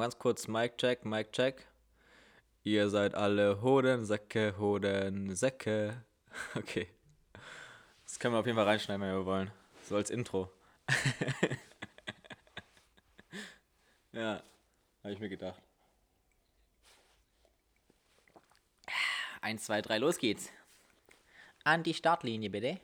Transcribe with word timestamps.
mal 0.00 0.06
ganz 0.06 0.18
kurz 0.18 0.48
Mic 0.48 0.78
check, 0.78 1.04
Mic 1.04 1.30
check. 1.30 1.66
Ihr 2.64 2.88
seid 2.88 3.14
alle 3.14 3.60
Hodensäcke, 3.60 4.56
Hodensäcke. 4.58 6.02
Okay. 6.54 6.88
Das 8.04 8.18
können 8.20 8.34
wir 8.34 8.38
auf 8.38 8.46
jeden 8.46 8.56
Fall 8.56 8.64
reinschneiden, 8.64 9.02
wenn 9.02 9.12
wir 9.12 9.26
wollen. 9.26 9.50
So 9.82 9.96
als 9.96 10.10
Intro. 10.10 10.50
ja, 14.12 14.40
habe 15.02 15.12
ich 15.12 15.18
mir 15.18 15.28
gedacht. 15.28 15.60
Eins, 19.40 19.64
zwei, 19.64 19.82
drei, 19.82 19.98
los 19.98 20.18
geht's. 20.18 20.50
An 21.64 21.82
die 21.82 21.94
Startlinie, 21.94 22.48
bitte. 22.48 22.78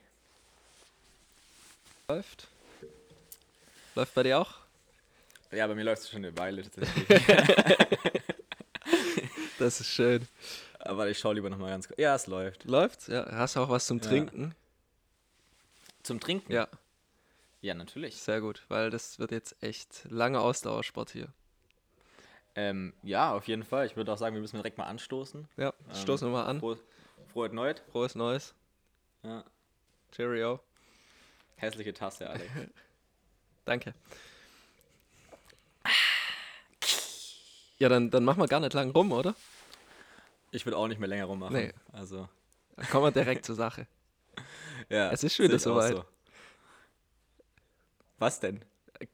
Läuft. 2.09 2.49
Läuft 3.95 4.15
bei 4.15 4.25
dir 4.25 4.41
auch? 4.41 4.66
Ja, 5.53 5.67
bei 5.67 5.75
mir 5.75 5.85
läuft 5.85 6.03
es 6.03 6.11
schon 6.11 6.25
eine 6.25 6.37
Weile 6.37 6.63
tatsächlich. 6.63 7.23
Das 9.59 9.81
ist 9.81 9.89
schön. 9.89 10.29
Aber 10.81 11.09
ich 11.09 11.19
schaue 11.19 11.35
lieber 11.35 11.49
nochmal 11.49 11.71
ganz 11.71 11.89
kurz. 11.89 11.99
Ja, 11.99 12.15
es 12.15 12.27
läuft. 12.27 12.65
Läuft? 12.65 13.09
Ja, 13.09 13.27
hast 13.33 13.57
du 13.57 13.61
auch 13.61 13.71
was 13.71 13.87
zum 13.87 13.99
Ja. 14.01 14.05
Trinken? 14.05 14.55
Zum 16.03 16.21
Trinken? 16.21 16.53
Ja, 16.53 16.69
Ja, 17.63 17.75
natürlich. 17.75 18.17
sehr 18.17 18.41
gut, 18.43 18.63
weil 18.69 18.91
das 18.91 19.19
wird 19.19 19.33
jetzt 19.33 19.57
echt 19.63 20.05
lange 20.11 20.41
Ausdauersport 20.41 21.11
hier. 21.11 21.29
Ähm, 22.55 22.93
ja, 23.03 23.33
auf 23.33 23.49
jeden 23.49 23.65
Fall. 23.65 23.87
Ich 23.87 23.97
würde 23.97 24.13
auch 24.13 24.19
sagen, 24.19 24.35
wir 24.35 24.41
müssen 24.43 24.57
direkt 24.57 24.77
mal 24.79 24.85
anstoßen. 24.85 25.49
Ja, 25.57 25.73
Ähm, 25.89 25.95
stoßen 25.95 26.29
wir 26.29 26.33
mal 26.33 26.45
an. 26.45 26.61
Frohe, 26.61 26.79
frohe 27.33 27.49
Neut. 27.49 27.83
Frohes 27.91 28.15
Neues. 28.15 28.55
Ja. 29.23 29.43
Cheerio. 30.13 30.61
Hässliche 31.57 31.93
Tasse, 31.95 32.29
Alex. 32.29 32.51
Danke. 33.65 33.95
Ja, 37.79 37.89
dann, 37.89 38.11
dann 38.11 38.25
machen 38.25 38.41
wir 38.41 38.49
gar 38.49 38.61
nicht 38.61 38.73
lang 38.75 38.91
rum, 38.91 39.13
oder? 39.13 39.35
Ich 40.51 40.65
würde 40.65 40.79
auch 40.79 40.89
nicht 40.89 40.99
mehr 40.99 41.09
länger 41.09 41.27
rummachen. 41.27 41.55
Nee. 41.55 41.73
Also, 41.93 42.29
Dann 42.77 42.89
kommen 42.89 43.05
wir 43.05 43.11
direkt 43.11 43.45
zur 43.45 43.55
Sache. 43.55 43.87
ja. 44.89 45.11
Es 45.11 45.23
ist 45.23 45.35
schon 45.35 45.45
wieder 45.47 45.59
soweit. 45.59 46.05
Was 48.19 48.41
denn? 48.41 48.65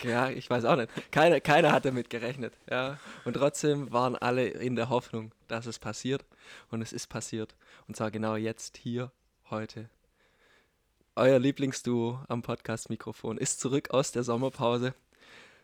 Ja, 0.01 0.31
ich 0.31 0.49
weiß 0.49 0.65
auch 0.65 0.77
nicht. 0.77 0.91
Keiner, 1.11 1.41
keiner 1.41 1.73
hat 1.73 1.85
damit 1.85 2.09
gerechnet. 2.09 2.55
Ja. 2.71 2.99
Und 3.25 3.35
trotzdem 3.35 3.93
waren 3.93 4.15
alle 4.15 4.47
in 4.47 4.77
der 4.77 4.89
Hoffnung, 4.89 5.33
dass 5.49 5.67
es 5.67 5.81
passiert. 5.81 6.25
Und 6.71 6.83
es 6.83 6.93
ist 6.93 7.09
passiert. 7.09 7.57
Und 7.89 7.97
zwar 7.97 8.13
genau 8.13 8.37
jetzt, 8.37 8.77
hier, 8.77 9.11
heute. 9.51 9.89
Euer 11.17 11.41
Lieblingsduo 11.41 12.21
am 12.29 12.43
Podcast-Mikrofon 12.43 13.39
ist 13.39 13.61
zurück 13.61 13.91
aus 13.91 14.13
der 14.13 14.23
Sommerpause. 14.23 14.95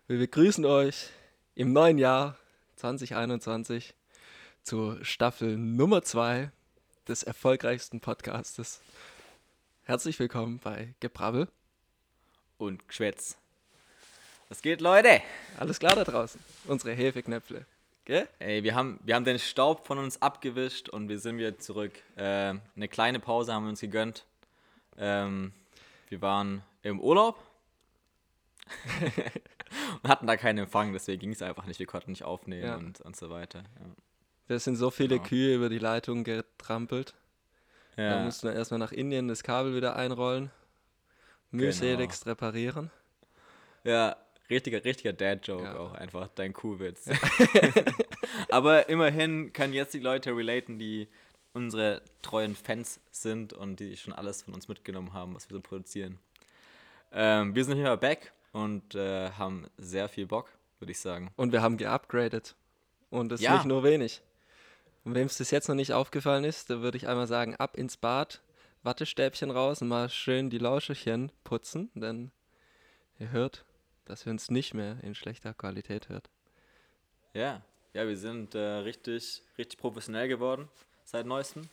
Wir 0.08 0.18
begrüßen 0.18 0.64
euch 0.64 1.10
im 1.54 1.72
neuen 1.72 1.98
Jahr 1.98 2.36
2021 2.78 3.94
zur 4.62 5.04
Staffel 5.04 5.56
Nummer 5.56 6.02
2 6.02 6.50
des 7.08 7.24
erfolgreichsten 7.24 8.00
Podcastes. 8.00 8.80
Herzlich 9.82 10.18
willkommen 10.20 10.60
bei 10.62 10.94
Gebrabbel. 11.00 11.48
Und 12.56 12.86
Geschwätz. 12.86 13.36
Was 14.48 14.62
geht, 14.62 14.80
Leute? 14.80 15.20
Alles 15.58 15.80
klar 15.80 15.96
da 15.96 16.04
draußen? 16.04 16.40
Unsere 16.66 16.92
Hefeknöpfle. 16.92 17.66
Gell? 18.04 18.28
Ey, 18.38 18.62
wir 18.62 18.76
haben, 18.76 19.00
wir 19.02 19.16
haben 19.16 19.24
den 19.24 19.40
Staub 19.40 19.84
von 19.84 19.98
uns 19.98 20.22
abgewischt 20.22 20.88
und 20.88 21.08
wir 21.08 21.18
sind 21.18 21.38
wieder 21.38 21.58
zurück. 21.58 21.92
Ähm, 22.16 22.60
eine 22.76 22.88
kleine 22.88 23.18
Pause 23.18 23.52
haben 23.52 23.64
wir 23.64 23.70
uns 23.70 23.80
gegönnt. 23.80 24.24
Ähm, 24.96 25.52
wir 26.08 26.22
waren 26.22 26.62
im 26.82 27.00
Urlaub 27.00 27.42
und 30.02 30.08
hatten 30.08 30.26
da 30.26 30.36
keinen 30.36 30.58
Empfang, 30.58 30.92
deswegen 30.92 31.20
ging 31.20 31.32
es 31.32 31.42
einfach 31.42 31.66
nicht. 31.66 31.78
Wir 31.78 31.86
konnten 31.86 32.10
nicht 32.10 32.24
aufnehmen 32.24 32.64
Ja. 32.64 32.76
und, 32.76 33.00
und 33.00 33.16
so 33.16 33.30
weiter. 33.30 33.64
Wir 34.46 34.58
sind 34.58 34.76
so 34.76 34.90
viele 34.90 35.16
Genau. 35.16 35.28
Kühe 35.28 35.54
über 35.54 35.68
die 35.68 35.78
Leitung 35.78 36.24
getrampelt. 36.24 37.14
Ja. 37.96 38.10
Da 38.10 38.16
ja. 38.18 38.24
mussten 38.24 38.48
wir 38.48 38.54
erstmal 38.54 38.78
nach 38.78 38.92
Indien 38.92 39.28
das 39.28 39.42
Kabel 39.42 39.74
wieder 39.74 39.96
einrollen. 39.96 40.50
Mühseligst 41.50 42.26
reparieren. 42.26 42.90
Ja, 43.84 44.16
richtiger, 44.50 44.84
richtiger 44.84 45.12
Dad-Joke 45.12 45.64
Ja. 45.64 45.76
auch 45.78 45.94
einfach, 45.94 46.28
dein 46.34 46.52
Kuhwitz. 46.52 47.06
Aber 48.50 48.88
immerhin 48.88 49.52
können 49.52 49.72
jetzt 49.72 49.94
die 49.94 50.00
Leute 50.00 50.36
relaten, 50.36 50.78
die 50.78 51.08
unsere 51.54 52.02
treuen 52.22 52.54
Fans 52.54 53.00
sind 53.10 53.52
und 53.52 53.80
die 53.80 53.96
schon 53.96 54.12
alles 54.12 54.42
von 54.42 54.54
uns 54.54 54.68
mitgenommen 54.68 55.12
haben, 55.12 55.34
was 55.34 55.48
wir 55.48 55.56
so 55.56 55.60
produzieren. 55.60 56.18
Ähm, 57.12 57.54
wir 57.54 57.64
sind 57.64 57.78
hier 57.78 57.96
back 57.96 58.32
und 58.52 58.94
äh, 58.94 59.30
haben 59.30 59.66
sehr 59.76 60.08
viel 60.08 60.26
Bock, 60.26 60.50
würde 60.78 60.92
ich 60.92 61.00
sagen. 61.00 61.30
Und 61.36 61.52
wir 61.52 61.62
haben 61.62 61.76
geupgradet. 61.76 62.56
Und 63.10 63.30
das 63.30 63.40
Ja. 63.40 63.54
nicht 63.54 63.64
nur 63.64 63.82
wenig. 63.84 64.22
Und 65.04 65.14
wem 65.14 65.26
es 65.26 65.38
das 65.38 65.50
jetzt 65.50 65.68
noch 65.68 65.74
nicht 65.74 65.92
aufgefallen 65.92 66.44
ist, 66.44 66.68
da 66.70 66.80
würde 66.80 66.98
ich 66.98 67.08
einmal 67.08 67.26
sagen, 67.26 67.56
ab 67.56 67.76
ins 67.76 67.96
Bad, 67.96 68.42
Wattestäbchen 68.82 69.50
raus 69.50 69.80
und 69.80 69.88
mal 69.88 70.10
schön 70.10 70.50
die 70.50 70.58
Lauscherchen 70.58 71.32
putzen, 71.44 71.90
denn 71.94 72.30
ihr 73.18 73.30
hört, 73.30 73.64
dass 74.04 74.26
ihr 74.26 74.30
uns 74.32 74.50
nicht 74.50 74.74
mehr 74.74 74.98
in 75.02 75.14
schlechter 75.14 75.54
Qualität 75.54 76.08
hört. 76.08 76.28
Ja, 77.32 77.62
ja, 77.94 78.06
wir 78.06 78.16
sind 78.16 78.54
äh, 78.54 78.58
richtig, 78.58 79.42
richtig 79.56 79.78
professionell 79.78 80.28
geworden 80.28 80.68
seit 81.04 81.26
neuestem. 81.26 81.68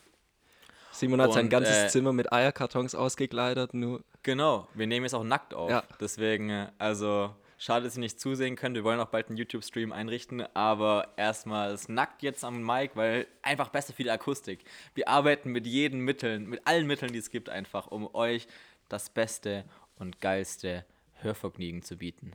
Simon 1.00 1.22
hat 1.22 1.34
sein 1.34 1.46
Und, 1.46 1.50
ganzes 1.50 1.84
äh, 1.84 1.88
Zimmer 1.88 2.14
mit 2.14 2.32
Eierkartons 2.32 2.96
ausgekleidet, 2.96 3.74
nur 3.74 4.04
Genau, 4.24 4.68
wir 4.74 4.88
nehmen 4.88 5.06
jetzt 5.06 5.14
auch 5.14 5.24
nackt 5.24 5.54
auf. 5.54 5.70
Ja. 5.70 5.84
Deswegen, 6.00 6.50
äh, 6.50 6.68
also 6.78 7.36
schade, 7.58 7.86
dass 7.86 7.96
ihr 7.96 8.00
nicht 8.00 8.20
zusehen 8.20 8.56
könnt. 8.56 8.76
Wir 8.76 8.84
wollen 8.84 9.00
auch 9.00 9.10
bald 9.10 9.28
einen 9.28 9.38
YouTube-Stream 9.38 9.92
einrichten, 9.92 10.42
aber 10.56 11.10
erstmal 11.18 11.74
ist 11.74 11.90
nackt 11.90 12.24
jetzt 12.24 12.44
am 12.44 12.66
Mic, 12.66 12.92
weil 12.96 13.28
einfach 13.42 13.70
besser 13.70 13.94
für 13.94 14.04
die 14.04 14.12
Akustik. 14.12 14.66
Wir 14.94 15.08
arbeiten 15.08 15.52
mit 15.52 15.68
jeden 15.68 16.00
Mitteln, 16.00 16.48
mit 16.48 16.62
allen 16.66 16.88
Mitteln, 16.88 17.14
die 17.14 17.20
es 17.20 17.30
gibt, 17.30 17.50
einfach, 17.50 17.88
um 17.88 18.14
euch 18.14 18.48
das 18.90 19.10
beste 19.10 19.66
und 19.98 20.22
geilste 20.22 20.86
Hörvergnügen 21.22 21.82
zu 21.82 21.98
bieten. 21.98 22.34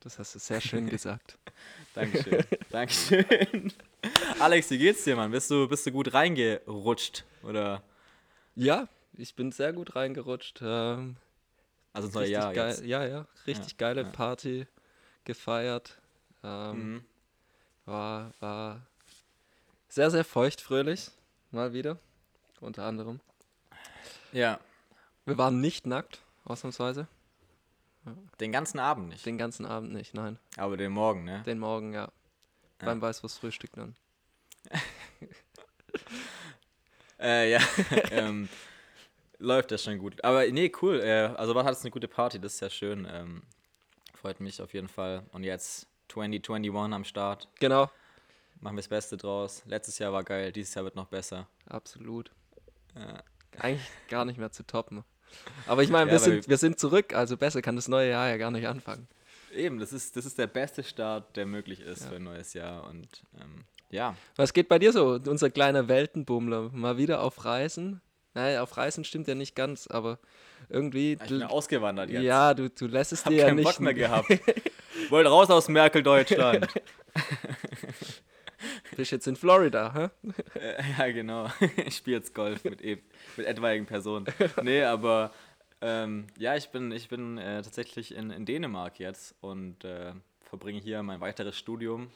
Das 0.00 0.18
hast 0.18 0.34
du 0.34 0.38
sehr 0.38 0.60
schön 0.60 0.86
gesagt. 0.90 1.38
Dankeschön. 1.94 2.44
Dankeschön. 2.70 3.72
Alex, 4.38 4.70
wie 4.70 4.78
geht's 4.78 5.04
dir, 5.04 5.16
Mann? 5.16 5.30
Bist 5.30 5.50
du, 5.50 5.68
bist 5.68 5.86
du 5.86 5.92
gut 5.92 6.12
reingerutscht? 6.14 7.24
Oder? 7.42 7.82
Ja, 8.54 8.88
ich 9.14 9.34
bin 9.34 9.52
sehr 9.52 9.72
gut 9.72 9.94
reingerutscht. 9.96 10.60
Ähm, 10.62 11.16
Also 11.92 12.06
ins 12.08 12.14
neue 12.14 12.24
richtig 12.24 12.32
Jahr 12.42 12.54
geil, 12.54 12.70
jetzt. 12.70 12.84
ja, 12.84 13.06
ja, 13.06 13.26
richtig 13.46 13.72
Ja, 13.72 13.76
geile 13.78 14.02
ja. 14.02 14.10
Party 14.10 14.66
gefeiert. 15.24 15.98
Ähm, 16.42 16.94
Mhm. 16.94 17.04
war, 17.84 18.32
war 18.40 18.86
sehr, 19.88 20.10
sehr 20.10 20.24
feuchtfröhlich, 20.24 21.10
mal 21.50 21.72
wieder, 21.72 21.98
unter 22.60 22.84
anderem. 22.84 23.20
Ja, 24.32 24.60
Wir 25.26 25.36
waren 25.36 25.60
nicht 25.60 25.86
nackt, 25.86 26.22
ausnahmsweise. 26.44 27.08
Den 28.40 28.52
ganzen 28.52 28.78
Abend 28.78 29.08
nicht. 29.08 29.24
Den 29.26 29.38
ganzen 29.38 29.66
Abend 29.66 29.92
nicht, 29.92 30.14
nein. 30.14 30.38
Aber 30.56 30.76
den 30.76 30.92
Morgen, 30.92 31.24
ne? 31.24 31.42
Den 31.44 31.58
Morgen, 31.58 31.92
ja. 31.92 32.10
Beim 32.78 33.00
Weißwurstfrühstück 33.00 33.72
dann. 33.72 33.94
Äh, 37.22 37.50
ja, 37.50 37.60
ähm, 38.12 38.48
läuft 39.38 39.70
das 39.72 39.84
schon 39.84 39.98
gut. 39.98 40.24
Aber 40.24 40.46
nee, 40.46 40.72
cool. 40.80 41.00
Äh, 41.00 41.34
also 41.36 41.54
war 41.54 41.64
hattest 41.64 41.84
eine 41.84 41.90
gute 41.90 42.08
Party, 42.08 42.40
das 42.40 42.54
ist 42.54 42.60
ja 42.60 42.70
schön. 42.70 43.06
Ähm, 43.10 43.42
freut 44.14 44.40
mich 44.40 44.62
auf 44.62 44.72
jeden 44.72 44.88
Fall. 44.88 45.24
Und 45.32 45.44
jetzt 45.44 45.86
2021 46.08 46.94
am 46.94 47.04
Start. 47.04 47.48
Genau, 47.58 47.90
Machen 48.60 48.76
wir 48.76 48.82
das 48.82 48.88
Beste 48.88 49.16
draus. 49.16 49.62
Letztes 49.64 49.98
Jahr 49.98 50.12
war 50.12 50.22
geil, 50.22 50.52
dieses 50.52 50.74
Jahr 50.74 50.84
wird 50.84 50.94
noch 50.94 51.06
besser. 51.06 51.46
absolut. 51.66 52.30
Ja. 52.94 53.22
Eigentlich 53.58 53.88
gar 54.08 54.24
nicht 54.26 54.38
mehr 54.38 54.52
zu 54.52 54.66
toppen. 54.66 55.02
Aber 55.66 55.82
ich 55.82 55.90
meine, 55.90 56.06
Ja, 56.06 56.12
wir, 56.12 56.18
sind, 56.18 56.48
wir 56.48 56.56
sind 56.56 56.78
zurück, 56.78 57.14
also 57.14 57.36
besser 57.36 57.62
kann 57.62 57.76
das 57.76 57.88
neue 57.88 58.10
Jahr 58.10 58.28
ja 58.28 58.36
gar 58.36 58.50
nicht 58.50 58.66
anfangen. 58.66 59.06
Eben, 59.54 59.78
das 59.78 59.92
ist, 59.92 60.16
das 60.16 60.26
ist 60.26 60.38
der 60.38 60.46
beste 60.46 60.82
Start, 60.82 61.36
der 61.36 61.44
möglich 61.46 61.80
ist 61.80 62.04
für 62.06 62.16
ein 62.16 62.24
neues 62.24 62.54
Jahr. 62.54 62.86
Und 62.88 63.08
ähm, 63.40 63.64
ja, 63.90 64.14
Was 64.36 64.52
geht 64.52 64.68
bei 64.68 64.78
dir 64.78 64.92
so? 64.92 65.18
Unser 65.26 65.50
kleiner 65.50 65.88
Weltenbummler. 65.88 66.70
Mal 66.72 66.98
wieder 66.98 67.20
auf 67.22 67.44
Reisen? 67.44 68.00
Nein, 68.34 68.58
auf 68.58 68.76
Reisen 68.76 69.02
stimmt 69.04 69.26
ja 69.26 69.34
nicht 69.34 69.56
ganz, 69.56 69.88
aber 69.88 70.20
irgendwie. 70.68 71.14
ich 71.20 71.28
bin 71.28 71.42
ausgewandert 71.42 72.10
jetzt. 72.10 72.22
ja, 72.22 72.54
du, 72.54 72.70
du 72.70 72.86
lässt 72.86 73.12
es 73.12 73.24
Hab 73.24 73.32
dir 73.32 73.38
ja 73.40 73.46
keinen 73.46 73.56
nicht. 73.56 73.64
Bock 73.64 73.80
mehr 73.80 73.94
gehabt. 73.94 74.28
Wollte 75.08 75.30
raus 75.30 75.50
aus 75.50 75.66
Merkel, 75.68 76.04
Deutschland. 76.04 76.68
Bist 78.96 79.12
jetzt 79.12 79.26
in 79.26 79.36
Florida, 79.36 79.92
hä? 79.94 80.30
Äh, 80.58 80.82
ja, 80.98 81.12
genau. 81.12 81.50
Ich 81.86 81.96
spiele 81.96 82.16
jetzt 82.18 82.34
Golf 82.34 82.64
mit, 82.64 82.82
e 82.82 82.98
mit 83.36 83.46
etwaigen 83.46 83.86
Personen. 83.86 84.26
Nee, 84.62 84.82
aber 84.82 85.32
ähm, 85.80 86.26
ja, 86.36 86.56
ich 86.56 86.70
bin, 86.70 86.92
ich 86.92 87.08
bin 87.08 87.38
äh, 87.38 87.62
tatsächlich 87.62 88.14
in, 88.14 88.30
in 88.30 88.44
Dänemark 88.44 88.98
jetzt 88.98 89.34
und 89.40 89.84
äh, 89.84 90.12
verbringe 90.42 90.80
hier 90.80 91.02
mein 91.02 91.20
weiteres 91.20 91.56
Studium. 91.56 92.10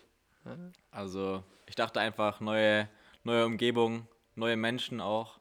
Also 0.91 1.43
ich 1.67 1.75
dachte 1.75 2.01
einfach, 2.01 2.41
neue, 2.41 2.89
neue 3.23 3.47
Umgebung, 3.47 4.07
neue 4.35 4.57
Menschen 4.57 5.01
auch. 5.01 5.39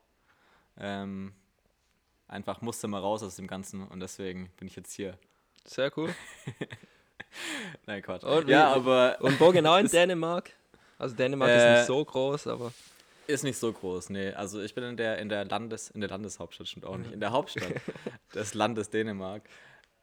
Ähm, 0.78 1.34
einfach 2.28 2.62
musste 2.62 2.88
mal 2.88 3.02
raus 3.02 3.22
aus 3.22 3.36
dem 3.36 3.48
Ganzen 3.48 3.86
und 3.88 4.00
deswegen 4.00 4.50
bin 4.58 4.68
ich 4.68 4.76
jetzt 4.76 4.94
hier. 4.94 5.18
Sehr 5.66 5.92
cool. 5.98 6.14
Nein, 7.86 8.02
Quatsch. 8.02 8.24
Und 8.24 8.48
ja, 8.48 8.74
aber 8.74 9.18
Und 9.20 9.40
wo 9.40 9.52
genau 9.52 9.78
in 9.78 9.88
Dänemark? 9.88 10.52
Also 11.00 11.16
Dänemark 11.16 11.50
ist 11.52 11.62
Äh, 11.64 11.74
nicht 11.78 11.86
so 11.88 12.04
groß, 12.06 12.48
aber 12.48 12.72
ist 13.28 13.44
nicht 13.44 13.58
so 13.58 13.72
groß, 13.72 14.10
nee. 14.10 14.32
Also 14.34 14.62
ich 14.62 14.76
bin 14.76 14.84
in 14.84 14.98
der, 14.98 15.18
in 15.18 15.30
der 15.30 15.46
Landes, 15.46 15.90
in 15.90 16.02
der 16.02 16.10
Landeshauptstadt, 16.10 16.68
stimmt 16.68 16.86
auch 16.86 16.98
nicht. 16.98 17.12
In 17.12 17.20
der 17.20 17.32
Hauptstadt 17.32 17.74
des 18.36 18.54
Landes 18.54 18.90
Dänemark. 18.90 19.44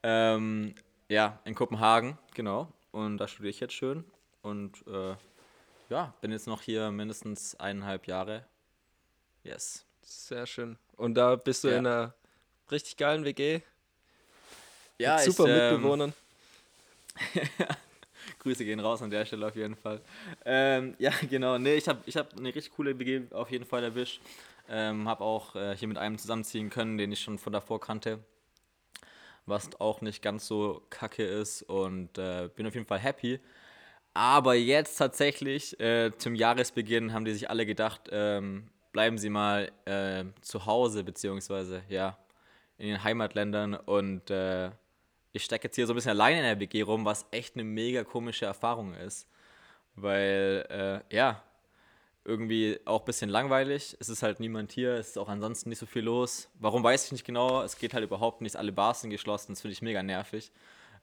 Ähm, 0.03 0.75
ja, 1.09 1.39
in 1.45 1.55
Kopenhagen, 1.55 2.17
genau. 2.35 2.73
Und 2.93 3.19
da 3.19 3.29
studiere 3.29 3.51
ich 3.51 3.61
jetzt 3.61 3.75
schön. 3.75 4.05
Und 4.43 4.85
äh, 4.87 5.15
ja, 5.91 6.15
bin 6.23 6.33
jetzt 6.33 6.47
noch 6.47 6.63
hier 6.63 6.91
mindestens 6.91 7.55
eineinhalb 7.61 8.07
Jahre. 8.07 8.45
Yes. 9.45 9.85
sehr 10.03 10.47
schön. 10.47 10.79
Und 10.97 11.15
da 11.15 11.37
bist 11.37 11.63
du 11.65 11.69
Ja. 11.69 11.79
in 11.79 11.87
einer 11.87 12.15
richtig 12.71 12.97
geilen 12.97 13.25
WG 13.25 13.61
Ja, 14.99 15.17
mit 15.17 15.25
super 15.25 15.45
ich, 15.45 15.51
ähm, 15.51 15.73
Mitbewohnern. 15.73 16.13
Grüße 18.41 18.65
gehen 18.65 18.81
raus 18.81 19.03
an 19.03 19.11
der 19.11 19.25
Stelle 19.25 19.47
auf 19.47 19.57
jeden 19.57 19.77
Fall. 19.77 20.01
Ähm, 20.45 20.95
ja, 20.99 21.13
genau. 21.29 21.59
Nee, 21.59 21.77
ich 21.77 21.89
habe 21.89 22.01
ich 22.07 22.17
hab 22.17 22.37
eine 22.37 22.49
richtig 22.49 22.73
coole 22.73 22.99
WG 22.99 23.23
auf 23.31 23.51
jeden 23.51 23.65
Fall 23.65 23.85
erwischt. 23.85 24.21
Ähm, 24.69 25.09
habe 25.09 25.25
auch 25.25 25.55
äh, 25.57 25.77
hier 25.77 25.89
mit 25.89 25.99
einem 25.99 26.19
zusammenziehen 26.19 26.71
können, 26.71 26.99
den 26.99 27.13
ich 27.13 27.21
schon 27.21 27.39
von 27.39 27.53
davor 27.53 27.81
kannte. 27.81 28.19
Was 29.47 29.81
auch 29.81 30.01
nicht 30.01 30.23
ganz 30.23 30.47
so 30.47 30.83
kacke 30.91 31.25
ist 31.25 31.63
und 31.63 32.19
äh, 32.19 32.49
bin 32.55 32.67
auf 32.67 32.75
jeden 32.75 32.87
Fall 32.87 32.99
happy. 32.99 33.41
Aber 34.15 34.55
jetzt 34.55 34.97
tatsächlich 34.97 35.79
äh, 35.81 36.13
zum 36.19 36.35
Jahresbeginn 36.35 37.13
haben 37.13 37.25
die 37.25 37.33
sich 37.33 37.49
alle 37.49 37.65
gedacht, 37.65 38.09
ähm, 38.11 38.69
bleiben 38.93 39.19
Sie 39.19 39.31
mal 39.31 39.71
äh, 39.85 40.25
zu 40.41 40.67
Hause, 40.67 41.05
beziehungsweise 41.05 41.83
ja, 41.89 42.19
in 42.79 42.89
den 42.89 43.05
Heimatländern 43.05 43.75
und 43.75 44.31
äh, 44.31 44.71
ich 45.33 45.45
stecke 45.45 45.69
jetzt 45.69 45.77
hier 45.77 45.87
so 45.87 45.93
ein 45.93 45.97
bisschen 45.97 46.13
alleine 46.13 46.39
in 46.39 46.45
der 46.45 46.61
WG 46.61 46.83
rum, 46.83 47.05
was 47.05 47.27
echt 47.31 47.55
eine 47.55 47.65
mega 47.65 48.05
komische 48.05 48.47
Erfahrung 48.47 48.95
ist. 48.95 49.29
Weil, 49.95 50.67
äh, 51.11 51.15
ja, 51.15 51.43
irgendwie 52.25 52.79
auch 52.85 53.01
ein 53.01 53.05
bisschen 53.05 53.31
langweilig. 53.31 53.97
Es 53.99 54.09
ist 54.09 54.23
halt 54.23 54.41
niemand 54.41 54.73
hier, 54.73 54.95
es 54.95 55.11
ist 55.11 55.19
auch 55.19 55.29
ansonsten 55.29 55.69
nicht 55.69 55.79
so 55.79 55.87
viel 55.87 56.03
los. 56.03 56.49
Warum 56.59 56.83
weiß 56.83 57.07
ich 57.07 57.13
nicht 57.13 57.25
genau. 57.25 57.63
Es 57.63 57.79
geht 57.79 57.95
halt 57.95 58.05
überhaupt 58.05 58.41
nicht. 58.41 58.57
Alle 58.57 58.73
Bars 58.73 59.01
sind 59.01 59.11
geschlossen. 59.11 59.53
Das 59.53 59.63
finde 59.63 59.73
ich 59.73 59.83
mega 59.83 60.03
nervig. 60.03 60.53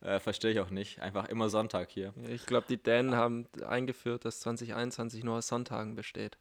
Äh, 0.01 0.19
Verstehe 0.19 0.51
ich 0.51 0.59
auch 0.59 0.69
nicht. 0.69 1.01
Einfach 1.01 1.27
immer 1.29 1.49
Sonntag 1.49 1.89
hier. 1.89 2.13
Ich 2.29 2.45
glaube, 2.45 2.67
die 2.69 2.77
Dänen 2.77 3.15
haben 3.15 3.47
eingeführt, 3.65 4.25
dass 4.25 4.41
2021 4.41 5.23
nur 5.23 5.37
aus 5.37 5.47
Sonntagen 5.47 5.95
besteht. 5.95 6.37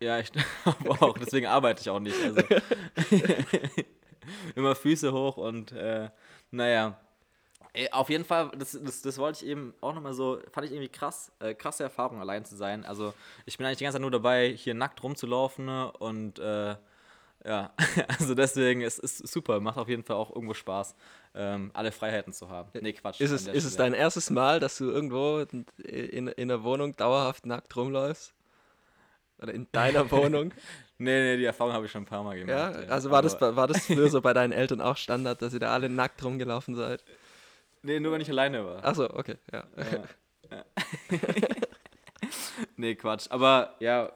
Ja, 0.00 0.18
ich 0.18 0.30
aber 0.64 1.02
auch. 1.02 1.16
Deswegen 1.16 1.46
arbeite 1.46 1.80
ich 1.80 1.88
auch 1.88 2.00
nicht. 2.00 2.16
Also. 2.22 2.42
immer 4.54 4.74
Füße 4.74 5.12
hoch 5.12 5.36
und 5.36 5.72
äh, 5.72 6.10
naja. 6.50 6.98
Ey, 7.72 7.90
Auf 7.90 8.10
jeden 8.10 8.24
Fall, 8.24 8.50
das, 8.58 8.78
das, 8.82 9.02
das 9.02 9.18
wollte 9.18 9.44
ich 9.44 9.50
eben 9.50 9.74
auch 9.80 9.94
nochmal 9.94 10.14
so, 10.14 10.40
fand 10.50 10.66
ich 10.66 10.72
irgendwie 10.72 10.88
krass, 10.88 11.32
äh, 11.40 11.54
krasse 11.54 11.82
Erfahrung, 11.82 12.20
allein 12.20 12.44
zu 12.44 12.56
sein. 12.56 12.84
Also 12.84 13.14
ich 13.46 13.58
bin 13.58 13.66
eigentlich 13.66 13.78
die 13.78 13.84
ganze 13.84 13.96
Zeit 13.96 14.02
nur 14.02 14.10
dabei, 14.10 14.50
hier 14.50 14.74
nackt 14.74 15.02
rumzulaufen 15.02 15.64
ne? 15.64 15.92
und 15.92 16.38
äh, 16.38 16.76
ja, 17.44 17.72
also 18.18 18.34
deswegen, 18.34 18.82
es 18.82 18.98
ist 18.98 19.26
super, 19.26 19.60
macht 19.60 19.78
auf 19.78 19.88
jeden 19.88 20.04
Fall 20.04 20.16
auch 20.16 20.34
irgendwo 20.34 20.54
Spaß, 20.54 20.94
ähm, 21.34 21.70
alle 21.74 21.92
Freiheiten 21.92 22.32
zu 22.32 22.48
haben. 22.48 22.70
Nee, 22.80 22.92
Quatsch. 22.92 23.20
Ist 23.20 23.30
es, 23.30 23.46
ist 23.46 23.64
es 23.64 23.76
dein 23.76 23.94
erstes 23.94 24.30
Mal, 24.30 24.60
dass 24.60 24.78
du 24.78 24.90
irgendwo 24.90 25.38
in, 25.38 25.66
in, 25.82 26.28
in 26.28 26.48
der 26.48 26.62
Wohnung 26.62 26.94
dauerhaft 26.96 27.46
nackt 27.46 27.74
rumläufst? 27.76 28.34
Oder 29.40 29.54
in 29.54 29.66
deiner 29.72 30.08
Wohnung? 30.10 30.52
Nee, 30.98 31.20
nee, 31.20 31.36
die 31.36 31.44
Erfahrung 31.44 31.72
habe 31.72 31.86
ich 31.86 31.90
schon 31.90 32.02
ein 32.02 32.06
paar 32.06 32.22
Mal 32.22 32.38
gemacht. 32.38 32.76
Ja, 32.76 32.88
also 32.88 33.10
war 33.10 33.22
das, 33.22 33.40
war 33.40 33.66
das 33.66 33.86
früher 33.86 34.08
so 34.08 34.20
bei 34.20 34.32
deinen 34.32 34.52
Eltern 34.52 34.80
auch 34.80 34.96
Standard, 34.96 35.42
dass 35.42 35.52
ihr 35.52 35.58
da 35.58 35.72
alle 35.72 35.88
nackt 35.88 36.22
rumgelaufen 36.24 36.76
seid? 36.76 37.02
Nee, 37.82 38.00
nur 38.00 38.12
wenn 38.12 38.20
ich 38.20 38.30
alleine 38.30 38.64
war. 38.64 38.84
Achso, 38.84 39.04
okay, 39.04 39.36
ja. 39.52 39.64
Ja. 39.76 40.04
Ja. 40.50 40.64
nee, 42.76 42.94
Quatsch. 42.94 43.26
Aber 43.30 43.74
ja, 43.80 44.12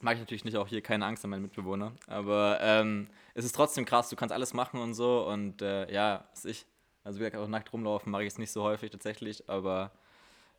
mag 0.00 0.14
ich 0.14 0.20
natürlich 0.20 0.44
nicht 0.44 0.56
auch 0.56 0.66
hier 0.66 0.82
keine 0.82 1.06
Angst 1.06 1.24
an 1.24 1.30
meinen 1.30 1.42
Mitbewohner. 1.42 1.92
Aber 2.06 2.58
ähm, 2.60 3.08
es 3.34 3.44
ist 3.44 3.54
trotzdem 3.54 3.84
krass, 3.84 4.08
du 4.10 4.16
kannst 4.16 4.32
alles 4.32 4.54
machen 4.54 4.80
und 4.80 4.94
so. 4.94 5.26
Und 5.26 5.62
äh, 5.62 5.92
ja, 5.92 6.28
ist 6.32 6.46
ich. 6.46 6.66
Also 7.04 7.18
wie 7.18 7.24
gesagt, 7.24 7.36
auch 7.36 7.48
nackt 7.48 7.72
rumlaufen 7.72 8.10
mache 8.10 8.22
ich 8.22 8.28
jetzt 8.28 8.38
nicht 8.38 8.50
so 8.50 8.62
häufig 8.62 8.90
tatsächlich. 8.90 9.48
Aber 9.48 9.92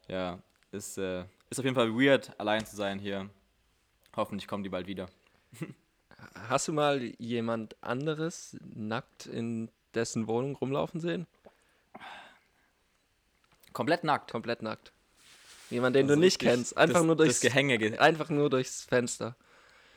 ja, 0.07 0.39
ist, 0.71 0.97
äh, 0.97 1.25
ist 1.49 1.59
auf 1.59 1.65
jeden 1.65 1.75
Fall 1.75 1.91
weird, 1.93 2.39
allein 2.39 2.65
zu 2.65 2.75
sein 2.75 2.99
hier. 2.99 3.29
Hoffentlich 4.15 4.47
kommen 4.47 4.63
die 4.63 4.69
bald 4.69 4.87
wieder. 4.87 5.07
Hast 6.47 6.67
du 6.67 6.73
mal 6.73 7.01
jemand 7.17 7.81
anderes 7.83 8.57
nackt 8.61 9.25
in 9.25 9.71
dessen 9.95 10.27
Wohnung 10.27 10.55
rumlaufen 10.55 10.99
sehen? 10.99 11.27
Komplett 13.73 14.03
nackt. 14.03 14.31
Komplett 14.31 14.61
nackt. 14.61 14.91
Jemand, 15.69 15.95
den 15.95 16.05
Also 16.05 16.15
du 16.15 16.21
nicht 16.21 16.39
kennst. 16.39 16.77
Einfach 16.77 16.99
das, 16.99 17.05
nur 17.05 17.15
durchs 17.15 17.39
das 17.39 17.51
Gehänge, 17.51 17.77
ge- 17.77 17.97
einfach 17.97 18.29
nur 18.29 18.49
durchs 18.49 18.83
Fenster. 18.83 19.35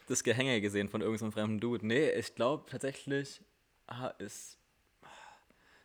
das 0.09 0.25
Gehänge 0.25 0.61
gesehen 0.61 0.89
von 0.89 1.01
irgendeinem 1.01 1.33
fremden 1.33 1.61
Dude. 1.61 1.87
Nee, 1.87 2.11
ich 2.13 2.35
glaube 2.35 2.69
tatsächlich 2.71 3.41
ah, 3.87 4.09
ist, 4.19 4.57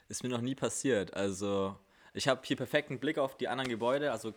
ist 0.07 0.23
mir 0.23 0.29
noch 0.29 0.41
nie 0.41 0.55
passiert. 0.55 1.13
Also, 1.13 1.77
ich 2.13 2.27
habe 2.27 2.41
hier 2.45 2.55
perfekten 2.55 2.99
Blick 2.99 3.17
auf 3.17 3.37
die 3.37 3.47
anderen 3.49 3.69
Gebäude, 3.69 4.11
also 4.11 4.33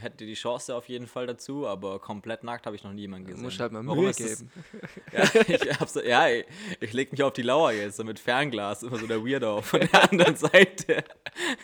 hätte 0.00 0.26
die 0.26 0.34
Chance 0.34 0.74
auf 0.74 0.88
jeden 0.88 1.06
Fall 1.06 1.26
dazu, 1.26 1.66
aber 1.66 1.98
komplett 1.98 2.44
nackt 2.44 2.66
habe 2.66 2.76
ich 2.76 2.84
noch 2.84 2.92
nie 2.92 3.02
jemanden 3.02 3.26
Du 3.26 3.32
gesehen. 3.32 3.44
musst 3.44 3.60
halt 3.60 3.72
mal 3.72 3.82
Mühe 3.82 4.12
geben. 4.12 4.50
Ja, 5.12 5.24
ich, 5.48 5.88
so, 5.88 6.00
ja, 6.02 6.28
ich, 6.28 6.44
ich 6.80 6.92
leg 6.92 7.12
mich 7.12 7.22
auf 7.22 7.32
die 7.32 7.42
Lauer 7.42 7.72
jetzt, 7.72 7.96
so 7.96 8.04
mit 8.04 8.18
Fernglas, 8.18 8.82
immer 8.82 8.98
so 8.98 9.06
der 9.06 9.24
Weirdo 9.24 9.60
von 9.62 9.80
der 9.80 10.10
anderen 10.10 10.36
Seite. 10.36 11.04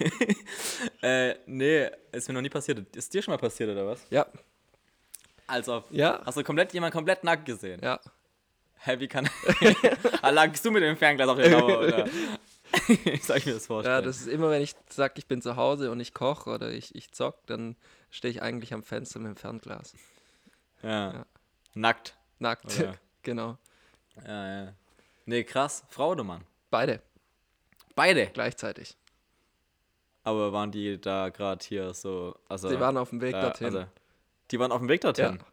äh, 1.02 1.34
nee, 1.46 1.88
ist 2.12 2.28
mir 2.28 2.34
noch 2.34 2.42
nie 2.42 2.48
passiert. 2.50 2.94
Ist 2.96 3.12
dir 3.12 3.22
schon 3.22 3.32
mal 3.32 3.38
passiert, 3.38 3.70
oder 3.70 3.86
was? 3.86 4.00
Ja, 4.10 4.26
Also, 5.46 5.84
ja, 5.90 6.20
hast 6.24 6.36
du 6.38 6.44
komplett 6.44 6.72
jemand 6.72 6.92
komplett 6.92 7.24
nackt 7.24 7.44
gesehen? 7.46 7.80
ja. 7.82 8.00
Hä, 8.84 8.96
wie 8.98 9.06
kann. 9.06 9.30
Ah, 10.22 10.30
Lagst 10.30 10.64
du 10.64 10.72
mit 10.72 10.82
dem 10.82 10.96
Fernglas 10.96 11.28
auf 11.28 11.36
der 11.36 11.50
Lauer, 11.50 11.78
oder? 11.86 12.08
Soll 13.22 13.36
ich 13.36 13.46
mir 13.46 13.52
das 13.54 13.66
vorstellen? 13.68 13.94
Ja, 13.94 14.02
das 14.02 14.16
ist 14.22 14.26
immer, 14.26 14.50
wenn 14.50 14.60
ich 14.60 14.74
sage, 14.88 15.14
ich 15.18 15.26
bin 15.28 15.40
zu 15.40 15.54
Hause 15.54 15.92
und 15.92 16.00
ich 16.00 16.12
koche 16.14 16.50
oder 16.50 16.72
ich, 16.72 16.92
ich 16.96 17.12
zock, 17.12 17.36
dann 17.46 17.76
stehe 18.12 18.30
ich 18.30 18.42
eigentlich 18.42 18.72
am 18.72 18.84
Fenster 18.84 19.18
mit 19.18 19.30
dem 19.30 19.36
Fernglas. 19.36 19.94
ja. 20.82 21.12
ja. 21.12 21.26
Nackt. 21.74 22.16
Nackt. 22.38 22.78
Oder? 22.78 22.94
genau. 23.22 23.58
Ja, 24.24 24.64
ja. 24.64 24.74
Nee, 25.24 25.42
krass. 25.42 25.84
Frau 25.88 26.10
oder 26.10 26.22
Mann? 26.22 26.44
Beide 26.70 27.00
Beide. 27.94 28.26
gleichzeitig. 28.26 28.96
Aber 30.24 30.52
waren 30.52 30.70
die 30.70 31.00
da 31.00 31.30
gerade 31.30 31.64
hier 31.64 31.94
so. 31.94 32.36
Also, 32.48 32.68
Sie 32.68 32.78
waren 32.78 32.96
auf 32.96 33.10
dem 33.10 33.20
Weg 33.20 33.34
äh, 33.34 33.40
dorthin. 33.40 33.66
Also, 33.66 33.86
die 34.50 34.58
waren 34.58 34.70
auf 34.70 34.78
dem 34.78 34.88
Weg 34.88 35.00
dorthin. 35.00 35.38
Ja. 35.38 35.46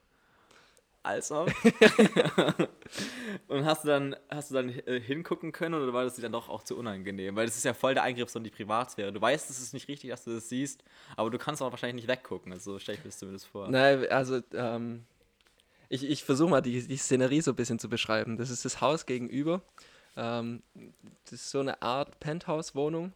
Also. 1.10 1.46
Und 3.48 3.66
hast 3.66 3.84
du 3.84 3.88
dann, 3.88 4.16
hast 4.30 4.52
du 4.52 4.56
dann 4.56 4.70
äh, 4.70 5.00
hingucken 5.00 5.52
können 5.52 5.74
oder 5.74 5.92
war 5.92 6.04
das 6.04 6.14
dir 6.16 6.22
dann 6.22 6.34
doch 6.34 6.50
auch 6.50 6.64
zu 6.64 6.78
unangenehm? 6.78 7.36
Weil 7.36 7.48
das 7.48 7.58
ist 7.58 7.64
ja 7.64 7.74
voll 7.74 7.96
der 7.96 8.04
Eingriff 8.04 8.30
so 8.30 8.38
in 8.38 8.44
die 8.44 8.52
Privatsphäre. 8.52 9.12
Du 9.12 9.20
weißt, 9.20 9.50
es 9.50 9.60
ist 9.60 9.74
nicht 9.74 9.88
richtig, 9.88 10.12
dass 10.12 10.24
du 10.24 10.36
das 10.36 10.50
siehst, 10.50 10.84
aber 11.16 11.32
du 11.32 11.40
kannst 11.40 11.64
auch 11.64 11.72
wahrscheinlich 11.72 12.04
nicht 12.04 12.08
weggucken. 12.08 12.54
Also 12.54 12.78
stell 12.78 12.94
ich 12.96 13.02
mir 13.02 13.08
das 13.08 13.18
zumindest 13.18 13.48
vor. 13.48 13.70
Nein, 13.70 14.06
also 14.10 14.42
ähm, 14.54 15.06
ich, 15.90 16.04
ich 16.04 16.24
versuche 16.24 16.52
mal 16.52 16.62
die, 16.62 16.88
die 16.88 16.98
Szenerie 16.98 17.42
so 17.42 17.54
ein 17.54 17.56
bisschen 17.56 17.80
zu 17.80 17.90
beschreiben. 17.90 18.38
Das 18.38 18.52
ist 18.52 18.64
das 18.64 18.80
Haus 18.80 19.08
gegenüber. 19.08 19.64
Ähm, 20.16 20.62
das 21.26 21.34
ist 21.34 21.50
so 21.50 21.60
eine 21.60 21.82
Art 21.82 22.20
Penthouse-Wohnung, 22.20 23.14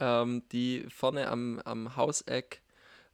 ähm, 0.00 0.42
die 0.50 0.84
vorne 0.88 1.28
am, 1.28 1.60
am 1.64 1.94
Hauseck 1.94 2.60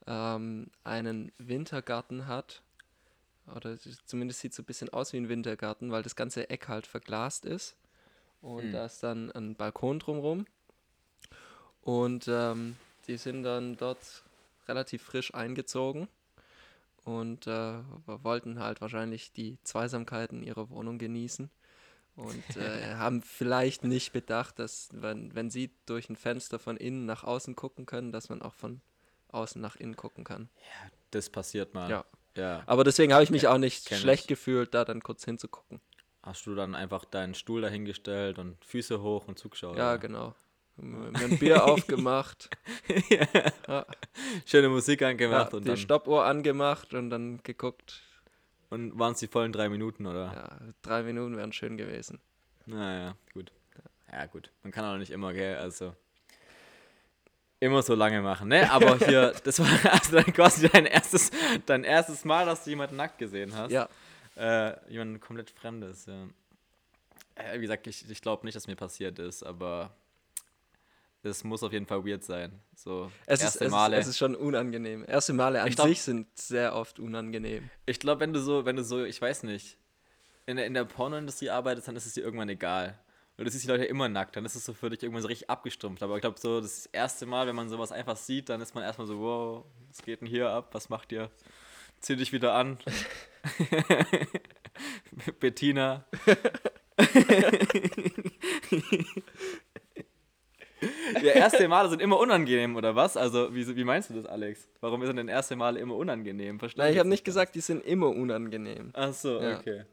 ähm, 0.06 0.68
einen 0.84 1.32
Wintergarten 1.36 2.26
hat. 2.26 2.62
Oder 3.54 3.70
es- 3.72 3.98
zumindest 4.06 4.40
sieht 4.40 4.52
es 4.52 4.56
so 4.56 4.62
ein 4.62 4.66
bisschen 4.66 4.88
aus 4.90 5.12
wie 5.12 5.18
ein 5.18 5.28
Wintergarten, 5.28 5.90
weil 5.90 6.02
das 6.02 6.16
ganze 6.16 6.48
Eck 6.50 6.68
halt 6.68 6.86
verglast 6.86 7.44
ist. 7.44 7.76
Und 8.40 8.64
Hm. 8.64 8.72
da 8.72 8.86
ist 8.86 9.02
dann 9.02 9.30
ein 9.32 9.54
Balkon 9.54 9.98
drumherum. 9.98 10.46
Und 11.82 12.26
ähm, 12.28 12.76
die 13.06 13.16
sind 13.16 13.42
dann 13.42 13.76
dort 13.76 13.98
relativ 14.68 15.02
frisch 15.02 15.34
eingezogen 15.34 16.08
und 17.04 17.46
äh, 17.46 17.74
wollten 18.06 18.60
halt 18.60 18.80
wahrscheinlich 18.80 19.32
die 19.32 19.58
Zweisamkeiten 19.64 20.42
ihrer 20.42 20.70
Wohnung 20.70 20.96
genießen 20.98 21.50
und 22.16 22.56
äh, 22.56 22.94
haben 22.94 23.20
vielleicht 23.20 23.84
nicht 23.84 24.12
bedacht, 24.12 24.58
dass 24.58 24.88
wenn, 24.92 25.34
wenn 25.34 25.50
sie 25.50 25.70
durch 25.84 26.08
ein 26.08 26.16
Fenster 26.16 26.58
von 26.58 26.78
innen 26.78 27.04
nach 27.04 27.24
außen 27.24 27.54
gucken 27.56 27.84
können, 27.84 28.12
dass 28.12 28.30
man 28.30 28.40
auch 28.40 28.54
von 28.54 28.80
außen 29.28 29.60
nach 29.60 29.76
innen 29.76 29.96
gucken 29.96 30.24
kann. 30.24 30.48
Das 31.10 31.28
passiert 31.28 31.74
mal. 31.74 31.90
Ja. 31.90 32.04
Ja. 32.36 32.62
Aber 32.66 32.84
deswegen 32.84 33.12
habe 33.12 33.24
ich 33.24 33.30
mich 33.30 33.46
auch 33.48 33.58
nicht 33.58 33.86
Kenn 33.86 33.98
schlecht 33.98 34.24
ich. 34.24 34.28
gefühlt, 34.28 34.74
da 34.74 34.84
dann 34.84 35.02
kurz 35.02 35.24
hinzugucken. 35.24 35.80
Hast 36.22 36.46
du 36.46 36.54
dann 36.54 36.74
einfach 36.74 37.04
deinen 37.04 37.34
Stuhl 37.34 37.60
dahingestellt 37.60 38.38
und 38.38 38.64
Füße 38.64 39.02
hoch 39.02 39.28
und 39.28 39.38
zugeschaut? 39.38 39.76
Ja, 39.76 39.90
oder? 39.90 39.98
genau. 39.98 40.34
Mir 40.76 41.12
ein 41.14 41.38
Bier 41.38 41.64
aufgemacht, 41.64 42.50
ja, 43.68 43.86
Schöne 44.44 44.68
Musik 44.68 45.02
ja, 45.02 45.08
angemacht 45.08 45.54
und 45.54 45.62
die 45.62 45.68
dann. 45.68 45.76
Stoppuhr 45.76 46.24
angemacht 46.24 46.94
und 46.94 47.10
dann 47.10 47.40
geguckt. 47.44 48.02
Und 48.70 48.98
waren 48.98 49.12
es 49.12 49.20
die 49.20 49.28
vollen 49.28 49.52
drei 49.52 49.68
Minuten, 49.68 50.06
oder? 50.06 50.32
Ja, 50.32 50.72
drei 50.82 51.04
Minuten 51.04 51.36
wären 51.36 51.52
schön 51.52 51.76
gewesen. 51.76 52.20
Naja, 52.66 53.16
gut. 53.32 53.52
Ja, 54.10 54.26
gut. 54.26 54.50
Man 54.62 54.72
kann 54.72 54.84
auch 54.84 54.98
nicht 54.98 55.10
immer, 55.10 55.32
gell? 55.32 55.56
Also. 55.56 55.94
Immer 57.64 57.82
so 57.82 57.94
lange 57.94 58.20
machen, 58.22 58.48
ne? 58.48 58.70
Aber 58.70 58.98
hier, 59.06 59.32
das 59.44 59.58
war 59.58 59.66
also 59.92 60.18
quasi 60.32 60.68
dein 60.68 60.86
erstes, 60.86 61.30
dein 61.66 61.84
erstes 61.84 62.24
Mal, 62.24 62.46
dass 62.46 62.64
du 62.64 62.70
jemanden 62.70 62.96
nackt 62.96 63.18
gesehen 63.18 63.54
hast. 63.56 63.72
Ja. 63.72 63.88
Äh, 64.36 64.74
jemand 64.90 65.20
komplett 65.20 65.50
Fremdes, 65.50 66.06
ja. 66.06 66.26
Äh, 67.36 67.56
wie 67.58 67.62
gesagt, 67.62 67.86
ich, 67.86 68.08
ich 68.08 68.20
glaube 68.20 68.44
nicht, 68.46 68.54
dass 68.54 68.66
mir 68.66 68.76
passiert 68.76 69.18
ist, 69.18 69.42
aber 69.42 69.90
es 71.22 71.42
muss 71.42 71.62
auf 71.62 71.72
jeden 71.72 71.86
Fall 71.86 72.04
weird 72.04 72.22
sein. 72.22 72.60
So, 72.76 73.10
Es 73.26 73.40
ist, 73.40 73.44
erste 73.44 73.64
es, 73.66 73.70
Male. 73.70 73.96
ist, 73.96 74.02
es 74.04 74.10
ist 74.10 74.18
schon 74.18 74.34
unangenehm. 74.36 75.04
Erste 75.08 75.32
Male 75.32 75.62
an 75.62 75.70
glaub- 75.70 75.88
sich 75.88 76.02
sind 76.02 76.26
sehr 76.38 76.74
oft 76.74 76.98
unangenehm. 76.98 77.70
Ich 77.86 77.98
glaube, 77.98 78.20
wenn 78.20 78.32
du 78.32 78.40
so, 78.40 78.64
wenn 78.66 78.76
du 78.76 78.84
so, 78.84 79.04
ich 79.04 79.20
weiß 79.20 79.44
nicht, 79.44 79.78
in 80.46 80.56
der, 80.56 80.66
in 80.66 80.74
der 80.74 80.84
Pornoindustrie 80.84 81.48
arbeitest, 81.50 81.88
dann 81.88 81.96
ist 81.96 82.04
es 82.06 82.12
dir 82.12 82.22
irgendwann 82.22 82.50
egal. 82.50 82.98
Weil 83.36 83.44
du 83.46 83.50
siehst 83.50 83.64
die 83.64 83.68
Leute 83.68 83.84
immer 83.84 84.08
nackt, 84.08 84.36
dann 84.36 84.44
ist 84.44 84.54
es 84.54 84.64
so 84.64 84.72
für 84.74 84.90
dich 84.90 85.02
irgendwann 85.02 85.22
so 85.22 85.28
richtig 85.28 85.50
abgestumpft. 85.50 86.02
Aber 86.04 86.14
ich 86.16 86.20
glaube, 86.20 86.38
so 86.38 86.60
das 86.60 86.86
erste 86.86 87.26
Mal, 87.26 87.46
wenn 87.48 87.56
man 87.56 87.68
sowas 87.68 87.90
einfach 87.90 88.16
sieht, 88.16 88.48
dann 88.48 88.60
ist 88.60 88.74
man 88.74 88.84
erstmal 88.84 89.08
so, 89.08 89.18
wow, 89.18 89.64
was 89.88 90.02
geht 90.02 90.20
denn 90.20 90.28
hier 90.28 90.50
ab? 90.50 90.68
Was 90.72 90.88
macht 90.88 91.10
ihr? 91.10 91.30
Zieh 92.00 92.14
dich 92.16 92.32
wieder 92.32 92.54
an. 92.54 92.78
Bettina. 95.40 96.04
ja, 101.22 101.32
erste 101.32 101.66
Male 101.68 101.88
sind 101.88 102.02
immer 102.02 102.18
unangenehm, 102.18 102.76
oder 102.76 102.94
was? 102.94 103.16
Also, 103.16 103.54
wie, 103.54 103.76
wie 103.76 103.84
meinst 103.84 104.10
du 104.10 104.14
das, 104.14 104.26
Alex? 104.26 104.68
Warum 104.80 105.04
sind 105.04 105.16
denn 105.16 105.28
erste 105.28 105.56
Male 105.56 105.80
immer 105.80 105.96
unangenehm? 105.96 106.58
Verstehe 106.58 106.84
Nein, 106.84 106.92
ich 106.92 106.98
habe 106.98 107.08
nicht 107.08 107.24
gesagt, 107.24 107.54
die 107.54 107.60
sind 107.60 107.84
immer 107.84 108.08
unangenehm. 108.08 108.90
Ach 108.92 109.12
so, 109.12 109.40
Ja. 109.40 109.58
okay. 109.58 109.84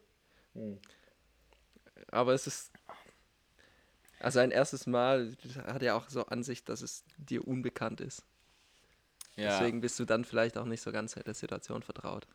Aber 2.12 2.34
es 2.34 2.46
ist. 2.46 2.72
Also 4.22 4.40
ein 4.40 4.52
erstes 4.52 4.86
Mal 4.88 5.36
hat 5.66 5.82
ja 5.82 5.96
auch 5.96 6.08
so 6.10 6.26
an 6.28 6.44
sich, 6.44 6.64
dass 6.64 6.82
es 6.82 7.04
dir 7.18 7.48
unbekannt 7.48 8.02
ist. 8.02 8.24
Ja, 9.36 9.58
Deswegen 9.60 9.82
bist 9.82 10.00
du 10.00 10.06
dann 10.06 10.26
vielleicht 10.26 10.58
auch 10.58 10.66
nicht 10.66 10.82
so 10.82 10.92
ganz 10.92 11.14
der 11.16 11.34
Situation 11.34 11.82
vertraut. 11.84 12.28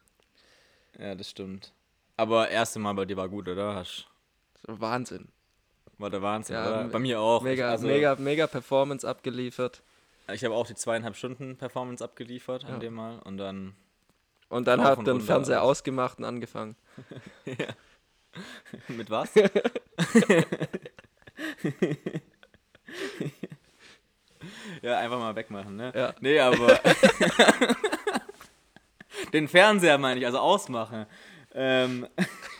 ja, 0.98 1.14
das 1.14 1.30
stimmt. 1.30 1.72
Aber 2.16 2.48
erste 2.48 2.78
Mal 2.78 2.94
bei 2.94 3.04
dir 3.04 3.16
war 3.16 3.28
gut, 3.28 3.46
oder? 3.48 3.74
Hast, 3.74 4.06
Wahnsinn. 4.66 5.28
war 5.98 6.08
der 6.10 6.22
Wahnsinn, 6.22 6.56
Ja, 6.56 6.66
oder? 6.66 6.88
Bei 6.88 6.98
mir 6.98 7.20
auch. 7.20 7.42
Mega, 7.42 7.66
ich, 7.66 7.70
also, 7.72 7.86
mega, 7.86 8.16
mega 8.16 8.46
Performance 8.46 9.06
abgeliefert. 9.08 9.82
Ich 10.32 10.42
habe 10.44 10.54
auch 10.54 10.66
die 10.66 10.74
zweieinhalb 10.74 11.14
Stunden 11.14 11.56
Performance 11.56 12.02
abgeliefert 12.02 12.62
Ja. 12.64 12.70
an 12.70 12.80
dem 12.80 12.94
Mal 12.94 13.18
und 13.20 13.36
dann 13.36 13.76
Und 14.48 14.66
dann 14.66 14.80
hat 14.82 14.98
dann 14.98 15.06
runter, 15.08 15.24
Fernseher 15.26 15.60
alles. 15.60 15.70
ausgemacht 15.78 16.18
und 16.18 16.24
angefangen. 16.24 16.74
mit 18.88 19.10
was? 19.10 19.30
ja, 24.82 24.98
einfach 24.98 25.18
mal 25.18 25.34
wegmachen, 25.34 25.76
ne? 25.76 25.92
Ja. 25.94 26.14
Nee, 26.20 26.38
aber 26.38 26.78
den 29.32 29.48
Fernseher 29.48 29.98
meine 29.98 30.20
ich, 30.20 30.26
also 30.26 30.38
ausmachen. 30.38 31.06
Ähm, 31.54 32.06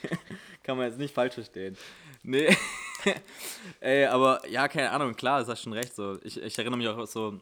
kann 0.62 0.76
man 0.76 0.88
jetzt 0.88 0.98
nicht 0.98 1.14
falsch 1.14 1.34
verstehen. 1.34 1.76
Nee. 2.22 2.56
Ey, 3.80 4.06
aber 4.06 4.46
ja, 4.48 4.68
keine 4.68 4.90
Ahnung, 4.90 5.14
klar, 5.14 5.40
das 5.40 5.48
hast 5.48 5.62
schon 5.62 5.72
recht. 5.72 5.94
So. 5.94 6.18
Ich, 6.22 6.40
ich 6.40 6.58
erinnere 6.58 6.78
mich 6.78 6.88
auch 6.88 7.06
so 7.06 7.40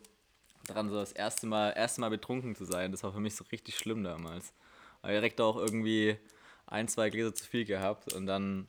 daran, 0.66 0.90
so 0.90 0.96
das 0.96 1.12
erste 1.12 1.46
Mal, 1.46 1.70
erste 1.70 2.00
Mal 2.00 2.10
betrunken 2.10 2.54
zu 2.54 2.64
sein. 2.64 2.90
Das 2.90 3.02
war 3.02 3.12
für 3.12 3.20
mich 3.20 3.34
so 3.34 3.44
richtig 3.50 3.78
schlimm 3.78 4.04
damals. 4.04 4.52
Aber 5.00 5.12
direkt 5.12 5.40
auch 5.40 5.56
irgendwie 5.56 6.16
ein, 6.66 6.88
zwei 6.88 7.10
Gläser 7.10 7.34
zu 7.34 7.46
viel 7.46 7.64
gehabt 7.64 8.12
und 8.12 8.26
dann 8.26 8.66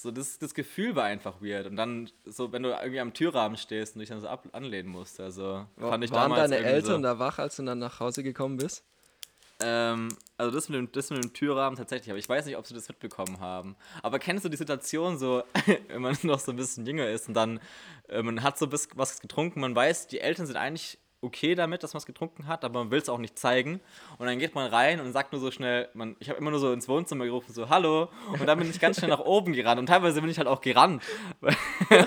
so 0.00 0.12
das, 0.12 0.38
das 0.38 0.54
Gefühl 0.54 0.94
war 0.94 1.04
einfach 1.04 1.40
weird. 1.40 1.66
Und 1.66 1.74
dann 1.74 2.08
so, 2.24 2.52
wenn 2.52 2.62
du 2.62 2.68
irgendwie 2.68 3.00
am 3.00 3.12
Türrahmen 3.12 3.56
stehst 3.56 3.96
und 3.96 4.00
dich 4.00 4.10
dann 4.10 4.20
so 4.20 4.28
ab, 4.28 4.46
anlehnen 4.52 4.88
musst. 4.88 5.18
Also 5.18 5.66
fand 5.76 6.04
ich 6.04 6.12
Waren 6.12 6.30
damals 6.30 6.50
deine 6.50 6.64
Eltern 6.64 6.96
so, 6.96 7.02
da 7.02 7.18
wach, 7.18 7.38
als 7.40 7.56
du 7.56 7.64
dann 7.64 7.80
nach 7.80 7.98
Hause 7.98 8.22
gekommen 8.22 8.58
bist? 8.58 8.84
ähm, 9.60 10.08
also 10.36 10.52
das 10.52 10.68
mit, 10.68 10.78
dem, 10.78 10.92
das 10.92 11.10
mit 11.10 11.22
dem 11.22 11.32
Türrahmen 11.32 11.76
tatsächlich, 11.76 12.10
aber 12.10 12.18
ich 12.18 12.28
weiß 12.28 12.46
nicht, 12.46 12.56
ob 12.56 12.66
sie 12.66 12.74
das 12.74 12.88
mitbekommen 12.88 13.40
haben. 13.40 13.76
Aber 14.02 14.18
kennst 14.18 14.44
du 14.44 14.48
die 14.48 14.56
Situation 14.56 15.18
so, 15.18 15.42
wenn 15.88 16.02
man 16.02 16.16
noch 16.22 16.38
so 16.38 16.52
ein 16.52 16.56
bisschen 16.56 16.86
jünger 16.86 17.08
ist 17.10 17.28
und 17.28 17.34
dann, 17.34 17.60
äh, 18.08 18.22
man 18.22 18.42
hat 18.42 18.58
so 18.58 18.68
bis, 18.68 18.88
was 18.94 19.20
getrunken, 19.20 19.60
man 19.60 19.74
weiß, 19.74 20.06
die 20.06 20.20
Eltern 20.20 20.46
sind 20.46 20.56
eigentlich 20.56 20.98
okay 21.20 21.54
damit, 21.54 21.82
dass 21.82 21.94
man 21.94 21.98
es 21.98 22.06
getrunken 22.06 22.46
hat, 22.46 22.64
aber 22.64 22.80
man 22.80 22.90
will 22.90 23.00
es 23.00 23.08
auch 23.08 23.18
nicht 23.18 23.38
zeigen. 23.38 23.80
Und 24.18 24.26
dann 24.26 24.38
geht 24.38 24.54
man 24.54 24.70
rein 24.70 25.00
und 25.00 25.12
sagt 25.12 25.32
nur 25.32 25.40
so 25.40 25.50
schnell, 25.50 25.88
man, 25.94 26.16
ich 26.20 26.28
habe 26.28 26.38
immer 26.38 26.50
nur 26.50 26.60
so 26.60 26.72
ins 26.72 26.88
Wohnzimmer 26.88 27.24
gerufen, 27.24 27.52
so 27.52 27.68
Hallo. 27.68 28.08
Und 28.32 28.46
dann 28.46 28.58
bin 28.58 28.70
ich 28.70 28.78
ganz 28.78 28.98
schnell 28.98 29.10
nach 29.10 29.20
oben 29.20 29.52
gerannt. 29.52 29.80
Und 29.80 29.86
teilweise 29.86 30.20
bin 30.20 30.30
ich 30.30 30.38
halt 30.38 30.48
auch 30.48 30.60
gerannt. 30.60 31.02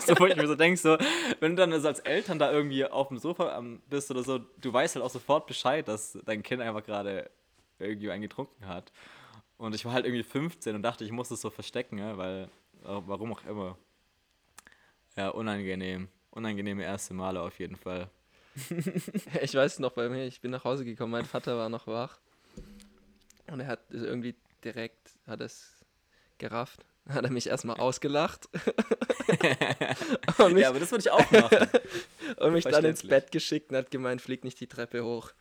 so, 0.06 0.18
wo 0.18 0.26
ich 0.26 0.36
mir 0.36 0.48
so 0.48 0.56
denke, 0.56 0.78
so, 0.78 0.98
wenn 1.40 1.56
du 1.56 1.62
dann 1.62 1.74
also 1.74 1.88
als 1.88 2.00
Eltern 2.00 2.40
da 2.40 2.52
irgendwie 2.52 2.86
auf 2.86 3.10
dem 3.10 3.18
Sofa 3.18 3.58
ähm, 3.58 3.82
bist 3.90 4.10
oder 4.12 4.24
so, 4.24 4.40
du 4.40 4.74
weißt 4.74 4.96
halt 4.96 5.06
auch 5.06 5.10
sofort 5.10 5.46
Bescheid, 5.48 5.88
dass 5.88 6.18
dein 6.26 6.42
Kind 6.44 6.62
einfach 6.62 6.84
gerade 6.84 7.30
irgendwie 7.80 8.12
einen 8.12 8.22
getrunken 8.22 8.68
hat. 8.68 8.92
Und 9.58 9.76
ich 9.76 9.86
war 9.86 9.94
halt 9.94 10.06
irgendwie 10.06 10.24
15 10.24 10.76
und 10.76 10.84
dachte, 10.84 11.04
ich 11.04 11.12
muss 11.12 11.30
es 11.32 11.42
so 11.42 11.50
verstecken, 11.50 12.00
weil, 12.18 12.50
äh, 12.84 13.02
warum 13.06 13.34
auch 13.34 13.44
immer. 13.46 13.78
Ja, 15.18 15.30
unangenehm. 15.30 16.08
Unangenehme 16.30 16.84
erste 16.84 17.14
Male 17.14 17.42
auf 17.42 17.60
jeden 17.60 17.76
Fall. 17.76 18.10
Ich 19.42 19.54
weiß 19.54 19.80
noch 19.80 19.94
bei 19.94 20.10
mir, 20.10 20.26
ich 20.26 20.42
bin 20.42 20.52
nach 20.52 20.64
Hause 20.64 20.86
gekommen, 20.86 21.12
mein 21.12 21.26
Vater 21.26 21.58
war 21.58 21.70
noch 21.70 21.88
wach. 21.88 22.20
Und 23.48 23.60
er 23.60 23.68
hat 23.68 23.82
irgendwie 23.90 24.36
direkt, 24.64 25.12
hat 25.26 25.42
es 25.42 25.86
gerafft, 26.38 26.86
hat 27.10 27.24
er 27.24 27.32
mich 27.32 27.48
erstmal 27.48 27.78
ausgelacht. 27.78 28.50
mich, 30.40 30.58
Ja, 30.58 30.70
aber 30.70 30.80
das 30.80 30.92
würde 30.92 31.02
ich 31.02 31.12
auch 31.12 31.32
machen. 31.32 31.68
und 32.38 32.54
mich 32.54 32.64
dann 32.66 32.86
ins. 32.86 33.04
Bett 33.08 33.32
geschickt 33.32 33.72
und 33.72 33.78
hat 33.78 33.92
gemeint, 33.92 34.22
flieg 34.22 34.44
nicht 34.44 34.60
die 34.60 34.68
Treppe 34.68 35.04
hoch. 35.04 35.32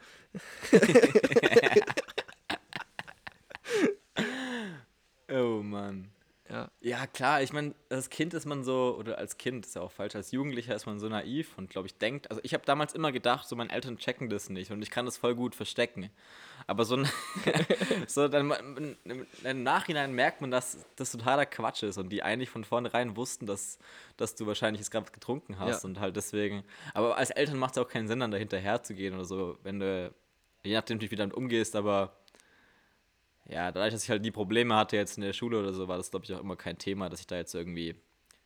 oh 5.30 5.62
Mann. 5.62 6.09
Ja, 6.50 6.70
Ja, 6.80 7.06
klar, 7.06 7.42
ich 7.42 7.52
meine, 7.52 7.74
als 7.90 8.10
Kind 8.10 8.34
ist 8.34 8.44
man 8.46 8.64
so, 8.64 8.96
oder 8.98 9.18
als 9.18 9.38
Kind 9.38 9.66
ist 9.66 9.76
ja 9.76 9.82
auch 9.82 9.92
falsch, 9.92 10.14
als 10.16 10.32
Jugendlicher 10.32 10.74
ist 10.74 10.86
man 10.86 10.98
so 10.98 11.08
naiv 11.08 11.56
und 11.56 11.70
glaube 11.70 11.86
ich 11.86 11.94
denkt, 11.96 12.28
also 12.30 12.40
ich 12.44 12.54
habe 12.54 12.64
damals 12.66 12.92
immer 12.94 13.12
gedacht, 13.12 13.46
so 13.48 13.54
meine 13.56 13.70
Eltern 13.72 13.98
checken 13.98 14.28
das 14.28 14.48
nicht 14.50 14.70
und 14.70 14.82
ich 14.82 14.90
kann 14.90 15.04
das 15.06 15.16
voll 15.16 15.34
gut 15.34 15.54
verstecken. 15.54 16.10
Aber 16.66 16.84
so, 16.84 16.96
ein- 16.96 17.08
so 18.06 18.28
dann 18.28 18.96
im 19.44 19.62
Nachhinein 19.62 20.12
merkt 20.14 20.40
man, 20.40 20.50
dass 20.50 20.84
das 20.96 21.12
totaler 21.12 21.46
Quatsch 21.46 21.82
ist 21.82 21.98
und 21.98 22.08
die 22.10 22.22
eigentlich 22.22 22.50
von 22.50 22.64
vornherein 22.64 23.16
wussten, 23.16 23.46
dass, 23.46 23.78
dass 24.16 24.34
du 24.34 24.46
wahrscheinlich 24.46 24.80
es 24.82 24.90
gerade 24.90 25.10
getrunken 25.10 25.58
hast 25.58 25.82
Ja. 25.84 25.88
und 25.88 26.00
halt 26.00 26.16
deswegen. 26.16 26.64
Aber 26.94 27.16
als 27.16 27.30
Eltern 27.30 27.58
macht 27.58 27.76
es 27.76 27.78
auch 27.82 27.88
keinen 27.88 28.08
Sinn, 28.08 28.20
dann 28.20 28.30
dahinterher 28.30 28.82
zu 28.82 28.94
gehen 28.94 29.14
oder 29.14 29.24
so, 29.24 29.58
wenn 29.62 29.80
du, 29.80 30.12
je 30.64 30.74
nachdem, 30.74 31.00
wie 31.00 31.08
du 31.08 31.16
damit 31.16 31.34
umgehst, 31.34 31.74
aber 31.76 32.19
ja, 33.50 33.72
dadurch, 33.72 33.92
dass 33.92 34.04
ich 34.04 34.10
halt 34.10 34.22
nie 34.22 34.30
Probleme 34.30 34.76
hatte 34.76 34.96
jetzt 34.96 35.16
in 35.16 35.22
der 35.24 35.32
Schule 35.32 35.58
oder 35.58 35.72
so, 35.72 35.88
war 35.88 35.96
das, 35.96 36.10
glaube 36.10 36.24
ich, 36.24 36.32
auch 36.32 36.40
immer 36.40 36.56
kein 36.56 36.78
Thema, 36.78 37.08
dass 37.08 37.20
ich 37.20 37.26
da 37.26 37.36
jetzt 37.36 37.54
irgendwie 37.54 37.96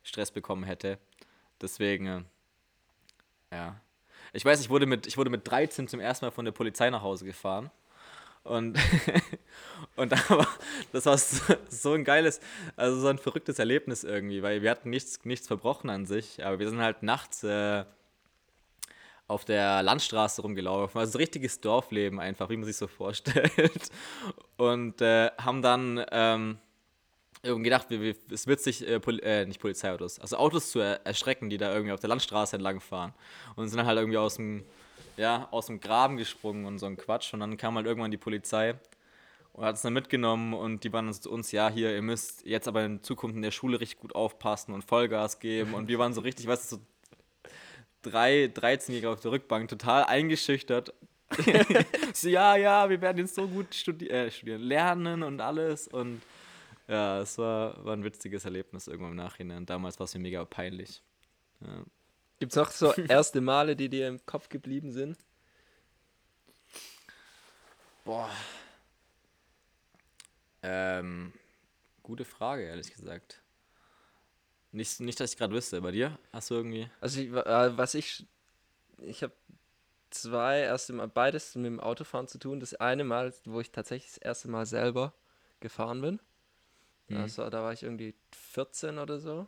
Stress 0.01 0.31
bekommen 0.31 0.63
hätte. 0.63 0.97
Deswegen, 1.61 2.07
äh, 2.07 2.21
ja. 3.51 3.81
Ich 4.33 4.43
weiß, 4.43 4.59
ich 4.59 4.69
wurde, 4.69 4.87
mit, 4.87 5.05
ich 5.05 5.17
wurde 5.17 5.29
mit 5.29 5.47
13 5.47 5.87
zum 5.87 5.99
ersten 5.99 6.25
Mal 6.25 6.31
von 6.31 6.45
der 6.45 6.51
Polizei 6.51 6.89
nach 6.89 7.03
Hause 7.03 7.25
gefahren. 7.25 7.69
Und, 8.43 8.77
und 9.95 10.11
da 10.11 10.17
war, 10.29 10.47
das 10.91 11.05
war 11.05 11.17
so, 11.69 11.93
ein 11.93 12.03
geiles, 12.03 12.39
also 12.75 12.99
so 12.99 13.07
ein 13.07 13.19
verrücktes 13.19 13.59
Erlebnis 13.59 14.03
irgendwie, 14.03 14.41
weil 14.41 14.63
wir 14.63 14.71
hatten 14.71 14.89
nichts, 14.89 15.23
nichts 15.23 15.47
verbrochen 15.47 15.89
an 15.89 16.05
sich, 16.05 16.43
aber 16.43 16.59
wir 16.59 16.69
sind 16.69 16.81
halt 16.81 17.03
nachts 17.03 17.43
äh, 17.43 17.85
auf 19.27 19.45
der 19.45 19.81
Landstraße 19.81 20.41
rumgelaufen. 20.41 20.99
Also 20.99 21.13
so 21.13 21.17
richtiges 21.17 21.59
Dorfleben 21.59 22.19
einfach, 22.19 22.49
wie 22.49 22.57
man 22.57 22.65
sich 22.65 22.77
so 22.77 22.87
vorstellt. 22.87 23.89
Und 24.57 25.01
äh, 25.01 25.31
haben 25.37 25.61
dann 25.61 26.05
ähm, 26.11 26.57
irgendwie 27.41 27.69
gedacht, 27.69 27.89
wir, 27.89 28.01
wir, 28.01 28.15
es 28.31 28.47
wird 28.47 28.59
sich, 28.61 28.87
äh, 28.87 28.99
Poli 28.99 29.19
äh, 29.21 29.45
nicht 29.45 29.59
Polizeiautos, 29.59 30.19
also 30.19 30.37
Autos 30.37 30.71
zu 30.71 30.79
er 30.79 31.05
erschrecken, 31.05 31.49
die 31.49 31.57
da 31.57 31.73
irgendwie 31.73 31.93
auf 31.93 31.99
der 31.99 32.09
Landstraße 32.09 32.55
entlang 32.55 32.79
fahren. 32.79 33.13
Und 33.55 33.67
sind 33.67 33.77
dann 33.77 33.87
halt 33.87 33.97
irgendwie 33.97 34.17
aus 34.17 34.35
dem, 34.35 34.63
ja, 35.17 35.47
aus 35.51 35.67
dem 35.67 35.79
Graben 35.79 36.17
gesprungen 36.17 36.65
und 36.65 36.77
so 36.77 36.85
ein 36.85 36.97
Quatsch. 36.97 37.33
Und 37.33 37.39
dann 37.39 37.57
kam 37.57 37.75
halt 37.75 37.87
irgendwann 37.87 38.11
die 38.11 38.17
Polizei 38.17 38.75
und 39.53 39.63
hat 39.63 39.75
es 39.75 39.81
dann 39.81 39.93
mitgenommen 39.93 40.53
und 40.53 40.83
die 40.83 40.91
waren 40.91 41.11
zu 41.13 41.31
uns, 41.31 41.51
ja, 41.51 41.69
hier, 41.69 41.95
ihr 41.95 42.01
müsst 42.01 42.45
jetzt 42.45 42.67
aber 42.67 42.83
in 42.83 43.01
Zukunft 43.01 43.37
in 43.37 43.41
der 43.41 43.51
Schule 43.51 43.79
richtig 43.79 43.99
gut 43.99 44.13
aufpassen 44.13 44.73
und 44.73 44.83
Vollgas 44.83 45.39
geben. 45.39 45.73
Und 45.73 45.87
wir 45.87 45.97
waren 45.97 46.13
so 46.13 46.21
richtig, 46.21 46.45
weißt 46.45 46.71
du, 46.71 46.75
so 46.75 46.81
drei 48.05 48.45
13-Jährige 48.45 49.09
auf 49.09 49.21
der 49.21 49.31
Rückbank, 49.31 49.69
total 49.69 50.05
eingeschüchtert. 50.05 50.93
so, 52.13 52.29
ja, 52.29 52.55
ja, 52.55 52.89
wir 52.89 53.01
werden 53.01 53.17
jetzt 53.17 53.35
so 53.35 53.47
gut 53.47 53.73
studi 53.73 54.09
äh, 54.09 54.29
studieren, 54.29 54.61
lernen 54.61 55.23
und 55.23 55.41
alles. 55.41 55.87
Und 55.87 56.21
ja, 56.87 57.21
es 57.21 57.37
war, 57.37 57.83
war 57.83 57.93
ein 57.93 58.03
witziges 58.03 58.45
Erlebnis 58.45 58.87
irgendwann 58.87 59.11
im 59.11 59.17
Nachhinein. 59.17 59.65
Damals 59.65 59.99
war 59.99 60.05
es 60.05 60.13
mir 60.13 60.21
mega 60.21 60.45
peinlich. 60.45 61.01
Ja. 61.61 61.83
Gibt 62.39 62.51
es 62.51 62.57
noch 62.57 62.71
so 62.71 62.93
erste 63.09 63.41
Male, 63.41 63.75
die 63.75 63.89
dir 63.89 64.07
im 64.07 64.23
Kopf 64.25 64.49
geblieben 64.49 64.91
sind? 64.91 65.17
Boah. 68.03 68.29
Ähm, 70.61 71.33
gute 72.03 72.25
Frage, 72.25 72.63
ehrlich 72.63 72.91
gesagt. 72.91 73.41
Nicht, 74.75 74.99
nicht 74.99 75.19
dass 75.19 75.31
ich 75.31 75.37
gerade 75.37 75.53
wüsste. 75.53 75.79
Bei 75.81 75.91
dir? 75.91 76.19
Hast 76.33 76.49
du 76.49 76.55
irgendwie. 76.55 76.89
Also, 76.99 77.21
ich, 77.21 77.31
äh, 77.31 77.77
was 77.77 77.93
ich. 77.93 78.25
Ich 78.97 79.23
habe 79.23 79.33
zwei 80.09 80.59
erste 80.59 80.93
Mal, 80.93 81.07
beides 81.07 81.55
mit 81.55 81.65
dem 81.65 81.79
Autofahren 81.79 82.27
zu 82.27 82.39
tun. 82.39 82.59
Das 82.59 82.73
eine 82.75 83.05
Mal, 83.05 83.33
wo 83.45 83.61
ich 83.61 83.71
tatsächlich 83.71 84.13
das 84.13 84.17
erste 84.17 84.49
Mal 84.49 84.65
selber 84.65 85.13
gefahren 85.61 86.01
bin. 86.01 86.19
Mhm. 87.07 87.17
Also, 87.17 87.49
da 87.49 87.63
war 87.63 87.71
ich 87.71 87.83
irgendwie 87.83 88.15
14 88.33 88.99
oder 88.99 89.19
so. 89.19 89.47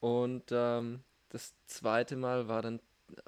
Und 0.00 0.44
ähm, 0.50 1.02
das 1.30 1.54
zweite 1.66 2.16
Mal 2.16 2.48
war 2.48 2.60
dann 2.60 2.80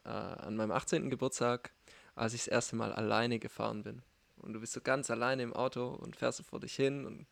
äh, 0.04 0.08
an 0.08 0.56
meinem 0.56 0.72
18. 0.72 1.08
Geburtstag, 1.08 1.72
als 2.14 2.34
ich 2.34 2.44
das 2.44 2.48
erste 2.48 2.76
Mal 2.76 2.92
alleine 2.92 3.38
gefahren 3.38 3.84
bin. 3.84 4.02
Und 4.36 4.52
du 4.52 4.60
bist 4.60 4.74
so 4.74 4.82
ganz 4.82 5.10
alleine 5.10 5.42
im 5.44 5.54
Auto 5.54 5.88
und 5.88 6.16
fährst 6.16 6.38
so 6.38 6.44
vor 6.44 6.60
dich 6.60 6.74
hin 6.74 7.06
und 7.06 7.26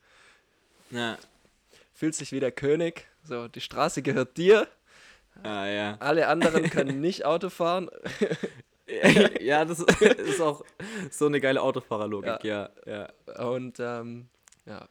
Ja. 0.90 1.18
Fühlst 1.92 2.20
dich 2.20 2.32
wie 2.32 2.40
der 2.40 2.52
König. 2.52 3.06
So, 3.24 3.48
die 3.48 3.60
Straße 3.60 4.02
gehört 4.02 4.36
dir. 4.36 4.68
Ah, 5.42 5.66
ja. 5.66 5.96
Alle 6.00 6.28
anderen 6.28 6.70
können 6.70 7.00
nicht 7.00 7.24
Auto 7.24 7.50
fahren. 7.50 7.88
ja, 9.40 9.64
das 9.64 9.80
ist 9.80 10.40
auch 10.40 10.64
so 11.10 11.26
eine 11.26 11.40
geile 11.40 11.62
Autofahrerlogik, 11.62 12.44
ja. 12.44 12.70
ja. 12.86 13.08
Und 13.38 13.78
ähm, 13.80 14.28
ja, 14.66 14.88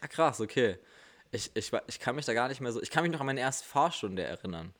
Ah, 0.00 0.08
krass, 0.08 0.40
okay. 0.40 0.78
Ich, 1.32 1.50
ich, 1.54 1.72
ich 1.88 1.98
kann 1.98 2.14
mich 2.16 2.24
da 2.26 2.32
gar 2.32 2.48
nicht 2.48 2.60
mehr 2.60 2.72
so. 2.72 2.80
Ich 2.80 2.90
kann 2.90 3.02
mich 3.02 3.12
noch 3.12 3.20
an 3.20 3.26
meine 3.26 3.40
erste 3.40 3.66
Fahrstunde 3.66 4.22
erinnern. 4.22 4.72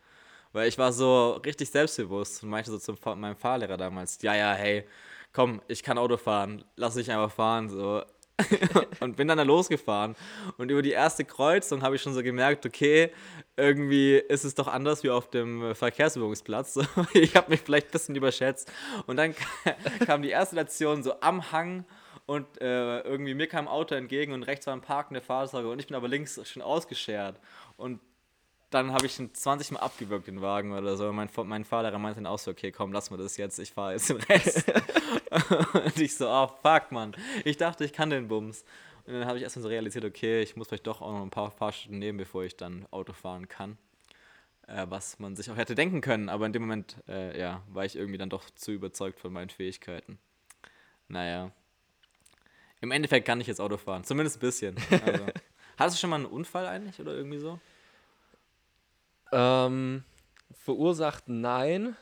Weil 0.52 0.68
ich 0.68 0.78
war 0.78 0.92
so 0.92 1.32
richtig 1.44 1.70
selbstbewusst 1.70 2.42
und 2.42 2.50
meinte 2.50 2.70
so 2.70 2.78
zu 2.78 2.94
meinem 3.16 3.36
Fahrlehrer 3.36 3.76
damals: 3.76 4.22
Ja, 4.22 4.34
ja, 4.34 4.52
hey, 4.54 4.86
komm, 5.32 5.60
ich 5.68 5.82
kann 5.82 5.98
Auto 5.98 6.16
fahren, 6.16 6.64
lass 6.76 6.94
mich 6.94 7.10
einfach 7.10 7.32
fahren. 7.32 7.68
So. 7.68 8.04
und 9.00 9.16
bin 9.16 9.28
dann 9.28 9.38
da 9.38 9.44
losgefahren. 9.44 10.14
Und 10.58 10.70
über 10.70 10.82
die 10.82 10.90
erste 10.90 11.24
Kreuzung 11.24 11.82
habe 11.82 11.96
ich 11.96 12.02
schon 12.02 12.14
so 12.14 12.22
gemerkt: 12.22 12.66
Okay, 12.66 13.12
irgendwie 13.56 14.16
ist 14.16 14.44
es 14.44 14.54
doch 14.54 14.68
anders 14.68 15.02
wie 15.02 15.10
auf 15.10 15.30
dem 15.30 15.62
äh, 15.62 15.74
Verkehrsübungsplatz. 15.74 16.78
Ich 17.14 17.34
habe 17.34 17.50
mich 17.50 17.60
vielleicht 17.60 17.88
ein 17.88 17.92
bisschen 17.92 18.14
überschätzt. 18.14 18.70
Und 19.06 19.16
dann 19.16 19.34
kam 20.06 20.22
die 20.22 20.30
erste 20.30 20.56
Station 20.56 21.02
so 21.02 21.20
am 21.20 21.50
Hang 21.52 21.84
und 22.26 22.60
äh, 22.60 23.00
irgendwie 23.00 23.34
mir 23.34 23.46
kam 23.46 23.66
ein 23.66 23.72
Auto 23.72 23.94
entgegen 23.94 24.32
und 24.32 24.42
rechts 24.42 24.66
waren 24.66 24.80
parkende 24.80 25.20
Fahrzeuge 25.20 25.70
und 25.70 25.78
ich 25.78 25.86
bin 25.86 25.96
aber 25.96 26.08
links 26.08 26.40
schon 26.48 26.62
ausgeschert. 26.62 27.40
Und 27.76 28.00
dann 28.76 28.92
habe 28.92 29.06
ich 29.06 29.18
ihn 29.18 29.32
20 29.32 29.72
Mal 29.72 29.80
abgewürgt, 29.80 30.26
den 30.26 30.40
Wagen 30.40 30.72
oder 30.72 30.96
so. 30.96 31.12
Mein, 31.12 31.28
mein 31.44 31.64
Fahrlehrer 31.64 31.98
meinte 31.98 32.20
dann 32.20 32.26
auch 32.26 32.38
so, 32.38 32.50
okay, 32.50 32.72
komm, 32.72 32.92
lass 32.92 33.10
mal 33.10 33.16
das 33.16 33.36
jetzt, 33.36 33.58
ich 33.58 33.72
fahre 33.72 33.92
jetzt 33.92 34.08
den 34.08 34.18
Rest. 34.18 34.64
und 35.74 35.98
ich 35.98 36.16
so, 36.16 36.28
oh, 36.28 36.48
fuck, 36.62 36.92
Mann. 36.92 37.14
Ich 37.44 37.56
dachte, 37.56 37.84
ich 37.84 37.92
kann 37.92 38.10
den 38.10 38.28
Bums. 38.28 38.64
Und 39.06 39.14
dann 39.14 39.26
habe 39.26 39.38
ich 39.38 39.44
erstmal 39.44 39.62
so 39.62 39.68
realisiert, 39.68 40.04
okay, 40.04 40.42
ich 40.42 40.56
muss 40.56 40.68
vielleicht 40.68 40.86
doch 40.86 41.00
auch 41.00 41.12
noch 41.12 41.22
ein 41.22 41.30
paar 41.30 41.50
Fahrstunden 41.50 41.98
nehmen, 41.98 42.18
bevor 42.18 42.44
ich 42.44 42.56
dann 42.56 42.86
Auto 42.90 43.12
fahren 43.12 43.48
kann. 43.48 43.78
Äh, 44.66 44.86
was 44.88 45.18
man 45.20 45.36
sich 45.36 45.50
auch 45.50 45.56
hätte 45.56 45.74
denken 45.76 46.00
können, 46.00 46.28
aber 46.28 46.44
in 46.44 46.52
dem 46.52 46.62
Moment, 46.62 46.96
äh, 47.08 47.38
ja, 47.38 47.62
war 47.68 47.84
ich 47.84 47.94
irgendwie 47.94 48.18
dann 48.18 48.30
doch 48.30 48.50
zu 48.50 48.72
überzeugt 48.72 49.20
von 49.20 49.32
meinen 49.32 49.50
Fähigkeiten. 49.50 50.18
Naja. 51.08 51.52
Im 52.80 52.90
Endeffekt 52.90 53.26
kann 53.26 53.40
ich 53.40 53.46
jetzt 53.46 53.60
Auto 53.60 53.76
fahren, 53.76 54.02
zumindest 54.02 54.38
ein 54.38 54.40
bisschen. 54.40 54.76
Also. 55.04 55.26
Hattest 55.78 55.98
du 55.98 56.00
schon 56.00 56.10
mal 56.10 56.16
einen 56.16 56.26
Unfall 56.26 56.66
eigentlich 56.66 56.98
oder 57.00 57.14
irgendwie 57.14 57.38
so? 57.38 57.60
Ähm, 59.32 60.04
verursacht 60.52 61.28
nein, 61.28 61.96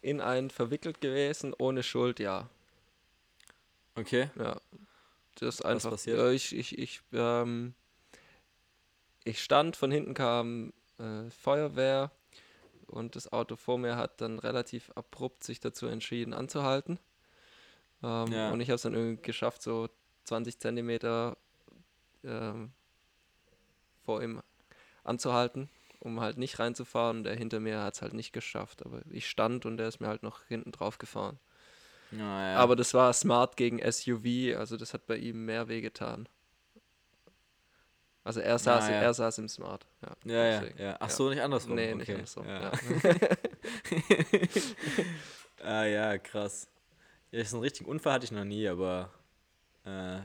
in 0.00 0.20
einen 0.20 0.50
verwickelt 0.50 1.00
gewesen, 1.00 1.54
ohne 1.58 1.82
Schuld 1.82 2.20
ja. 2.20 2.48
Okay. 3.94 4.30
Ja, 4.38 4.56
das 5.36 5.56
ist 5.56 5.64
einfach. 5.64 5.90
passiert? 5.90 6.18
Ja, 6.18 6.30
ich, 6.30 6.54
ich, 6.56 6.78
ich, 6.78 7.00
ähm, 7.12 7.74
ich 9.24 9.42
stand, 9.42 9.76
von 9.76 9.90
hinten 9.90 10.14
kam 10.14 10.72
äh, 10.98 11.30
Feuerwehr 11.30 12.10
und 12.86 13.16
das 13.16 13.32
Auto 13.32 13.56
vor 13.56 13.78
mir 13.78 13.96
hat 13.96 14.20
dann 14.20 14.38
relativ 14.38 14.90
abrupt 14.94 15.44
sich 15.44 15.60
dazu 15.60 15.86
entschieden 15.86 16.32
anzuhalten. 16.34 16.98
Ähm, 18.02 18.32
Ja. 18.32 18.50
Und 18.50 18.60
ich 18.60 18.68
habe 18.68 18.76
es 18.76 18.82
dann 18.82 18.94
irgendwie 18.94 19.22
geschafft, 19.22 19.62
so 19.62 19.88
20 20.24 20.58
Zentimeter 20.58 21.36
ähm, 22.24 22.72
vor 24.04 24.22
ihm 24.22 24.42
anzuhalten, 25.04 25.68
um 26.00 26.20
halt 26.20 26.38
nicht 26.38 26.58
reinzufahren. 26.58 27.22
Der 27.22 27.36
hinter 27.36 27.60
mir 27.60 27.82
hat 27.82 27.94
es 27.94 28.02
halt 28.02 28.14
nicht 28.14 28.32
geschafft, 28.32 28.84
aber 28.84 29.02
ich 29.10 29.28
stand 29.28 29.66
und 29.66 29.76
der 29.76 29.88
ist 29.88 30.00
mir 30.00 30.08
halt 30.08 30.22
noch 30.22 30.44
hinten 30.44 30.72
drauf 30.72 30.98
gefahren. 30.98 31.38
Ja, 32.10 32.52
ja. 32.52 32.56
Aber 32.56 32.74
das 32.74 32.92
war 32.92 33.12
Smart 33.12 33.56
gegen 33.56 33.78
SUV, 33.78 34.58
also 34.58 34.76
das 34.76 34.94
hat 34.94 35.06
bei 35.06 35.16
ihm 35.16 35.44
mehr 35.44 35.68
wehgetan. 35.68 36.28
Also 38.24 38.40
er 38.40 38.58
saß, 38.58 38.88
ja. 38.88 38.96
er 38.96 39.14
saß 39.14 39.38
im 39.38 39.48
Smart. 39.48 39.86
Ja, 40.24 40.34
ja, 40.34 40.62
ja, 40.62 40.62
ja. 40.76 40.96
Ach 41.00 41.08
so, 41.08 41.30
nicht 41.30 41.40
andersrum. 41.40 41.74
Nee, 41.74 41.94
okay. 41.94 41.96
nicht 41.96 42.10
andersrum. 42.10 42.46
Ja. 42.46 42.60
Ja. 42.60 42.72
ah 45.64 45.84
ja, 45.84 46.18
krass. 46.18 46.68
Ja, 47.30 47.44
so 47.44 47.56
einen 47.56 47.62
richtigen 47.62 47.88
Unfall 47.88 48.14
hatte 48.14 48.24
ich 48.24 48.32
noch 48.32 48.44
nie, 48.44 48.68
aber 48.68 49.10
äh, 49.84 50.20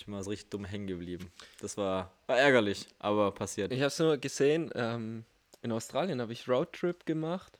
ich 0.00 0.06
bin 0.06 0.14
mal 0.14 0.22
so 0.22 0.30
richtig 0.30 0.50
dumm 0.50 0.64
hängen 0.64 0.86
geblieben. 0.86 1.30
Das 1.60 1.76
war, 1.76 2.12
war 2.26 2.38
ärgerlich, 2.38 2.86
aber 2.98 3.32
passiert. 3.32 3.72
Ich 3.72 3.78
habe 3.80 3.88
es 3.88 3.98
nur 3.98 4.16
gesehen, 4.16 4.70
ähm, 4.74 5.24
in 5.62 5.72
Australien 5.72 6.20
habe 6.20 6.32
ich 6.32 6.48
Roadtrip 6.48 7.04
gemacht 7.06 7.58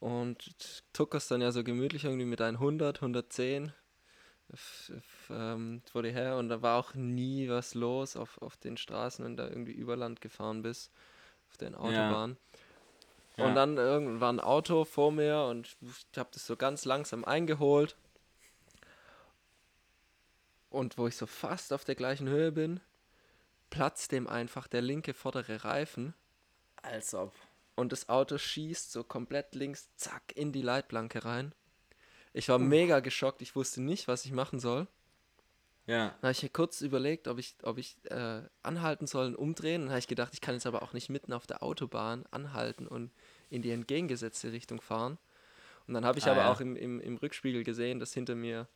und 0.00 0.82
tuckerst 0.92 1.30
dann 1.30 1.40
ja 1.40 1.52
so 1.52 1.62
gemütlich 1.64 2.04
irgendwie 2.04 2.24
mit 2.26 2.40
100, 2.40 3.00
110 3.00 3.72
f- 4.52 4.92
f- 4.94 5.30
ähm, 5.30 5.82
vor 5.90 6.02
dir 6.02 6.12
her 6.12 6.36
und 6.36 6.48
da 6.48 6.60
war 6.60 6.78
auch 6.78 6.94
nie 6.94 7.48
was 7.48 7.74
los 7.74 8.16
auf, 8.16 8.40
auf 8.42 8.56
den 8.56 8.76
Straßen, 8.76 9.24
wenn 9.24 9.36
du 9.36 9.44
da 9.44 9.48
irgendwie 9.48 9.72
über 9.72 9.96
Land 9.96 10.20
gefahren 10.20 10.62
bist, 10.62 10.90
auf 11.48 11.56
den 11.56 11.74
Autobahnen. 11.74 12.36
Ja. 13.38 13.46
Und 13.46 13.54
dann 13.54 13.76
irgendwann 13.78 14.20
war 14.20 14.32
ein 14.32 14.40
Auto 14.40 14.84
vor 14.84 15.10
mir 15.10 15.44
und 15.44 15.76
ich 15.80 16.18
habe 16.18 16.28
das 16.32 16.46
so 16.46 16.56
ganz 16.56 16.84
langsam 16.84 17.24
eingeholt. 17.24 17.96
Und 20.72 20.96
wo 20.96 21.06
ich 21.06 21.16
so 21.16 21.26
fast 21.26 21.72
auf 21.72 21.84
der 21.84 21.94
gleichen 21.94 22.28
Höhe 22.28 22.50
bin, 22.50 22.80
platzt 23.68 24.10
dem 24.12 24.26
einfach 24.26 24.66
der 24.68 24.80
linke 24.80 25.12
vordere 25.12 25.64
Reifen 25.64 26.14
Als 26.82 27.14
ob. 27.14 27.34
und 27.74 27.92
das 27.92 28.08
Auto 28.08 28.38
schießt 28.38 28.90
so 28.90 29.04
komplett 29.04 29.54
links, 29.54 29.90
zack, 29.96 30.22
in 30.34 30.50
die 30.52 30.62
Leitplanke 30.62 31.24
rein. 31.26 31.54
Ich 32.32 32.48
war 32.48 32.58
mega 32.58 33.00
geschockt, 33.00 33.42
ich 33.42 33.54
wusste 33.54 33.82
nicht, 33.82 34.08
was 34.08 34.24
ich 34.24 34.32
machen 34.32 34.60
soll. 34.60 34.86
Ja. 35.86 36.08
Dann 36.08 36.22
habe 36.22 36.32
ich 36.32 36.42
mir 36.42 36.48
kurz 36.48 36.80
überlegt, 36.80 37.28
ob 37.28 37.38
ich, 37.38 37.54
ob 37.64 37.76
ich 37.76 37.96
äh, 38.10 38.40
anhalten 38.62 39.06
soll 39.06 39.26
und 39.26 39.36
umdrehen. 39.36 39.82
Dann 39.82 39.90
habe 39.90 39.98
ich 39.98 40.06
gedacht, 40.08 40.32
ich 40.32 40.40
kann 40.40 40.54
jetzt 40.54 40.64
aber 40.66 40.82
auch 40.82 40.94
nicht 40.94 41.10
mitten 41.10 41.34
auf 41.34 41.46
der 41.46 41.62
Autobahn 41.62 42.24
anhalten 42.30 42.86
und 42.86 43.10
in 43.50 43.60
die 43.60 43.72
entgegengesetzte 43.72 44.52
Richtung 44.52 44.80
fahren. 44.80 45.18
Und 45.86 45.92
dann 45.94 46.06
habe 46.06 46.18
ich 46.18 46.26
Ah, 46.26 46.30
aber 46.30 46.42
ja. 46.42 46.52
auch 46.52 46.60
im, 46.60 46.76
im, 46.76 47.00
im 47.00 47.16
Rückspiegel 47.18 47.64
gesehen, 47.64 47.98
dass 48.00 48.14
hinter 48.14 48.34
mir 48.36 48.68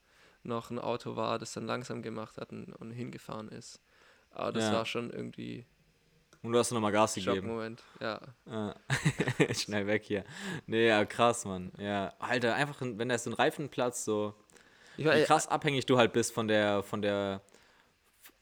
noch 0.47 0.71
ein 0.71 0.79
Auto 0.79 1.17
war, 1.17 1.39
das 1.39 1.53
dann 1.53 1.67
langsam 1.67 2.03
gemacht 2.03 2.37
hat 2.39 2.53
und, 2.53 2.73
und 2.75 2.91
hingefahren 2.91 3.49
ist. 3.49 3.81
Aber 4.31 4.53
das 4.53 4.65
Ja. 4.65 4.73
war 4.73 4.87
schon 4.87 5.11
irgendwie 5.11 5.65
Und 6.43 6.53
du 6.53 6.59
hast 6.59 6.71
nochmal 6.71 6.93
Gas 6.93 7.15
gegeben. 7.15 7.35
Schockmoment. 7.37 7.83
Ja. 8.01 8.21
Ah. 8.47 8.75
Schnell 9.55 9.87
weg 9.87 10.05
hier. 10.05 10.25
Nee, 10.67 10.89
ja, 10.89 11.05
krass, 11.05 11.45
Mann. 11.45 11.73
Ja, 11.79 12.13
Alter, 12.19 12.55
einfach, 12.55 12.77
wenn 12.81 13.09
da 13.09 13.19
so 13.19 13.31
ein 13.31 13.35
Reifen 13.35 13.69
platzt, 13.69 14.05
so, 14.05 14.35
wie 14.97 15.05
war, 15.05 15.17
krass 15.21 15.49
abhängig 15.49 15.87
du 15.87 15.99
halt 15.99 16.13
bist 16.13 16.33
von 16.33 16.47
der, 16.49 16.83
von 16.83 17.03
der, 17.03 17.41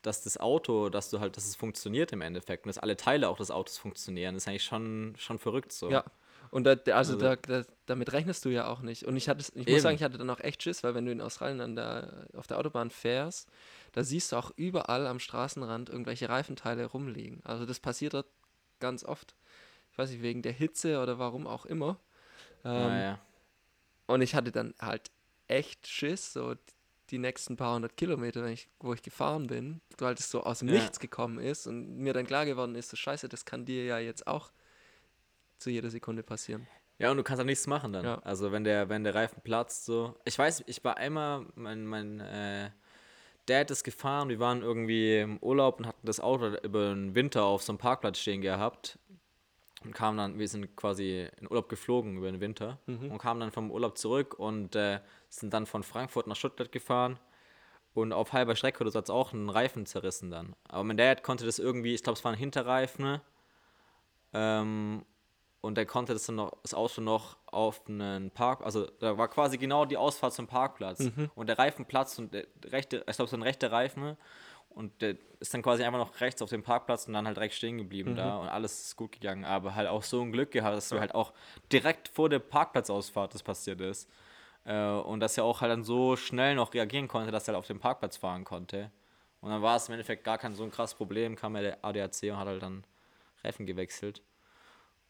dass 0.02 0.22
das 0.22 0.36
Auto, 0.38 0.90
dass 0.90 1.08
du 1.10 1.20
halt, 1.20 1.36
dass 1.36 1.46
es 1.46 1.56
funktioniert 1.56 2.12
im 2.12 2.20
Endeffekt 2.20 2.64
und 2.64 2.68
dass 2.68 2.78
alle 2.78 2.96
Teile 2.96 3.28
auch 3.28 3.38
des 3.38 3.50
Autos 3.50 3.78
funktionieren, 3.78 4.34
ist 4.36 4.46
eigentlich 4.48 4.64
schon, 4.64 5.14
schon 5.16 5.38
verrückt 5.38 5.72
so. 5.72 5.90
Ja. 5.90 6.04
Und 6.54 6.62
da, 6.64 6.76
da- 6.76 6.94
also, 6.96 7.14
Also- 7.14 7.24
da, 7.24 7.36
da, 7.36 7.64
damit 7.86 8.12
rechnest 8.12 8.44
du 8.44 8.48
ja 8.48 8.68
auch 8.68 8.80
nicht. 8.80 9.02
Und 9.04 9.16
ich 9.16 9.28
hatte, 9.28 9.44
ich 9.56 9.66
muss 9.68 9.82
sagen, 9.82 9.96
ich 9.96 10.02
hatte 10.04 10.18
dann 10.18 10.30
auch 10.30 10.38
echt 10.38 10.62
Schiss, 10.62 10.84
weil 10.84 10.94
wenn 10.94 11.04
du 11.04 11.10
in 11.10 11.20
Australien 11.20 11.60
an 11.60 11.74
der, 11.74 12.28
auf 12.34 12.46
der 12.46 12.58
Autobahn 12.58 12.90
fährst, 12.90 13.48
da 13.92 14.04
siehst 14.04 14.30
du 14.30 14.36
auch 14.36 14.52
überall 14.56 15.06
am 15.08 15.18
Straßenrand 15.18 15.88
irgendwelche 15.90 16.28
Reifenteile 16.28 16.86
rumliegen. 16.86 17.40
Also 17.44 17.66
das 17.66 17.80
passiert 17.80 18.14
dort 18.14 18.28
ganz 18.78 19.04
oft. 19.04 19.34
Ich 19.90 19.98
weiß 19.98 20.10
nicht, 20.10 20.22
wegen 20.22 20.42
der 20.42 20.52
Hitze 20.52 21.00
oder 21.02 21.18
warum 21.18 21.46
auch 21.48 21.66
immer. 21.66 21.98
Ähm, 22.64 22.70
Ah, 22.70 23.00
ja. 23.02 23.18
Und 24.06 24.22
ich 24.22 24.34
hatte 24.36 24.52
dann 24.52 24.74
halt 24.80 25.10
echt 25.48 25.86
Schiss, 25.88 26.32
so 26.32 26.54
die 27.10 27.18
nächsten 27.18 27.56
paar 27.56 27.74
hundert 27.74 27.96
Kilometer, 27.96 28.42
wenn 28.44 28.52
ich, 28.52 28.68
wo 28.80 28.94
ich 28.94 29.02
gefahren 29.02 29.46
bin, 29.48 29.80
weil 29.98 30.14
das 30.14 30.30
so 30.30 30.44
aus 30.44 30.60
dem 30.60 30.68
Ja. 30.68 30.74
Nichts 30.74 31.00
gekommen 31.00 31.38
ist 31.38 31.66
und 31.66 31.96
mir 31.98 32.12
dann 32.12 32.26
klar 32.26 32.46
geworden 32.46 32.74
ist, 32.76 32.90
so 32.90 32.96
scheiße, 32.96 33.28
das 33.28 33.44
kann 33.44 33.64
dir 33.64 33.84
ja 33.84 33.98
jetzt 33.98 34.26
auch 34.26 34.52
zu 35.58 35.70
jeder 35.70 35.90
Sekunde 35.90 36.22
passieren. 36.22 36.66
Ja, 36.98 37.10
und 37.10 37.16
du 37.16 37.22
kannst 37.22 37.40
auch 37.40 37.46
nichts 37.46 37.66
machen 37.66 37.92
dann. 37.92 38.04
Ja. 38.04 38.18
Also 38.20 38.52
wenn 38.52 38.64
der, 38.64 38.88
wenn 38.88 39.04
der 39.04 39.14
Reifen 39.14 39.42
platzt, 39.42 39.84
so. 39.84 40.14
Ich 40.24 40.38
weiß, 40.38 40.64
ich 40.66 40.84
war 40.84 40.96
einmal, 40.96 41.46
mein, 41.54 41.84
mein 41.86 42.20
äh, 42.20 42.70
Dad 43.46 43.70
ist 43.70 43.84
gefahren, 43.84 44.28
wir 44.28 44.38
waren 44.38 44.62
irgendwie 44.62 45.18
im 45.18 45.38
Urlaub 45.38 45.78
und 45.78 45.86
hatten 45.86 46.06
das 46.06 46.20
Auto 46.20 46.56
über 46.62 46.94
den 46.94 47.14
Winter 47.14 47.44
auf 47.44 47.62
so 47.62 47.72
einem 47.72 47.78
Parkplatz 47.78 48.18
stehen 48.18 48.40
gehabt. 48.40 48.98
Und 49.84 49.92
kamen 49.92 50.16
dann, 50.16 50.38
wir 50.38 50.48
sind 50.48 50.76
quasi 50.76 51.28
in 51.38 51.50
Urlaub 51.50 51.68
geflogen 51.68 52.16
über 52.16 52.30
den 52.32 52.40
Winter 52.40 52.78
und 52.86 53.18
kamen 53.18 53.40
dann 53.40 53.52
vom 53.52 53.70
Urlaub 53.70 53.98
zurück 53.98 54.32
und 54.38 54.74
äh, 54.74 55.00
sind 55.28 55.52
dann 55.52 55.66
von 55.66 55.82
Frankfurt 55.82 56.26
nach 56.26 56.36
Stuttgart 56.36 56.72
gefahren. 56.72 57.18
Und 57.92 58.14
auf 58.14 58.32
halber 58.32 58.56
Strecke 58.56 58.80
oder 58.80 58.90
so 58.90 58.98
hat 58.98 59.04
es 59.04 59.10
auch 59.10 59.34
einen 59.34 59.50
Reifen 59.50 59.84
zerrissen 59.84 60.30
dann. 60.30 60.56
Aber 60.68 60.84
mein 60.84 60.96
Dad 60.96 61.22
konnte 61.22 61.44
das 61.44 61.58
irgendwie, 61.58 61.94
ich 61.94 62.02
glaube, 62.02 62.16
es 62.16 62.24
war 62.24 62.32
ein 62.32 62.38
Hinterreifen? 62.38 63.20
Ähm, 64.32 65.04
und 65.64 65.78
er 65.78 65.86
konnte 65.86 66.12
das 66.12 66.26
dann 66.26 66.36
noch, 66.36 66.52
das 66.62 66.74
Auto 66.74 67.00
noch 67.00 67.36
auf 67.46 67.82
einen 67.88 68.30
Park, 68.30 68.60
also 68.64 68.86
da 69.00 69.16
war 69.18 69.28
quasi 69.28 69.56
genau 69.58 69.84
die 69.84 69.96
Ausfahrt 69.96 70.32
zum 70.34 70.46
Parkplatz. 70.46 71.00
Mhm. 71.00 71.30
und 71.34 71.48
der 71.48 71.58
Reifenplatz 71.58 72.18
und 72.18 72.32
der 72.34 72.46
rechte, 72.66 73.04
ich 73.08 73.16
glaube, 73.16 73.28
so 73.30 73.36
ein 73.36 73.42
rechter 73.42 73.72
Reifen. 73.72 74.16
Und 74.68 75.02
der 75.02 75.14
ist 75.38 75.54
dann 75.54 75.62
quasi 75.62 75.84
einfach 75.84 76.00
noch 76.00 76.20
rechts 76.20 76.42
auf 76.42 76.50
dem 76.50 76.64
Parkplatz 76.64 77.06
und 77.06 77.12
dann 77.12 77.26
halt 77.28 77.36
direkt 77.36 77.54
stehen 77.54 77.78
geblieben 77.78 78.12
Mhm. 78.12 78.16
da. 78.16 78.36
Und 78.38 78.48
alles 78.48 78.86
ist 78.86 78.96
gut 78.96 79.12
gegangen, 79.12 79.44
aber 79.44 79.76
halt 79.76 79.86
auch 79.88 80.02
so 80.02 80.20
ein 80.20 80.32
Glück 80.32 80.50
gehabt, 80.50 80.76
dass 80.76 80.88
du 80.88 80.98
halt 80.98 81.14
auch 81.14 81.32
direkt 81.70 82.08
vor 82.08 82.28
der 82.28 82.40
Parkplatzausfahrt 82.40 83.32
das 83.34 83.42
passiert 83.44 83.80
ist. 83.80 84.10
Äh, 84.64 84.76
und 84.88 85.20
dass 85.20 85.38
er 85.38 85.44
auch 85.44 85.60
halt 85.60 85.70
dann 85.70 85.84
so 85.84 86.16
schnell 86.16 86.56
noch 86.56 86.74
reagieren 86.74 87.06
konnte, 87.06 87.30
dass 87.30 87.44
er 87.46 87.54
halt 87.54 87.58
auf 87.60 87.68
dem 87.68 87.78
Parkplatz 87.78 88.16
fahren 88.16 88.42
konnte. 88.42 88.90
Und 89.40 89.50
dann 89.50 89.62
war 89.62 89.76
es 89.76 89.86
im 89.88 89.92
Endeffekt 89.94 90.24
gar 90.24 90.38
kein 90.38 90.54
so 90.54 90.64
ein 90.64 90.72
krasses 90.72 90.96
Problem, 90.96 91.36
kam 91.36 91.54
ja 91.54 91.62
der 91.62 91.84
ADAC 91.84 92.24
und 92.32 92.36
hat 92.38 92.48
halt 92.48 92.62
dann 92.62 92.82
Reifen 93.44 93.66
gewechselt. 93.66 94.22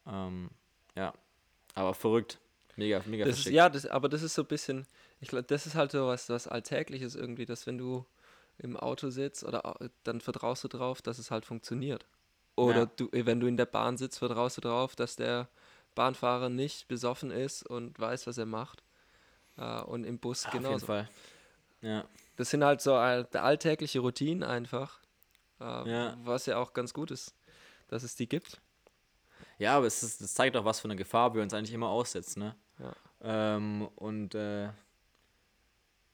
Ähm, 0.07 0.51
ja, 0.97 1.13
aber 1.75 1.95
verrückt. 1.95 2.39
Mega, 2.77 3.03
mega 3.07 3.25
Das 3.25 3.39
ist, 3.39 3.47
ja, 3.47 3.69
das, 3.69 3.87
aber 3.87 4.09
das 4.09 4.23
ist 4.23 4.35
so 4.35 4.43
ein 4.43 4.49
bisschen, 4.49 4.87
ich 5.21 5.29
glaube, 5.29 5.45
das 5.45 5.67
ist 5.67 5.75
halt 5.75 5.93
so 5.93 6.07
was, 6.09 6.29
was 6.29 6.49
Alltägliches 6.49 7.15
irgendwie, 7.15 7.47
dass 7.47 7.67
wenn 7.67 7.79
du 7.79 8.05
im 8.59 8.77
Auto 8.77 9.11
sitzt 9.11 9.45
oder 9.45 9.77
dann 10.05 10.21
vertraust 10.21 10.65
du 10.65 10.69
drauf, 10.69 11.03
dass 11.03 11.19
es 11.19 11.31
halt 11.31 11.45
funktioniert. 11.45 12.05
Oder 12.57 12.81
Ja. 12.83 12.91
du, 12.97 13.09
wenn 13.13 13.41
du 13.41 13.47
in 13.47 13.57
der 13.57 13.67
Bahn 13.67 13.97
sitzt, 13.97 14.19
vertraust 14.19 14.57
du 14.59 14.61
drauf, 14.61 14.95
dass 14.95 15.17
der 15.17 15.49
Bahnfahrer 15.95 16.49
nicht 16.49 16.87
besoffen 16.89 17.31
ist 17.31 17.65
und 17.65 17.99
weiß, 17.99 18.27
was 18.27 18.39
er 18.39 18.47
macht. 18.47 18.83
Äh, 19.57 19.81
und 19.83 20.05
im 20.05 20.19
Bus 20.19 20.45
Auf 20.47 20.53
jeden 20.53 20.65
genauso. 20.65 20.87
Fall. 20.87 21.09
Ja, 21.83 22.05
Das 22.37 22.51
sind 22.51 22.65
halt 22.65 22.81
so 22.81 22.95
all, 22.95 23.27
alltägliche 23.33 24.01
Routinen 24.01 24.43
einfach, 24.43 25.01
äh, 25.61 25.65
Ja. 25.65 26.17
was 26.25 26.47
ja 26.47 26.59
auch 26.59 26.73
ganz 26.73 26.93
gut 26.95 27.11
ist, 27.11 27.35
dass 27.89 28.03
es 28.03 28.17
die 28.17 28.29
gibt. 28.29 28.61
Ja 29.59 29.77
aber 29.77 29.87
es, 29.87 30.03
ist, 30.03 30.21
es 30.21 30.35
zeigt 30.35 30.57
auch, 30.57 30.65
was 30.65 30.81
für 30.81 30.89
eine 30.89 30.97
Gefahr 30.97 31.35
wir 31.35 31.43
uns 31.43 31.55
eigentlich 31.55 31.75
immer 31.75 31.89
aussetzen. 31.89 32.41
Ne? 32.41 32.57
Ja. 32.79 32.93
Ähm, 33.57 33.89
und 33.97 34.35
äh, 34.35 34.69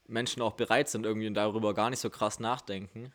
Menschen 0.06 0.42
auch 0.42 0.54
bereit 0.54 0.88
sind, 0.88 1.06
irgendwie 1.06 1.32
darüber 1.32 1.74
gar 1.74 1.90
nicht 1.90 2.00
so 2.00 2.10
krass 2.10 2.40
nachdenken. 2.40 3.12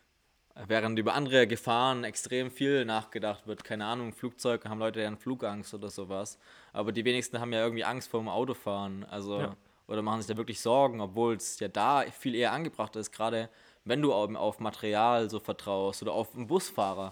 Während 0.67 0.97
über 0.97 1.13
andere 1.15 1.47
Gefahren 1.47 2.05
extrem 2.05 2.49
viel 2.49 2.85
nachgedacht 2.85 3.45
wird. 3.45 3.65
Keine 3.65 3.85
Ahnung, 3.85 4.13
Flugzeug 4.13 4.63
haben 4.63 4.79
Leute 4.79 5.01
ja 5.01 5.13
Flugangst 5.17 5.73
oder 5.73 5.89
sowas. 5.89 6.39
Aber 6.71 6.93
die 6.93 7.03
wenigsten 7.03 7.41
haben 7.41 7.51
ja 7.51 7.61
irgendwie 7.61 7.83
Angst 7.83 8.09
vor 8.09 8.21
dem 8.21 8.29
Autofahren. 8.29 9.03
Also, 9.03 9.41
Ja. 9.41 9.55
oder 9.87 10.01
machen 10.01 10.21
sich 10.21 10.27
da 10.27 10.37
wirklich 10.37 10.61
Sorgen, 10.61 11.01
obwohl 11.01 11.35
es 11.35 11.59
ja 11.59 11.67
da 11.67 12.03
viel 12.03 12.35
eher 12.35 12.53
angebracht 12.53 12.95
ist, 12.95 13.11
gerade 13.11 13.49
wenn 13.83 14.01
du 14.01 14.13
auf, 14.13 14.33
auf 14.33 14.59
Material 14.59 15.29
so 15.29 15.41
vertraust 15.41 16.01
oder 16.01 16.13
auf 16.13 16.33
einen 16.33 16.47
Busfahrer. 16.47 17.11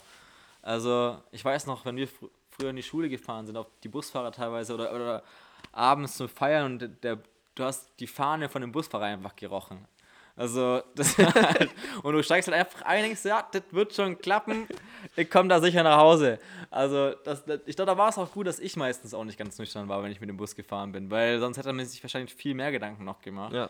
Also, 0.61 1.17
ich 1.31 1.43
weiß 1.43 1.67
noch, 1.67 1.83
wenn 1.83 1.97
wir 1.97 2.07
früher 2.53 2.69
in 2.69 2.75
die 2.75 2.83
Schule 2.83 3.09
gefahren 3.09 3.45
sind, 3.45 3.57
auf 3.57 3.67
die 3.83 3.89
Busfahrer 3.89 4.31
teilweise 4.31 4.73
oder, 4.73 4.93
oder 4.93 5.23
abends 5.71 6.15
zum 6.15 6.29
Feiern 6.29 6.73
und 6.73 7.03
der, 7.03 7.19
du 7.55 7.63
hast 7.63 7.91
die 7.99 8.07
Fahne 8.07 8.49
von 8.49 8.61
dem 8.61 8.71
Busfahrer 8.71 9.05
einfach 9.05 9.35
gerochen. 9.35 9.87
Also, 10.35 10.81
das 10.95 11.17
halt, 11.17 11.69
und 12.01 12.13
du 12.13 12.23
steigst 12.23 12.47
halt 12.47 12.59
einfach 12.59 12.81
ein 12.83 13.03
und 13.03 13.09
denkst, 13.09 13.25
ja, 13.25 13.47
das 13.51 13.63
wird 13.71 13.93
schon 13.93 14.17
klappen, 14.17 14.67
ich 15.15 15.29
komme 15.29 15.49
da 15.49 15.59
sicher 15.61 15.83
nach 15.83 15.97
Hause. 15.97 16.39
Also, 16.71 17.11
das, 17.23 17.45
das, 17.45 17.59
ich 17.65 17.75
glaube, 17.75 17.91
da 17.91 17.97
war 17.97 18.09
es 18.09 18.17
auch 18.17 18.31
gut, 18.31 18.47
dass 18.47 18.59
ich 18.59 18.75
meistens 18.75 19.13
auch 19.13 19.23
nicht 19.23 19.37
ganz 19.37 19.59
nüchtern 19.59 19.87
war, 19.89 20.01
wenn 20.01 20.11
ich 20.11 20.19
mit 20.19 20.29
dem 20.29 20.37
Bus 20.37 20.55
gefahren 20.55 20.91
bin, 20.91 21.11
weil 21.11 21.39
sonst 21.39 21.57
hätte 21.57 21.71
man 21.71 21.85
sich 21.85 22.01
wahrscheinlich 22.03 22.33
viel 22.33 22.55
mehr 22.55 22.71
Gedanken 22.71 23.03
noch 23.03 23.21
gemacht. 23.21 23.53
Ja. 23.53 23.69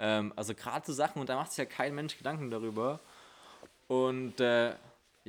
Ähm, 0.00 0.32
also 0.34 0.54
gerade 0.54 0.84
so 0.84 0.92
Sachen, 0.92 1.20
und 1.20 1.28
da 1.28 1.36
macht 1.36 1.50
sich 1.52 1.58
ja 1.58 1.64
kein 1.64 1.94
Mensch 1.94 2.16
Gedanken 2.18 2.50
darüber. 2.50 2.98
Und 3.86 4.40
äh, 4.40 4.72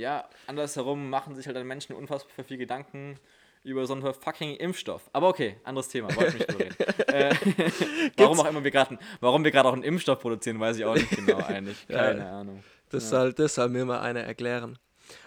ja, 0.02 0.28
andersherum 0.48 1.10
machen 1.10 1.36
sich 1.36 1.46
halt 1.46 1.56
dann 1.56 1.68
Menschen 1.68 1.96
unfassbar 1.96 2.44
viel 2.44 2.58
Gedanken 2.58 3.20
über 3.64 3.86
so 3.86 3.94
einen 3.94 4.14
fucking 4.14 4.56
Impfstoff. 4.56 5.10
Aber 5.14 5.30
okay, 5.30 5.58
anderes 5.64 5.90
Thema, 5.90 6.14
wollte 6.16 6.30
ich 6.30 6.34
nicht 6.34 6.52
drüber 6.52 6.66
reden. 6.66 6.76
äh, 7.08 7.72
warum 8.18 8.40
auch 8.40 8.48
immer 8.48 8.64
wir 8.64 8.72
gerade, 8.72 8.98
warum 9.20 9.44
wir 9.44 9.52
gerade 9.52 9.70
auch 9.70 9.74
einen 9.74 9.84
Impfstoff 9.84 10.20
produzieren, 10.20 10.60
weiß 10.60 10.78
ich 10.78 10.86
auch 10.86 10.96
nicht 10.96 11.12
genau 11.12 11.38
eigentlich. 11.48 11.88
Keine 11.88 12.28
Ahnung. 12.28 12.64
Das, 12.90 13.10
soll, 13.10 13.34
das 13.34 13.56
soll 13.56 13.70
mir 13.70 13.86
mal 13.86 14.02
einer 14.02 14.22
erklären. 14.22 14.80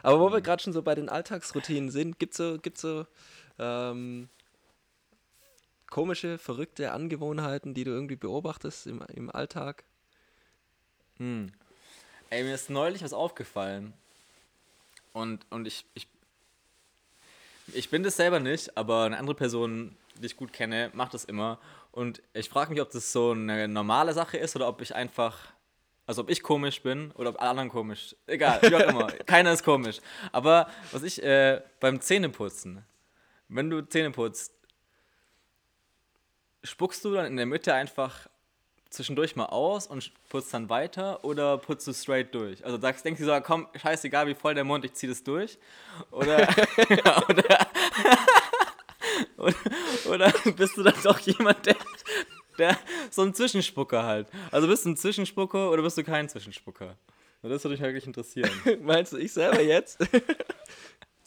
Aber 0.03 0.19
wo 0.19 0.33
wir 0.33 0.41
gerade 0.41 0.63
schon 0.63 0.73
so 0.73 0.83
bei 0.83 0.97
den 0.97 1.09
Alltagsroutinen 1.09 1.91
sind, 1.91 2.19
gibt 2.19 2.33
es 2.33 2.39
so, 2.39 2.59
gibt's 2.59 2.81
so 2.81 3.07
ähm, 3.59 4.29
komische, 5.89 6.39
verrückte 6.39 6.91
Angewohnheiten, 6.91 7.73
die 7.73 7.85
du 7.85 7.93
irgendwie 7.93 8.17
beobachtest 8.17 8.89
im, 8.89 9.03
im 9.15 9.31
Alltag? 9.31 9.85
Hm. 11.19 11.53
Ey, 12.31 12.43
mir 12.43 12.55
ist 12.55 12.69
neulich 12.69 13.05
was 13.05 13.13
aufgefallen. 13.13 13.95
Und, 15.15 15.47
und 15.51 15.67
ich, 15.67 15.87
ich, 15.95 16.09
ich 17.73 17.89
bin 17.89 18.03
das 18.03 18.17
selber 18.17 18.41
nicht, 18.41 18.77
aber 18.77 19.05
eine 19.05 19.17
andere 19.17 19.37
Person, 19.37 19.97
die 20.21 20.27
ich 20.27 20.37
gut 20.37 20.53
kenne, 20.53 20.91
macht 20.93 21.15
das 21.15 21.25
immer. 21.25 21.61
Und 21.93 22.21
ich 22.33 22.49
frage 22.49 22.73
mich, 22.73 22.83
ob 22.83 22.91
das 22.91 23.13
so 23.13 23.31
eine 23.31 23.69
normale 23.69 24.13
Sache 24.13 24.37
ist 24.37 24.57
oder 24.57 24.67
ob 24.67 24.81
ich 24.81 24.93
einfach, 24.93 25.39
also 26.05 26.23
ob 26.23 26.31
ich 26.31 26.43
komisch 26.43 26.83
bin 26.83 27.13
oder 27.13 27.31
ob 27.31 27.41
alle 27.41 27.51
anderen 27.51 27.69
komisch. 27.69 28.17
Egal, 28.27 28.61
wie 28.63 28.75
auch 28.75 28.89
immer. 28.89 29.07
Keiner 29.27 29.53
ist 29.53 29.63
komisch. 29.63 30.01
Aber 30.33 30.69
was 30.91 31.05
ich 31.05 31.23
äh, 31.23 31.63
beim 31.79 32.01
Zähneputzen, 32.01 32.85
wenn 33.49 33.71
du 33.71 33.83
Zähne 33.83 34.11
putzt, 34.11 34.53
spuckst 36.65 37.05
du 37.05 37.15
dann 37.15 37.27
in 37.27 37.37
der 37.37 37.47
Mitte 37.47 37.73
einfach 37.73 38.29
zwischendurch 38.95 39.37
mal 39.37 39.47
aus 39.47 39.87
und 39.87 40.11
putzt 40.29 40.53
dann 40.55 40.69
weiter 40.69 41.25
oder 41.25 41.59
putzt 41.59 41.87
du 41.87 41.93
straight 41.93 42.35
durch? 42.35 42.65
Also 42.65 42.79
sagst, 42.81 43.05
denkst 43.05 43.21
du 43.21 43.27
so, 43.27 43.41
komm, 43.41 43.69
scheißegal, 43.75 44.27
wie 44.27 44.35
voll 44.35 44.55
der 44.55 44.65
Mund, 44.65 44.85
ich 44.85 44.95
zieh 44.95 45.07
das 45.07 45.23
durch? 45.23 45.59
Oder, 46.11 46.49
oder, 47.29 47.67
oder, 49.37 49.55
oder 50.07 50.33
bist 50.57 50.77
du 50.77 50.83
dann 50.83 50.95
doch 51.03 51.19
jemand, 51.21 51.67
der, 51.67 51.77
der 52.59 52.79
so 53.11 53.23
ein 53.23 53.35
Zwischenspucker 53.35 54.05
halt? 54.05 54.29
Also 54.51 54.67
bist 54.67 54.85
du 54.85 54.91
ein 54.91 54.97
Zwischenspucker 54.97 55.71
oder 55.71 55.83
bist 55.83 55.99
du 55.99 56.05
kein 56.05 56.29
Zwischenspucker? 56.29 56.97
Das 57.43 57.63
würde 57.63 57.75
mich 57.75 57.81
wirklich 57.81 58.07
interessieren. 58.07 58.51
Meinst 58.81 59.13
du, 59.13 59.19
ich 59.19 59.33
selber 59.33 59.61
jetzt? 59.61 59.99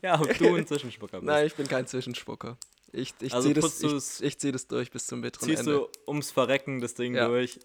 Ja, 0.01 0.19
ob 0.19 0.37
du 0.37 0.55
ein 0.55 0.65
Zwischenspucker 0.65 1.19
bist. 1.19 1.25
Nein, 1.27 1.47
ich 1.47 1.55
bin 1.55 1.67
kein 1.67 1.85
Zwischenspucker. 1.87 2.57
Ich, 2.91 3.13
ich 3.21 3.33
Also 3.33 3.49
ziehe 3.51 3.53
das, 3.53 3.81
ich, 4.21 4.23
ich 4.23 4.39
zieh 4.39 4.51
das 4.51 4.67
durch 4.67 4.91
bis 4.91 5.07
zum 5.07 5.21
bitteren 5.21 5.47
Ziehst 5.47 5.59
Ende. 5.61 5.73
du 5.73 5.89
ums 6.07 6.31
Verrecken 6.31 6.79
das 6.79 6.93
Ding 6.93 7.15
Ja. 7.15 7.27
durch 7.27 7.59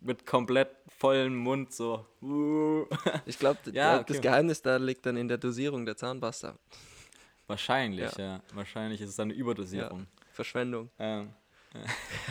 mit 0.00 0.26
komplett 0.26 0.68
vollem 0.98 1.36
Mund 1.36 1.72
so. 1.72 2.04
Ich 3.26 3.38
glaube, 3.38 3.58
Ja, 3.72 4.02
das 4.02 4.16
okay. 4.18 4.20
Geheimnis 4.28 4.60
da 4.62 4.76
liegt 4.76 5.06
dann 5.06 5.16
in 5.16 5.28
der 5.28 5.38
Dosierung 5.38 5.86
der 5.86 5.96
Zahnpasta. 5.96 6.58
Wahrscheinlich, 7.46 8.16
ja. 8.16 8.24
Ja. 8.24 8.40
Wahrscheinlich 8.54 9.00
ist 9.00 9.10
es 9.10 9.16
dann 9.16 9.28
eine 9.30 9.38
Überdosierung. 9.38 10.06
Verschwendung. 10.32 10.90
Ähm, 10.98 11.30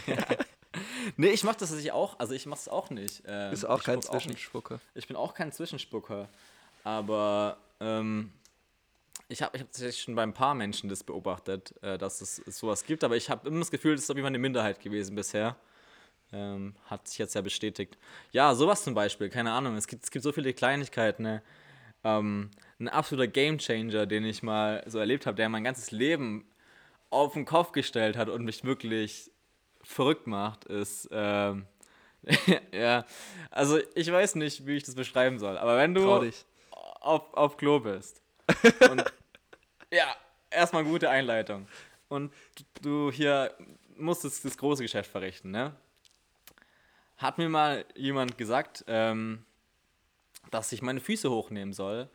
ja. 0.07 0.17
nee, 1.17 1.29
ich 1.29 1.43
mach 1.43 1.53
das 1.55 1.69
tatsächlich 1.69 1.91
auch. 1.93 2.19
Also 2.19 2.33
ich 2.33 2.45
mach's 2.45 2.67
auch 2.67 2.89
nicht. 2.89 3.23
Ähm, 3.25 3.51
Bist 3.51 3.65
auch 3.65 3.79
ich 3.79 3.85
kein. 3.85 4.01
Zwischenspucker. 4.01 4.79
Ich 4.95 5.07
bin 5.07 5.15
auch 5.15 5.33
kein 5.33 5.51
Zwischenspucker. 5.51 6.27
Aber 6.83 7.57
ähm, 7.79 8.31
ich 9.29 9.41
habe 9.41 9.55
ich 9.55 9.61
hab 9.61 9.71
tatsächlich 9.71 10.01
schon 10.01 10.15
bei 10.15 10.23
ein 10.23 10.33
paar 10.33 10.55
Menschen 10.55 10.89
das 10.89 11.03
beobachtet, 11.03 11.73
äh, 11.81 11.97
dass 11.97 12.21
es 12.21 12.37
sowas 12.37 12.85
gibt. 12.85 13.03
Aber 13.03 13.15
ich 13.15 13.29
habe 13.29 13.47
immer 13.47 13.59
das 13.59 13.71
Gefühl, 13.71 13.95
das 13.95 14.03
ist 14.03 14.09
auf 14.09 14.15
jeden 14.15 14.25
Fall 14.25 14.31
eine 14.31 14.39
Minderheit 14.39 14.79
gewesen 14.79 15.15
bisher. 15.15 15.55
Ähm, 16.31 16.75
hat 16.87 17.07
sich 17.07 17.17
jetzt 17.19 17.35
ja 17.35 17.41
bestätigt. 17.41 17.97
Ja, 18.31 18.55
sowas 18.55 18.83
zum 18.83 18.95
Beispiel, 18.95 19.29
keine 19.29 19.51
Ahnung. 19.51 19.75
Es 19.75 19.87
gibt, 19.87 20.03
es 20.03 20.11
gibt 20.11 20.23
so 20.23 20.31
viele 20.31 20.53
Kleinigkeiten. 20.53 21.23
Ne? 21.23 21.43
Ähm, 22.03 22.51
ein 22.79 22.89
absoluter 22.89 23.27
Gamechanger, 23.27 24.05
den 24.05 24.25
ich 24.25 24.43
mal 24.43 24.83
so 24.87 24.99
erlebt 24.99 25.25
habe, 25.25 25.35
der 25.35 25.49
mein 25.49 25.63
ganzes 25.63 25.91
Leben 25.91 26.45
auf 27.09 27.33
den 27.33 27.45
Kopf 27.45 27.71
gestellt 27.71 28.17
hat 28.17 28.29
und 28.29 28.43
mich 28.43 28.63
wirklich 28.63 29.31
verrückt 29.83 30.27
macht, 30.27 30.65
ist. 30.65 31.07
Ähm, 31.11 31.65
ja, 32.71 33.05
also 33.51 33.79
ich 33.95 34.11
weiß 34.11 34.35
nicht, 34.35 34.65
wie 34.65 34.77
ich 34.77 34.83
das 34.83 34.95
beschreiben 34.95 35.39
soll, 35.39 35.57
aber 35.57 35.77
wenn 35.77 35.93
du 35.93 36.09
auf, 37.01 37.33
auf 37.33 37.57
Klo 37.57 37.79
bist 37.81 38.22
und 38.89 39.03
ja, 39.91 40.15
erstmal 40.49 40.83
gute 40.83 41.09
Einleitung 41.09 41.67
und 42.09 42.31
du 42.81 43.11
hier 43.11 43.53
musst 43.95 44.23
das, 44.23 44.41
das 44.41 44.57
große 44.57 44.83
Geschäft 44.83 45.11
verrichten, 45.11 45.51
ne? 45.51 45.75
Hat 47.17 47.37
mir 47.37 47.47
mal 47.47 47.85
jemand 47.95 48.37
gesagt, 48.37 48.83
ähm, 48.87 49.45
dass 50.51 50.71
ich 50.71 50.81
meine 50.81 50.99
Füße 50.99 51.29
hochnehmen 51.29 51.73
soll 51.73 52.09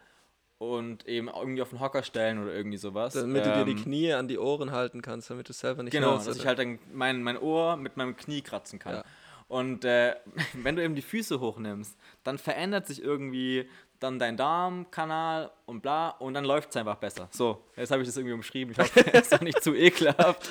und 0.59 1.07
eben 1.07 1.29
irgendwie 1.29 1.63
auf 1.63 1.71
den 1.71 1.81
Hocker 1.81 2.03
stellen 2.03 2.43
oder 2.43 2.53
irgendwie 2.53 2.79
sowas. 2.79 3.15
Damit 3.15 3.47
du 3.47 3.55
dir 3.55 3.65
die 3.65 3.73
Ähm, 3.73 3.83
Knie 3.83 4.13
an 4.13 4.29
die 4.29 4.39
Ohren 4.39 4.73
halten 4.73 5.03
kannst, 5.03 5.31
damit 5.31 5.49
du 5.49 5.53
selber 5.53 5.83
nicht 5.83 5.93
Genau, 5.93 6.13
hörst, 6.13 6.27
dass 6.27 6.37
ich 6.37 6.47
halt 6.47 6.59
dann 6.59 6.79
mein, 6.93 7.23
mein 7.23 7.39
Ohr 7.39 7.77
mit 7.77 7.97
meinem 7.97 8.17
Knie 8.17 8.43
kratzen 8.43 8.79
kann. 8.79 8.97
Ja. 8.97 9.05
Und 9.47 9.85
äh, 9.85 10.17
wenn 10.53 10.77
du 10.77 10.83
eben 10.83 10.95
die 10.95 11.03
Füße 11.03 11.41
hochnimmst, 11.41 11.97
dann 12.25 12.39
verändert 12.39 12.87
sich 12.87 13.01
irgendwie 13.01 13.69
dann 14.01 14.19
dein 14.19 14.37
Darmkanal 14.37 15.51
und 15.67 15.83
bla 15.83 16.11
und 16.11 16.35
dann 16.35 16.45
läuft 16.45 16.71
es 16.71 16.77
einfach 16.77 16.97
besser. 16.97 17.29
So, 17.33 17.65
jetzt 17.77 17.91
habe 17.91 18.03
ich 18.03 18.09
das 18.09 18.17
irgendwie 18.17 18.35
umschrieben. 18.35 18.73
Ich 18.73 18.79
hoffe, 18.79 19.07
es 19.13 19.23
ist 19.23 19.33
doch 19.33 19.41
nicht 19.41 19.63
zu 19.63 19.75
ekelhaft. 19.75 20.49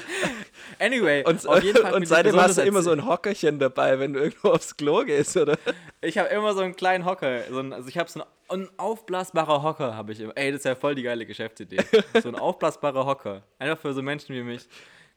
Anyway, 0.80 1.24
Und, 1.24 1.48
auf 1.48 1.64
jeden 1.64 1.82
Fall 1.82 1.94
und 1.94 2.06
seitdem 2.06 2.36
hast 2.36 2.58
du 2.58 2.62
immer 2.64 2.82
so 2.82 2.92
ein 2.92 3.06
Hockerchen 3.06 3.58
dabei, 3.58 4.00
wenn 4.00 4.14
du 4.14 4.20
irgendwo 4.20 4.50
aufs 4.50 4.76
Klo 4.76 5.04
gehst, 5.06 5.38
oder? 5.38 5.58
Ich 6.02 6.18
habe 6.18 6.30
immer 6.30 6.54
so 6.54 6.62
einen 6.62 6.76
kleinen 6.76 7.06
Hocker. 7.06 7.44
So 7.50 7.60
ein, 7.60 7.72
also 7.72 7.88
ich 7.88 7.98
habe 7.98 8.10
so 8.10 8.22
einen, 8.50 8.64
ein 8.64 8.70
aufblasbarer 8.78 9.64
Hocker 9.64 9.96
habe 9.96 10.12
ich 10.12 10.20
immer. 10.20 10.36
Ey, 10.36 10.52
das 10.52 10.60
ist 10.60 10.66
ja 10.66 10.76
voll 10.76 10.96
die 10.96 11.04
geile 11.04 11.26
Geschäftsidee. 11.26 11.78
So 12.22 12.30
ein 12.30 12.36
aufblasbarer 12.36 13.06
Hocker. 13.06 13.44
Einfach 13.60 13.80
für 13.80 13.94
so 13.94 14.02
Menschen 14.02 14.36
wie 14.36 14.44
mich. 14.44 14.68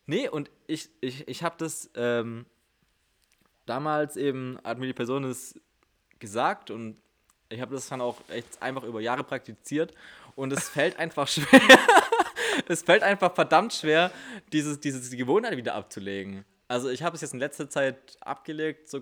Nee, 0.07 0.29
und 0.29 0.51
ich, 0.67 0.89
ich, 1.01 1.27
ich 1.27 1.43
habe 1.43 1.57
das 1.59 1.91
ähm, 1.97 2.47
damals 3.67 4.17
eben, 4.17 4.59
hat 4.63 4.79
mir 4.79 4.87
die 4.87 4.93
Person 4.93 5.25
das 5.25 5.55
gesagt 6.19 6.71
und 6.71 7.01
ich 7.51 7.61
habe 7.61 7.75
das 7.75 7.89
dann 7.89 8.01
auch 8.01 8.17
echt 8.29 8.63
einfach 8.63 8.85
über 8.85 9.01
Jahre 9.01 9.25
praktiziert 9.25 9.93
und 10.37 10.53
es 10.53 10.69
fällt 10.69 10.99
einfach 10.99 11.29
schwer. 11.29 11.61
es 12.69 12.83
fällt 12.83 13.03
einfach 13.03 13.35
verdammt 13.35 13.75
schwer, 13.75 14.11
dieses, 14.53 14.81
diese 14.81 15.17
Gewohnheit 15.17 15.57
wieder 15.57 15.75
abzulegen. 15.75 16.45
Also 16.69 16.89
ich 16.89 17.03
habe 17.03 17.17
es 17.17 17.21
jetzt 17.21 17.35
in 17.35 17.41
letzter 17.41 17.69
Zeit 17.69 17.97
abgelegt, 18.21 18.89
so, 18.89 19.01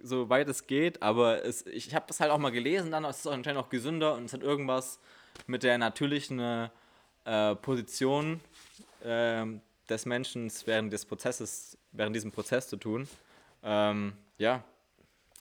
so 0.00 0.28
weit 0.28 0.48
es 0.48 0.66
geht, 0.66 1.02
aber 1.02 1.44
es, 1.44 1.66
ich 1.66 1.94
habe 1.94 2.04
das 2.06 2.20
halt 2.20 2.30
auch 2.30 2.38
mal 2.38 2.50
gelesen, 2.50 2.92
dann 2.92 3.04
ist 3.04 3.20
es 3.20 3.26
anscheinend 3.26 3.60
auch 3.60 3.68
gesünder 3.68 4.14
und 4.14 4.26
es 4.26 4.32
hat 4.32 4.42
irgendwas 4.42 5.00
mit 5.48 5.64
der 5.64 5.78
natürlichen 5.78 6.70
äh, 7.24 7.56
Position 7.56 8.40
äh, 9.02 9.44
des 9.88 10.06
Menschen 10.06 10.52
während 10.64 10.92
des 10.92 11.04
Prozesses, 11.04 11.76
während 11.90 12.14
diesem 12.14 12.30
Prozess 12.30 12.68
zu 12.68 12.76
tun. 12.76 13.08
Ähm, 13.64 14.12
ja, 14.38 14.62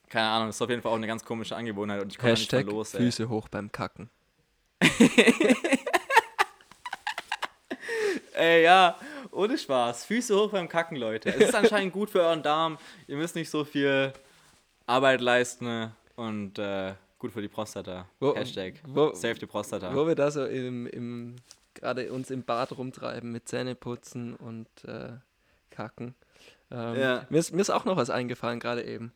keine 0.10 0.28
Ahnung, 0.28 0.48
das 0.48 0.56
ist 0.58 0.62
auf 0.62 0.70
jeden 0.70 0.82
Fall 0.82 0.91
auch 0.91 0.98
eine 0.98 1.08
ganz 1.08 1.24
komische 1.24 1.56
Angewohnheit 1.56 2.02
und 2.02 2.12
ich 2.12 2.17
komme 2.17 2.34
nicht 2.34 2.52
los. 2.52 2.93
Ey. 2.93 3.02
Füße 3.02 3.30
hoch 3.30 3.48
beim 3.50 3.72
Kacken. 3.72 4.10
ey, 8.34 8.63
ja, 8.63 8.98
ohne 9.32 9.58
Spaß. 9.58 10.06
Füße 10.06 10.36
hoch 10.36 10.52
beim 10.52 10.70
Kacken, 10.70 10.98
Leute. 10.98 11.30
Es 11.30 11.50
ist 11.50 11.56
anscheinend 11.56 11.93
gut 11.93 12.10
für 12.10 12.22
euren 12.22 12.43
Darm. 12.43 12.78
Ihr 13.08 13.17
müsst 13.17 13.36
nicht 13.36 13.50
so 13.50 13.63
viel 13.63 14.13
Arbeit 14.86 15.22
leisten 15.22 15.91
und 16.15 16.60
äh, 16.60 16.93
gut 17.20 17.32
für 17.32 17.41
die 17.41 17.48
Prostata. 17.48 18.08
Wo, 18.20 18.36
Hashtag 18.36 18.76
wo, 18.86 19.13
Save 19.13 19.36
die 19.36 19.46
Prostata. 19.46 19.93
Wo 19.93 20.08
wir 20.08 20.15
da 20.15 20.32
so 20.32 20.46
im, 20.46 20.88
im 20.88 21.36
gerade 21.74 22.12
uns 22.12 22.32
im 22.32 22.43
Bad 22.43 22.78
rumtreiben 22.78 23.32
mit 23.32 23.48
Zähneputzen 23.48 24.36
und 24.36 24.67
äh, 24.86 25.13
Kacken. 25.70 26.15
Ähm, 26.72 26.96
ja. 27.00 27.26
mir, 27.30 27.38
ist, 27.38 27.54
mir 27.54 27.62
ist 27.62 27.70
auch 27.70 27.86
noch 27.86 27.98
was 27.98 28.10
eingefallen 28.10 28.60
gerade 28.60 28.84
eben. 28.84 29.12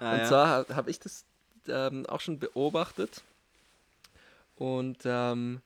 Ah, 0.00 0.12
und 0.12 0.18
ja. 0.18 0.26
zwar 0.26 0.48
habe 0.48 0.76
hab 0.76 0.88
ich 0.88 0.98
das 0.98 1.24
ähm, 1.68 2.06
auch 2.06 2.20
schon 2.20 2.38
beobachtet. 2.38 3.22
Und 4.56 4.98
ähm, 5.04 5.60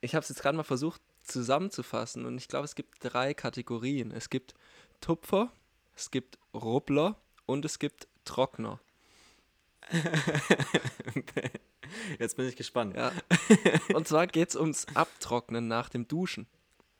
ich 0.00 0.14
habe 0.14 0.22
es 0.22 0.28
jetzt 0.28 0.42
gerade 0.42 0.56
mal 0.56 0.64
versucht 0.64 1.00
zusammenzufassen. 1.22 2.26
Und 2.26 2.36
ich 2.36 2.48
glaube, 2.48 2.64
es 2.64 2.74
gibt 2.74 2.96
drei 3.00 3.32
Kategorien. 3.34 4.10
Es 4.10 4.28
gibt 4.28 4.54
Tupfer, 5.00 5.50
es 5.96 6.10
gibt 6.10 6.38
Rubbler 6.52 7.16
und 7.46 7.64
es 7.64 7.78
gibt 7.78 8.06
Trockner. 8.24 8.80
Jetzt 12.18 12.36
bin 12.36 12.48
ich 12.48 12.56
gespannt. 12.56 12.96
Ja. 12.96 13.12
Und 13.92 14.08
zwar 14.08 14.26
geht 14.26 14.48
es 14.48 14.56
ums 14.56 14.86
Abtrocknen 14.94 15.68
nach 15.68 15.88
dem 15.88 16.08
Duschen. 16.08 16.46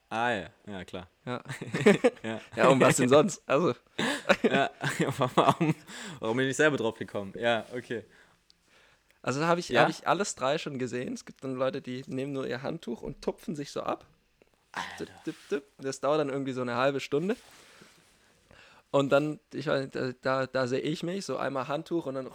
Ah 0.08 0.30
ja, 0.30 0.48
ja 0.66 0.84
klar. 0.84 1.08
Ja, 1.24 1.42
ja. 2.22 2.40
ja 2.56 2.68
um 2.68 2.80
was 2.80 2.96
denn 2.96 3.08
sonst? 3.08 3.42
Also. 3.46 3.74
ja, 4.42 4.70
warum, 5.18 5.74
warum 6.20 6.36
bin 6.36 6.48
ich 6.48 6.56
selber 6.56 6.76
drauf 6.76 6.98
gekommen? 6.98 7.32
Ja, 7.36 7.64
okay. 7.74 8.04
Also 9.22 9.40
da 9.40 9.46
habe 9.46 9.60
ich, 9.60 9.70
ja? 9.70 9.82
hab 9.82 9.88
ich 9.88 10.06
alles 10.06 10.34
drei 10.34 10.58
schon 10.58 10.78
gesehen. 10.78 11.14
Es 11.14 11.24
gibt 11.24 11.42
dann 11.42 11.54
Leute, 11.54 11.80
die 11.80 12.04
nehmen 12.06 12.32
nur 12.32 12.46
ihr 12.46 12.62
Handtuch 12.62 13.02
und 13.02 13.22
tupfen 13.22 13.56
sich 13.56 13.72
so 13.72 13.82
ab. 13.82 14.04
Dip, 15.00 15.08
dip, 15.24 15.36
dip. 15.50 15.64
Das 15.78 16.00
dauert 16.00 16.20
dann 16.20 16.28
irgendwie 16.28 16.52
so 16.52 16.60
eine 16.60 16.74
halbe 16.74 17.00
Stunde. 17.00 17.36
Und 18.90 19.10
dann, 19.10 19.40
ich 19.52 19.66
weiß 19.66 19.90
da, 19.90 20.12
da, 20.20 20.46
da 20.46 20.66
sehe 20.66 20.80
ich 20.80 21.02
mich, 21.02 21.24
so 21.24 21.36
einmal 21.36 21.68
Handtuch 21.68 22.06
und 22.06 22.14
dann 22.14 22.30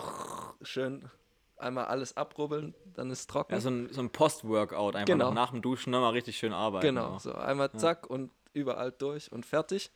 schön 0.62 1.10
einmal 1.60 1.86
alles 1.86 2.17
abrubbeln, 2.17 2.74
dann 2.93 3.10
ist 3.12 3.19
es 3.22 3.28
trocken. 3.28 3.54
Ja, 3.54 3.62
so 3.62 3.69
ein, 3.69 3.91
so 3.91 4.02
ein 4.02 4.10
Post-Workout, 4.10 4.95
einfach 4.95 5.06
genau. 5.06 5.32
nach 5.32 5.52
dem 5.52 5.62
Duschen 5.62 5.91
nochmal 5.91 6.13
richtig 6.13 6.38
schön 6.38 6.54
arbeiten. 6.54 6.86
Genau, 6.86 7.15
auch. 7.15 7.19
so 7.19 7.34
einmal 7.34 7.72
zack 7.74 8.04
ja. 8.04 8.10
und 8.10 8.32
überall 8.54 8.91
durch 8.91 9.32
und 9.32 9.45
fertig. 9.45 9.91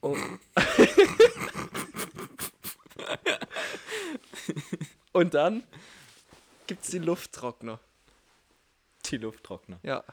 Und, 0.00 0.16
und 5.12 5.34
dann 5.34 5.62
gibt 6.66 6.84
es 6.84 6.90
die 6.90 6.98
Lufttrockner. 6.98 7.80
Die 9.06 9.16
Lufttrockner? 9.16 9.80
Ja. 9.82 10.04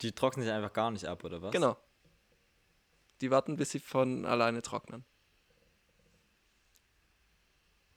Die 0.00 0.12
trocknen 0.12 0.46
sich 0.46 0.54
einfach 0.54 0.72
gar 0.72 0.90
nicht 0.90 1.04
ab, 1.06 1.24
oder 1.24 1.42
was? 1.42 1.52
Genau. 1.52 1.76
Die 3.20 3.30
warten, 3.30 3.56
bis 3.56 3.70
sie 3.70 3.80
von 3.80 4.24
alleine 4.24 4.62
trocknen. 4.62 5.04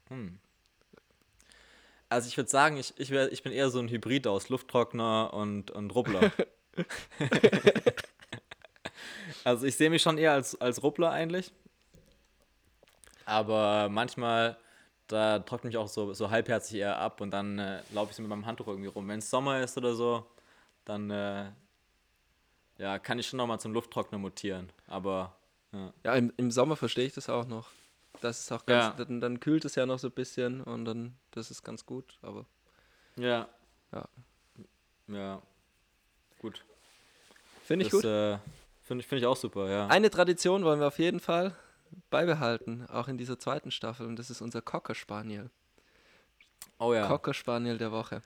Hm. 0.09 0.39
Also 2.11 2.27
ich 2.27 2.35
würde 2.35 2.49
sagen, 2.49 2.75
ich, 2.75 2.93
ich, 2.97 3.09
wär, 3.09 3.31
ich 3.31 3.41
bin 3.41 3.53
eher 3.53 3.69
so 3.69 3.79
ein 3.79 3.87
Hybrid 3.87 4.27
aus 4.27 4.49
Lufttrockner 4.49 5.33
und, 5.33 5.71
und 5.71 5.95
Rubbler. 5.95 6.29
also 9.45 9.65
ich 9.65 9.77
sehe 9.77 9.89
mich 9.89 10.01
schon 10.01 10.17
eher 10.17 10.33
als, 10.33 10.59
als 10.59 10.83
Rubbler 10.83 11.11
eigentlich. 11.11 11.53
Aber 13.23 13.87
manchmal, 13.87 14.57
da 15.07 15.39
trockne 15.39 15.69
ich 15.69 15.77
auch 15.77 15.87
so, 15.87 16.11
so 16.11 16.29
halbherzig 16.29 16.79
eher 16.79 16.97
ab 16.97 17.21
und 17.21 17.31
dann 17.31 17.59
äh, 17.59 17.79
laufe 17.93 18.09
ich 18.09 18.17
so 18.17 18.23
mit 18.23 18.29
meinem 18.29 18.45
Handtuch 18.45 18.67
irgendwie 18.67 18.89
rum. 18.89 19.07
Wenn 19.07 19.19
es 19.19 19.29
Sommer 19.29 19.61
ist 19.61 19.77
oder 19.77 19.95
so, 19.95 20.25
dann 20.83 21.09
äh, 21.11 21.45
ja, 22.77 22.99
kann 22.99 23.19
ich 23.19 23.27
schon 23.27 23.37
nochmal 23.37 23.61
zum 23.61 23.71
Lufttrockner 23.71 24.17
mutieren. 24.17 24.69
Aber 24.87 25.33
ja, 25.71 25.93
ja 26.03 26.15
im, 26.15 26.33
im 26.35 26.51
Sommer 26.51 26.75
verstehe 26.75 27.05
ich 27.05 27.13
das 27.13 27.29
auch 27.29 27.47
noch. 27.47 27.69
Das 28.21 28.39
ist 28.39 28.51
auch 28.51 28.65
ganz, 28.65 28.97
ja. 28.97 29.05
dann, 29.05 29.19
dann, 29.19 29.39
kühlt 29.39 29.65
es 29.65 29.75
ja 29.75 29.85
noch 29.85 29.99
so 29.99 30.07
ein 30.07 30.13
bisschen 30.13 30.61
und 30.61 30.85
dann, 30.85 31.15
das 31.31 31.51
ist 31.51 31.63
ganz 31.63 31.85
gut, 31.85 32.17
aber. 32.21 32.45
Ja. 33.17 33.49
Ja. 33.91 34.07
Ja. 35.07 35.41
Gut. 36.39 36.63
Finde 37.63 37.85
ich 37.85 37.91
das, 37.91 38.01
gut. 38.01 38.09
Äh, 38.09 38.37
Finde 38.83 39.01
ich, 39.01 39.07
find 39.07 39.21
ich 39.21 39.27
auch 39.27 39.35
super, 39.35 39.69
ja. 39.69 39.87
Eine 39.87 40.09
Tradition 40.09 40.63
wollen 40.63 40.79
wir 40.79 40.87
auf 40.87 40.99
jeden 40.99 41.19
Fall 41.19 41.55
beibehalten, 42.09 42.85
auch 42.89 43.07
in 43.07 43.17
dieser 43.17 43.39
zweiten 43.39 43.71
Staffel, 43.71 44.05
und 44.05 44.17
das 44.17 44.29
ist 44.29 44.41
unser 44.41 44.61
Cocker 44.61 44.95
Spaniel. 44.95 45.49
Oh 46.77 46.93
ja. 46.93 47.07
Cocker 47.07 47.33
Spaniel 47.33 47.77
der 47.77 47.91
Woche. 47.91 48.21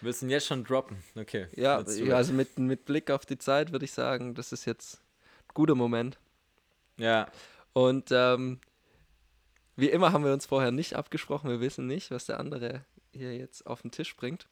Willst 0.00 0.22
du 0.22 0.26
ihn 0.26 0.30
jetzt 0.30 0.46
schon 0.46 0.64
droppen? 0.64 1.02
Okay. 1.16 1.48
Ja, 1.54 1.82
ja 1.82 2.16
also 2.16 2.32
mit, 2.32 2.58
mit 2.58 2.84
Blick 2.84 3.10
auf 3.10 3.26
die 3.26 3.38
Zeit 3.38 3.72
würde 3.72 3.84
ich 3.84 3.92
sagen, 3.92 4.34
das 4.34 4.52
ist 4.52 4.64
jetzt 4.64 5.00
ein 5.48 5.54
guter 5.54 5.74
Moment. 5.74 6.18
Ja. 6.96 7.28
Und 7.72 8.10
ähm, 8.12 8.60
wie 9.78 9.88
immer 9.88 10.12
haben 10.12 10.24
wir 10.24 10.32
uns 10.32 10.44
vorher 10.44 10.72
nicht 10.72 10.94
abgesprochen. 10.94 11.48
Wir 11.48 11.60
wissen 11.60 11.86
nicht, 11.86 12.10
was 12.10 12.26
der 12.26 12.40
andere 12.40 12.84
hier 13.12 13.36
jetzt 13.36 13.64
auf 13.64 13.82
den 13.82 13.92
Tisch 13.92 14.16
bringt. 14.16 14.48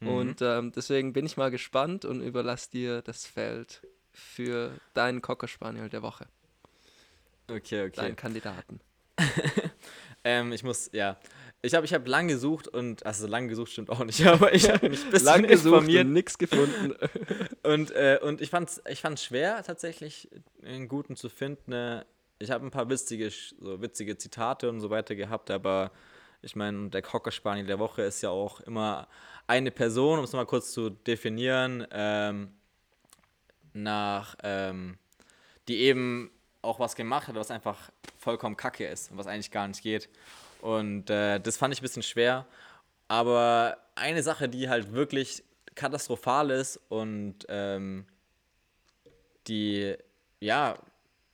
Mhm. 0.00 0.08
Und 0.08 0.42
ähm, 0.42 0.72
deswegen 0.74 1.12
bin 1.12 1.26
ich 1.26 1.36
mal 1.36 1.50
gespannt 1.50 2.06
und 2.06 2.22
überlasse 2.22 2.70
dir 2.70 3.02
das 3.02 3.26
Feld 3.26 3.82
für 4.10 4.72
deinen 4.94 5.20
Cocker 5.20 5.48
Spaniel 5.48 5.90
der 5.90 6.00
Woche. 6.00 6.26
Okay, 7.50 7.88
okay. 7.88 7.92
Deinen 7.96 8.16
Kandidaten. 8.16 8.80
ähm, 10.24 10.52
ich 10.52 10.62
muss, 10.62 10.88
ja. 10.92 11.18
Ich 11.60 11.74
habe 11.74 11.84
ich 11.84 11.92
hab 11.92 12.08
lang 12.08 12.28
gesucht 12.28 12.68
und, 12.68 13.04
also 13.04 13.26
lang 13.26 13.48
gesucht 13.48 13.72
stimmt 13.72 13.90
auch 13.90 14.02
nicht, 14.02 14.24
aber 14.26 14.54
ich 14.54 14.70
habe 14.70 14.88
mich 14.88 15.04
ein 15.04 15.10
bisschen 15.10 15.26
lang 15.26 15.46
gesucht 15.46 15.88
und 15.88 16.12
nichts 16.14 16.38
gefunden. 16.38 16.94
und 17.64 17.90
äh, 17.90 18.18
und 18.22 18.40
ich 18.40 18.48
fand 18.48 18.70
es 18.70 18.82
ich 18.88 19.02
fand's 19.02 19.24
schwer, 19.24 19.62
tatsächlich 19.62 20.30
einen 20.62 20.88
guten 20.88 21.16
zu 21.16 21.28
finden 21.28 21.74
ich 22.38 22.50
habe 22.50 22.66
ein 22.66 22.70
paar 22.70 22.88
witzige, 22.88 23.30
so 23.30 23.80
witzige 23.80 24.16
Zitate 24.16 24.68
und 24.68 24.80
so 24.80 24.90
weiter 24.90 25.14
gehabt, 25.14 25.50
aber 25.50 25.90
ich 26.42 26.54
meine, 26.54 26.88
der 26.90 27.02
Cocker 27.02 27.30
Spaniel 27.32 27.66
der 27.66 27.78
Woche 27.78 28.02
ist 28.02 28.22
ja 28.22 28.30
auch 28.30 28.60
immer 28.60 29.08
eine 29.46 29.70
Person, 29.70 30.18
um 30.18 30.24
es 30.24 30.32
mal 30.32 30.46
kurz 30.46 30.72
zu 30.72 30.90
definieren, 30.90 31.86
ähm, 31.90 32.52
nach, 33.72 34.36
ähm, 34.42 34.98
die 35.66 35.78
eben 35.78 36.30
auch 36.62 36.78
was 36.78 36.94
gemacht 36.94 37.28
hat, 37.28 37.34
was 37.34 37.50
einfach 37.50 37.90
vollkommen 38.18 38.56
kacke 38.56 38.86
ist 38.86 39.10
und 39.10 39.18
was 39.18 39.26
eigentlich 39.26 39.50
gar 39.50 39.66
nicht 39.66 39.82
geht. 39.82 40.08
Und 40.60 41.10
äh, 41.10 41.38
das 41.40 41.56
fand 41.56 41.72
ich 41.74 41.80
ein 41.80 41.82
bisschen 41.82 42.02
schwer. 42.02 42.46
Aber 43.08 43.78
eine 43.94 44.22
Sache, 44.22 44.48
die 44.48 44.68
halt 44.68 44.92
wirklich 44.92 45.42
katastrophal 45.74 46.50
ist 46.50 46.80
und 46.88 47.46
ähm, 47.48 48.06
die, 49.46 49.96
ja, 50.40 50.76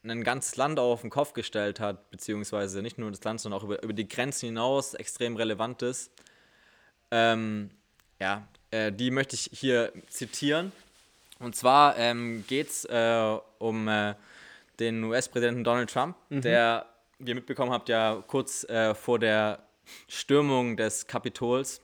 ein 0.04 0.24
ganzes 0.24 0.56
Land 0.56 0.78
auf 0.78 1.00
den 1.00 1.10
Kopf 1.10 1.32
gestellt 1.32 1.80
hat, 1.80 2.10
beziehungsweise 2.10 2.82
nicht 2.82 2.98
nur 2.98 3.10
das 3.10 3.24
Land, 3.24 3.40
sondern 3.40 3.60
auch 3.60 3.64
über, 3.64 3.82
über 3.82 3.92
die 3.92 4.06
Grenzen 4.06 4.46
hinaus 4.46 4.94
extrem 4.94 5.36
relevant 5.36 5.82
ist. 5.82 6.10
Ähm, 7.10 7.70
ja, 8.20 8.46
äh, 8.70 8.92
die 8.92 9.10
möchte 9.10 9.34
ich 9.34 9.50
hier 9.52 9.92
zitieren. 10.08 10.72
Und 11.38 11.56
zwar 11.56 11.96
ähm, 11.96 12.44
geht 12.46 12.70
es 12.70 12.84
äh, 12.84 13.38
um 13.58 13.88
äh, 13.88 14.14
den 14.78 15.02
US-Präsidenten 15.04 15.64
Donald 15.64 15.90
Trump, 15.90 16.16
mhm. 16.28 16.42
der, 16.42 16.86
wie 17.18 17.30
ihr 17.30 17.34
mitbekommen 17.34 17.72
habt, 17.72 17.88
ja 17.88 18.22
kurz 18.26 18.64
äh, 18.64 18.94
vor 18.94 19.18
der 19.18 19.60
Stürmung 20.08 20.76
des 20.76 21.06
Kapitols 21.06 21.80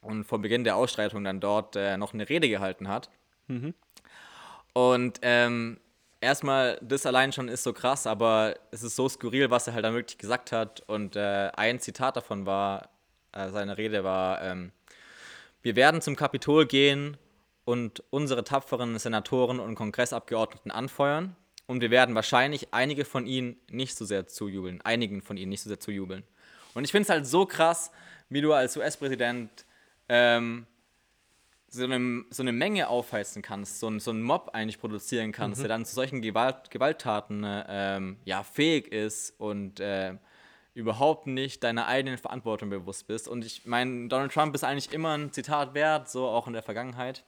und 0.00 0.24
vor 0.24 0.40
Beginn 0.40 0.64
der 0.64 0.76
Ausstreitung 0.76 1.24
dann 1.24 1.40
dort 1.40 1.76
äh, 1.76 1.96
noch 1.96 2.14
eine 2.14 2.28
Rede 2.28 2.48
gehalten 2.48 2.88
hat. 2.88 3.08
Mhm. 3.48 3.74
Und 4.72 5.18
ähm, 5.22 5.78
erstmal, 6.22 6.78
das 6.80 7.04
allein 7.04 7.32
schon 7.32 7.48
ist 7.48 7.64
so 7.64 7.72
krass, 7.72 8.06
aber 8.06 8.54
es 8.70 8.82
ist 8.82 8.96
so 8.96 9.08
skurril, 9.08 9.50
was 9.50 9.66
er 9.66 9.74
halt 9.74 9.84
dann 9.84 9.94
wirklich 9.94 10.18
gesagt 10.18 10.52
hat. 10.52 10.80
Und 10.86 11.16
äh, 11.16 11.50
ein 11.54 11.80
Zitat 11.80 12.16
davon 12.16 12.46
war, 12.46 12.88
äh, 13.32 13.50
seine 13.50 13.76
Rede 13.76 14.04
war, 14.04 14.40
ähm, 14.42 14.72
wir 15.60 15.76
werden 15.76 16.00
zum 16.00 16.16
Kapitol 16.16 16.66
gehen 16.66 17.16
und 17.64 18.02
unsere 18.10 18.44
tapferen 18.44 18.98
Senatoren 18.98 19.60
und 19.60 19.74
Kongressabgeordneten 19.74 20.70
anfeuern. 20.70 21.36
Und 21.66 21.80
wir 21.80 21.90
werden 21.90 22.14
wahrscheinlich 22.14 22.74
einige 22.74 23.04
von 23.04 23.26
ihnen 23.26 23.56
nicht 23.70 23.96
so 23.96 24.04
sehr 24.04 24.26
zujubeln, 24.26 24.80
einigen 24.82 25.22
von 25.22 25.36
ihnen 25.36 25.50
nicht 25.50 25.62
so 25.62 25.68
sehr 25.68 25.78
zujubeln. 25.78 26.24
Und 26.74 26.84
ich 26.84 26.90
finde 26.90 27.04
es 27.04 27.10
halt 27.10 27.26
so 27.26 27.46
krass, 27.46 27.90
wie 28.28 28.40
du 28.40 28.52
als 28.52 28.76
US-Präsident 28.76 29.64
ähm, 30.08 30.66
so, 31.72 31.84
eine, 31.84 32.24
so 32.30 32.42
eine 32.42 32.52
Menge 32.52 32.88
aufheizen 32.88 33.40
kannst, 33.40 33.80
so, 33.80 33.88
ein, 33.88 33.98
so 33.98 34.10
einen 34.10 34.22
Mob 34.22 34.50
eigentlich 34.52 34.78
produzieren 34.78 35.32
kannst, 35.32 35.58
mhm. 35.58 35.62
der 35.62 35.68
dann 35.70 35.84
zu 35.86 35.94
solchen 35.94 36.20
Gewalt, 36.20 36.70
Gewalttaten 36.70 37.44
ähm, 37.46 38.18
ja, 38.24 38.42
fähig 38.42 38.92
ist 38.92 39.38
und 39.40 39.80
äh, 39.80 40.14
überhaupt 40.74 41.26
nicht 41.26 41.64
deiner 41.64 41.86
eigenen 41.86 42.18
Verantwortung 42.18 42.68
bewusst 42.68 43.06
bist. 43.06 43.26
Und 43.26 43.44
ich 43.44 43.64
meine, 43.64 44.08
Donald 44.08 44.32
Trump 44.32 44.54
ist 44.54 44.64
eigentlich 44.64 44.92
immer 44.92 45.16
ein 45.16 45.32
Zitat 45.32 45.72
wert, 45.72 46.10
so 46.10 46.26
auch 46.28 46.46
in 46.46 46.52
der 46.52 46.62
Vergangenheit. 46.62 47.24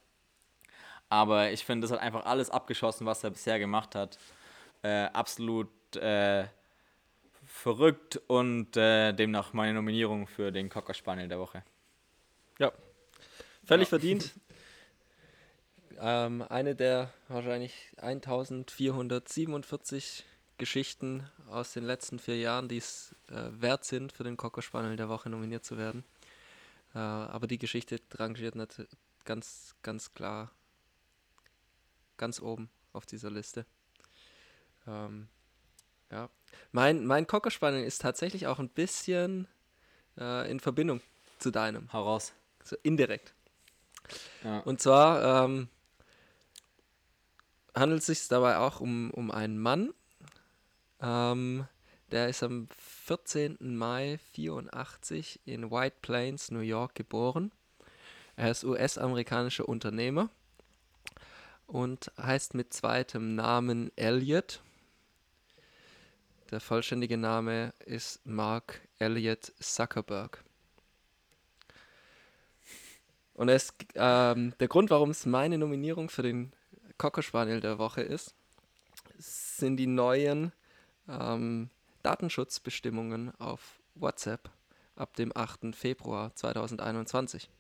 Aber 1.09 1.51
ich 1.51 1.65
finde, 1.65 1.87
das 1.87 1.93
hat 1.93 2.01
einfach 2.01 2.27
alles 2.27 2.51
abgeschossen, 2.51 3.07
was 3.07 3.25
er 3.25 3.31
bisher 3.31 3.59
gemacht 3.59 3.95
hat. 3.95 4.19
Äh, 4.83 5.05
absolut 5.13 5.71
äh, 5.97 6.45
verrückt 7.47 8.21
und 8.27 8.77
äh, 8.77 9.13
demnach 9.13 9.55
meine 9.55 9.75
Nominierung 9.75 10.27
für 10.27 10.53
den 10.53 10.69
Cocker 10.69 10.93
Spaniel 10.93 11.29
der 11.29 11.39
Woche. 11.39 11.63
Ja, 12.59 12.73
völlig 13.65 13.87
ja. 13.87 13.91
verdient. 13.91 14.33
ähm, 15.99 16.43
eine 16.43 16.75
der 16.75 17.13
wahrscheinlich 17.29 17.93
1447 17.97 20.25
Geschichten 20.59 21.29
aus 21.49 21.73
den 21.73 21.85
letzten 21.85 22.19
vier 22.19 22.39
Jahren, 22.39 22.69
die 22.69 22.79
es 22.79 23.15
äh, 23.29 23.51
wert 23.51 23.85
sind, 23.85 24.13
für 24.13 24.25
den 24.25 24.37
Cocker 24.37 24.63
Spaniel 24.63 24.97
der 24.97 25.09
Woche 25.09 25.29
nominiert 25.29 25.65
zu 25.65 25.79
werden. 25.79 26.05
Äh, 26.95 26.99
aber 26.99 27.47
die 27.47 27.59
Geschichte 27.59 27.99
rangiert 28.15 28.55
natürlich 28.55 28.91
ganz, 29.25 29.75
ganz 29.83 30.15
klar 30.15 30.51
ganz 32.17 32.41
oben 32.41 32.69
auf 32.93 33.07
dieser 33.07 33.31
Liste. 33.31 33.67
Ähm, 34.87 35.29
ja. 36.11 36.29
Mein, 36.73 37.07
mein 37.07 37.27
Cocker 37.27 37.51
Spaniel 37.51 37.85
ist 37.85 38.03
tatsächlich 38.03 38.47
auch 38.47 38.59
ein 38.59 38.69
bisschen 38.69 39.49
äh, 40.19 40.51
in 40.51 40.61
Verbindung 40.61 41.01
zu 41.39 41.51
deinem. 41.51 41.91
Heraus. 41.91 42.33
So 42.63 42.77
indirekt. 42.83 43.34
Ja. 44.43 44.61
Und 44.61 44.81
zwar 44.81 45.45
ähm, 45.45 45.69
handelt 47.75 48.01
es 48.01 48.07
sich 48.07 48.29
dabei 48.29 48.59
auch 48.59 48.81
um, 48.81 49.11
um 49.11 49.31
einen 49.31 49.59
Mann, 49.59 49.93
ähm, 51.01 51.67
der 52.11 52.29
ist 52.29 52.43
am 52.43 52.69
14. 52.79 53.57
Mai 53.61 54.19
84 54.33 55.41
in 55.47 55.71
White 55.71 55.97
Plains, 56.01 56.51
New 56.51 56.61
York 56.61 56.95
geboren. 56.95 57.51
Er 58.37 58.51
ist 58.51 58.65
US-amerikanischer 58.65 59.69
Unternehmer 59.69 60.29
und 61.67 62.13
heißt 62.21 62.55
mit 62.55 62.73
zweitem 62.73 63.35
Namen 63.35 63.91
Elliot. 63.97 64.63
Der 66.51 66.61
vollständige 66.61 67.17
Name 67.17 67.73
ist 67.85 68.25
Mark 68.25 68.81
Elliot 68.99 69.53
Zuckerberg. 69.59 70.44
Und 73.35 73.49
es, 73.49 73.75
ähm, 73.95 74.55
der 74.61 74.69
Grund, 74.69 74.91
warum 74.91 75.11
es 75.11 75.27
meine 75.27 75.59
Nominierung 75.59 76.09
für 76.09 76.23
den 76.23 76.53
Cocker 76.99 77.23
Spaniel 77.23 77.61
der 77.61 77.79
Woche 77.79 78.03
ist, 78.03 78.35
sind 79.19 79.77
die 79.77 79.87
neuen 79.87 80.53
ähm, 81.09 81.71
Datenschutzbestimmungen 82.03 83.33
auf 83.41 83.81
WhatsApp 83.95 84.51
ab 84.97 85.15
dem 85.17 85.37
8. 85.37 85.75
Februar 85.75 86.35
2021. 86.35 87.51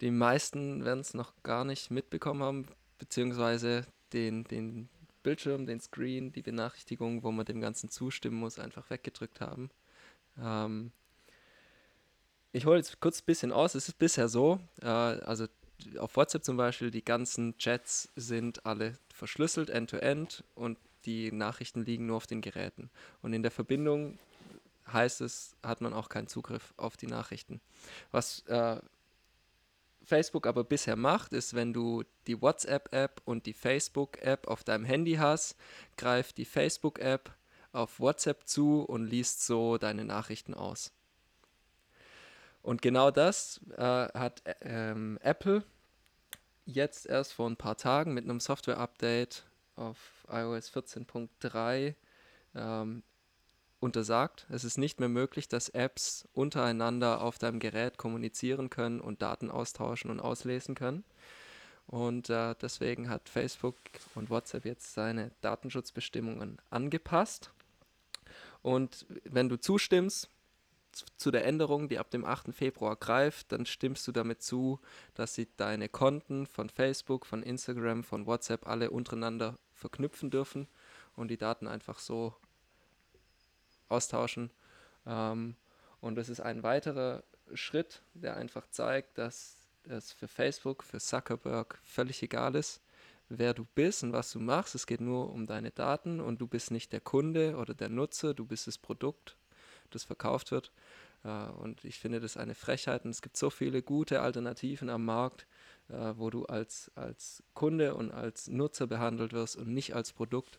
Die 0.00 0.10
meisten 0.10 0.84
werden 0.84 1.00
es 1.00 1.14
noch 1.14 1.32
gar 1.42 1.64
nicht 1.64 1.90
mitbekommen 1.90 2.42
haben, 2.42 2.66
beziehungsweise 2.98 3.86
den, 4.12 4.44
den 4.44 4.88
Bildschirm, 5.22 5.66
den 5.66 5.80
Screen, 5.80 6.32
die 6.32 6.42
Benachrichtigung, 6.42 7.22
wo 7.22 7.30
man 7.30 7.46
dem 7.46 7.60
Ganzen 7.60 7.88
zustimmen 7.90 8.38
muss, 8.38 8.58
einfach 8.58 8.90
weggedrückt 8.90 9.40
haben. 9.40 9.70
Ähm, 10.40 10.92
ich 12.52 12.66
hole 12.66 12.76
jetzt 12.76 13.00
kurz 13.00 13.20
ein 13.20 13.26
bisschen 13.26 13.52
aus. 13.52 13.74
Es 13.74 13.88
ist 13.88 13.98
bisher 13.98 14.28
so, 14.28 14.60
äh, 14.82 14.86
also 14.86 15.46
auf 15.98 16.16
WhatsApp 16.16 16.44
zum 16.44 16.56
Beispiel, 16.56 16.90
die 16.90 17.04
ganzen 17.04 17.56
Chats 17.58 18.10
sind 18.14 18.64
alle 18.64 18.98
verschlüsselt, 19.12 19.70
end-to-end, 19.70 20.30
-end, 20.30 20.44
und 20.54 20.78
die 21.04 21.32
Nachrichten 21.32 21.84
liegen 21.84 22.06
nur 22.06 22.18
auf 22.18 22.26
den 22.26 22.40
Geräten. 22.40 22.90
Und 23.22 23.32
in 23.32 23.42
der 23.42 23.50
Verbindung 23.50 24.18
heißt 24.92 25.20
es, 25.22 25.56
hat 25.62 25.80
man 25.80 25.92
auch 25.92 26.08
keinen 26.08 26.28
Zugriff 26.28 26.74
auf 26.76 26.96
die 26.96 27.06
Nachrichten. 27.06 27.60
Was 28.10 28.40
äh, 28.46 28.80
Facebook 30.04 30.46
aber 30.46 30.64
bisher 30.64 30.96
macht, 30.96 31.32
ist, 31.32 31.54
wenn 31.54 31.72
du 31.72 32.04
die 32.26 32.40
WhatsApp-App 32.40 33.22
und 33.24 33.46
die 33.46 33.52
Facebook-App 33.52 34.46
auf 34.46 34.62
deinem 34.62 34.84
Handy 34.84 35.14
hast, 35.14 35.56
greift 35.96 36.38
die 36.38 36.44
Facebook-App 36.44 37.34
auf 37.72 37.98
WhatsApp 38.00 38.46
zu 38.46 38.82
und 38.82 39.06
liest 39.06 39.46
so 39.46 39.78
deine 39.78 40.04
Nachrichten 40.04 40.54
aus. 40.54 40.92
Und 42.62 42.80
genau 42.80 43.10
das 43.10 43.60
äh, 43.76 43.82
hat 43.82 44.42
ähm, 44.60 45.18
Apple 45.22 45.64
jetzt 46.64 47.06
erst 47.06 47.32
vor 47.32 47.50
ein 47.50 47.56
paar 47.56 47.76
Tagen 47.76 48.14
mit 48.14 48.24
einem 48.24 48.40
Software-Update 48.40 49.44
auf 49.74 50.24
iOS 50.30 50.72
14.3 50.72 51.94
ähm, 52.54 53.02
untersagt. 53.80 54.46
Es 54.48 54.62
ist 54.62 54.78
nicht 54.78 55.00
mehr 55.00 55.08
möglich, 55.08 55.48
dass 55.48 55.68
Apps 55.70 56.28
untereinander 56.34 57.20
auf 57.20 57.38
deinem 57.38 57.58
Gerät 57.58 57.98
kommunizieren 57.98 58.70
können 58.70 59.00
und 59.00 59.22
Daten 59.22 59.50
austauschen 59.50 60.10
und 60.10 60.20
auslesen 60.20 60.76
können. 60.76 61.04
Und 61.86 62.30
äh, 62.30 62.54
deswegen 62.62 63.10
hat 63.10 63.28
Facebook 63.28 63.76
und 64.14 64.30
WhatsApp 64.30 64.64
jetzt 64.64 64.94
seine 64.94 65.32
Datenschutzbestimmungen 65.40 66.58
angepasst. 66.70 67.50
Und 68.62 69.04
wenn 69.24 69.48
du 69.48 69.56
zustimmst 69.58 70.28
zu 71.16 71.30
der 71.30 71.44
Änderung, 71.44 71.88
die 71.88 71.98
ab 71.98 72.10
dem 72.10 72.24
8. 72.24 72.54
Februar 72.54 72.96
greift, 72.96 73.52
dann 73.52 73.66
stimmst 73.66 74.06
du 74.06 74.12
damit 74.12 74.42
zu, 74.42 74.80
dass 75.14 75.34
sie 75.34 75.48
deine 75.56 75.88
Konten 75.88 76.46
von 76.46 76.68
Facebook, 76.68 77.26
von 77.26 77.42
Instagram, 77.42 78.04
von 78.04 78.26
WhatsApp 78.26 78.66
alle 78.66 78.90
untereinander 78.90 79.58
verknüpfen 79.74 80.30
dürfen 80.30 80.68
und 81.16 81.28
die 81.28 81.36
Daten 81.36 81.66
einfach 81.66 81.98
so 81.98 82.34
austauschen. 83.88 84.50
Ähm, 85.06 85.56
und 86.00 86.16
das 86.16 86.28
ist 86.28 86.40
ein 86.40 86.62
weiterer 86.62 87.22
Schritt, 87.54 88.02
der 88.14 88.36
einfach 88.36 88.66
zeigt, 88.68 89.18
dass 89.18 89.56
es 89.84 90.12
für 90.12 90.28
Facebook, 90.28 90.82
für 90.84 90.98
Zuckerberg 90.98 91.78
völlig 91.82 92.22
egal 92.22 92.54
ist, 92.54 92.80
wer 93.28 93.54
du 93.54 93.64
bist 93.74 94.02
und 94.02 94.12
was 94.12 94.30
du 94.32 94.40
machst. 94.40 94.74
Es 94.74 94.86
geht 94.86 95.00
nur 95.00 95.30
um 95.30 95.46
deine 95.46 95.70
Daten 95.70 96.20
und 96.20 96.40
du 96.40 96.46
bist 96.46 96.70
nicht 96.70 96.92
der 96.92 97.00
Kunde 97.00 97.56
oder 97.56 97.74
der 97.74 97.88
Nutzer, 97.88 98.34
du 98.34 98.44
bist 98.44 98.66
das 98.66 98.78
Produkt, 98.78 99.36
das 99.94 100.04
verkauft 100.04 100.50
wird. 100.50 100.72
Äh, 101.24 101.28
und 101.28 101.84
ich 101.84 101.98
finde 101.98 102.20
das 102.20 102.36
eine 102.36 102.54
Frechheit 102.54 103.04
und 103.04 103.10
es 103.10 103.22
gibt 103.22 103.36
so 103.36 103.50
viele 103.50 103.82
gute 103.82 104.20
Alternativen 104.20 104.88
am 104.88 105.04
Markt, 105.04 105.46
äh, 105.88 106.14
wo 106.16 106.30
du 106.30 106.46
als, 106.46 106.90
als 106.94 107.42
Kunde 107.54 107.94
und 107.94 108.10
als 108.10 108.48
Nutzer 108.48 108.86
behandelt 108.86 109.32
wirst 109.32 109.56
und 109.56 109.68
nicht 109.68 109.94
als 109.94 110.12
Produkt. 110.12 110.58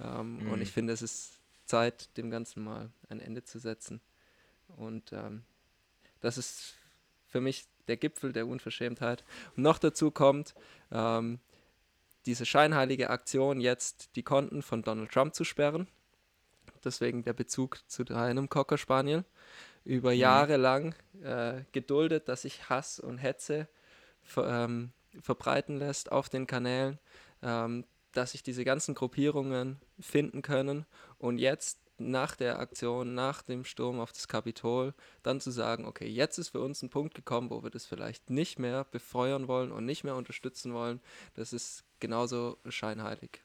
Ähm, 0.00 0.38
mhm. 0.38 0.52
Und 0.52 0.60
ich 0.60 0.72
finde, 0.72 0.92
es 0.92 1.02
ist 1.02 1.40
Zeit, 1.64 2.16
dem 2.16 2.30
Ganzen 2.30 2.64
mal 2.64 2.90
ein 3.08 3.20
Ende 3.20 3.44
zu 3.44 3.58
setzen. 3.58 4.00
Und 4.76 5.12
ähm, 5.12 5.42
das 6.20 6.38
ist 6.38 6.74
für 7.28 7.40
mich 7.40 7.66
der 7.88 7.96
Gipfel 7.96 8.32
der 8.32 8.46
Unverschämtheit. 8.46 9.24
Und 9.56 9.62
noch 9.62 9.78
dazu 9.78 10.10
kommt 10.10 10.54
ähm, 10.90 11.40
diese 12.26 12.46
scheinheilige 12.46 13.10
Aktion, 13.10 13.60
jetzt 13.60 14.14
die 14.16 14.22
Konten 14.22 14.62
von 14.62 14.82
Donald 14.82 15.10
Trump 15.10 15.34
zu 15.34 15.44
sperren. 15.44 15.88
Deswegen 16.84 17.22
der 17.22 17.32
Bezug 17.32 17.78
zu 17.88 18.04
einem 18.08 18.48
Cocker 18.48 18.78
Spaniel. 18.78 19.24
Über 19.84 20.10
mhm. 20.10 20.18
Jahre 20.18 20.56
lang 20.56 20.94
äh, 21.22 21.62
geduldet, 21.72 22.28
dass 22.28 22.42
sich 22.42 22.68
Hass 22.68 23.00
und 23.00 23.18
Hetze 23.18 23.68
ver, 24.22 24.64
ähm, 24.64 24.92
verbreiten 25.20 25.76
lässt 25.76 26.12
auf 26.12 26.28
den 26.28 26.46
Kanälen. 26.46 26.98
Ähm, 27.42 27.84
dass 28.12 28.32
sich 28.32 28.42
diese 28.42 28.64
ganzen 28.64 28.94
Gruppierungen 28.94 29.80
finden 29.98 30.42
können 30.42 30.86
und 31.18 31.38
jetzt 31.38 31.78
nach 31.98 32.36
der 32.36 32.58
Aktion, 32.58 33.14
nach 33.14 33.42
dem 33.42 33.64
Sturm 33.64 34.00
auf 34.00 34.12
das 34.12 34.28
Kapitol, 34.28 34.94
dann 35.22 35.40
zu 35.40 35.50
sagen, 35.50 35.86
okay, 35.86 36.08
jetzt 36.08 36.38
ist 36.38 36.50
für 36.50 36.60
uns 36.60 36.82
ein 36.82 36.90
Punkt 36.90 37.14
gekommen, 37.14 37.50
wo 37.50 37.62
wir 37.62 37.70
das 37.70 37.86
vielleicht 37.86 38.30
nicht 38.30 38.58
mehr 38.58 38.84
befeuern 38.84 39.48
wollen 39.48 39.72
und 39.72 39.86
nicht 39.86 40.04
mehr 40.04 40.16
unterstützen 40.16 40.74
wollen, 40.74 41.00
das 41.34 41.52
ist 41.52 41.84
genauso 42.00 42.58
scheinheilig. 42.68 43.42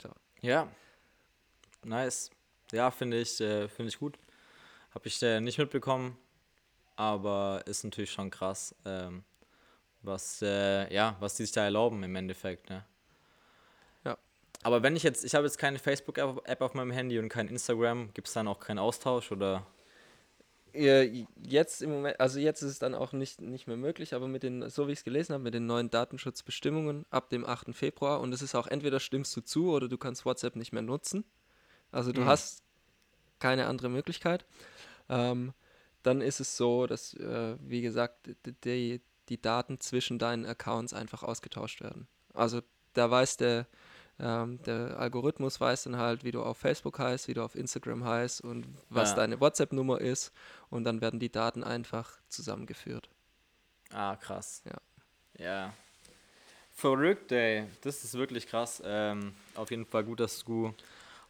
So. 0.00 0.10
Ja, 0.42 0.66
nice. 1.84 2.30
Ja, 2.72 2.90
finde 2.90 3.20
ich, 3.20 3.40
äh, 3.40 3.68
find 3.68 3.88
ich 3.88 3.98
gut. 3.98 4.18
Habe 4.92 5.06
ich 5.06 5.22
äh, 5.22 5.40
nicht 5.40 5.56
mitbekommen, 5.56 6.18
aber 6.96 7.62
ist 7.66 7.84
natürlich 7.84 8.10
schon 8.10 8.28
krass. 8.30 8.74
Ähm, 8.84 9.22
was, 10.02 10.42
äh, 10.42 10.92
ja, 10.92 11.16
was 11.20 11.36
die 11.36 11.44
sich 11.44 11.52
da 11.52 11.62
erlauben 11.62 12.02
im 12.02 12.16
Endeffekt, 12.16 12.70
ne? 12.70 12.84
Ja. 14.04 14.18
Aber 14.64 14.82
wenn 14.82 14.96
ich 14.96 15.04
jetzt, 15.04 15.24
ich 15.24 15.36
habe 15.36 15.46
jetzt 15.46 15.58
keine 15.58 15.78
Facebook-App 15.78 16.60
auf 16.60 16.74
meinem 16.74 16.90
Handy 16.90 17.20
und 17.20 17.28
kein 17.28 17.46
Instagram, 17.46 18.12
gibt 18.12 18.26
es 18.26 18.34
dann 18.34 18.48
auch 18.48 18.58
keinen 18.58 18.80
Austausch 18.80 19.30
oder? 19.30 19.64
Jetzt 20.74 21.82
im 21.82 21.90
Moment, 21.90 22.18
also 22.20 22.38
jetzt 22.40 22.62
ist 22.62 22.70
es 22.70 22.78
dann 22.78 22.94
auch 22.94 23.12
nicht, 23.12 23.40
nicht 23.40 23.66
mehr 23.66 23.76
möglich, 23.76 24.14
aber 24.14 24.26
mit 24.28 24.42
den, 24.42 24.68
so 24.70 24.88
wie 24.88 24.92
ich 24.92 24.98
es 25.00 25.04
gelesen 25.04 25.34
habe, 25.34 25.44
mit 25.44 25.54
den 25.54 25.66
neuen 25.66 25.90
Datenschutzbestimmungen 25.90 27.04
ab 27.10 27.28
dem 27.30 27.44
8. 27.44 27.74
Februar 27.74 28.20
und 28.20 28.32
es 28.32 28.42
ist 28.42 28.54
auch 28.54 28.66
entweder 28.66 28.98
stimmst 29.00 29.36
du 29.36 29.42
zu 29.42 29.70
oder 29.70 29.88
du 29.88 29.98
kannst 29.98 30.24
WhatsApp 30.24 30.56
nicht 30.56 30.72
mehr 30.72 30.82
nutzen. 30.82 31.24
Also 31.90 32.12
du 32.12 32.22
Mhm. 32.22 32.26
hast 32.26 32.62
keine 33.38 33.66
andere 33.66 33.90
Möglichkeit. 33.90 34.46
Ähm, 35.08 35.52
dann 36.02 36.20
ist 36.20 36.40
es 36.40 36.56
so, 36.56 36.86
dass, 36.86 37.14
äh, 37.14 37.56
wie 37.60 37.82
gesagt, 37.82 38.30
die, 38.64 39.00
die 39.28 39.40
Daten 39.42 39.80
zwischen 39.80 40.18
deinen 40.18 40.46
Accounts 40.46 40.92
einfach 40.94 41.22
ausgetauscht 41.22 41.80
werden. 41.80 42.08
Also 42.34 42.62
da 42.94 43.10
weiß 43.10 43.36
der, 43.36 43.66
ähm, 44.20 44.62
der 44.64 44.98
Algorithmus 44.98 45.60
weiß 45.60 45.84
dann 45.84 45.96
halt, 45.96 46.24
wie 46.24 46.30
du 46.30 46.42
auf 46.42 46.58
Facebook 46.58 46.98
heißt, 46.98 47.28
wie 47.28 47.34
du 47.34 47.42
auf 47.42 47.54
Instagram 47.54 48.04
heißt 48.04 48.42
und 48.42 48.66
was 48.88 49.10
Ja. 49.10 49.16
deine 49.16 49.40
WhatsApp-Nummer 49.40 50.00
ist 50.00 50.32
und 50.70 50.84
dann 50.84 51.00
werden 51.00 51.18
die 51.20 51.30
Daten 51.32 51.64
einfach 51.64 52.18
zusammengeführt. 52.28 53.08
Ah, 53.90 54.16
krass. 54.16 54.62
Ja. 54.64 55.44
Ja. 55.44 55.74
Verrückt, 56.74 57.32
ey. 57.32 57.66
Das 57.82 58.02
ist 58.04 58.14
wirklich 58.14 58.46
krass. 58.46 58.82
Ähm, 58.84 59.34
auf 59.54 59.70
jeden 59.70 59.84
Fall 59.86 60.04
gut, 60.04 60.20
dass 60.20 60.42
du 60.44 60.74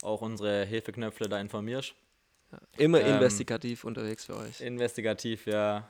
auch 0.02 0.20
unsere 0.22 0.64
Hilfeknöpfe 0.64 1.28
da 1.28 1.40
informierst. 1.40 1.94
Immer 2.76 3.00
Ähm, 3.00 3.14
investigativ 3.16 3.84
unterwegs 3.84 4.26
für 4.26 4.36
euch. 4.36 4.60
Investigativ, 4.60 5.46
ja. 5.46 5.88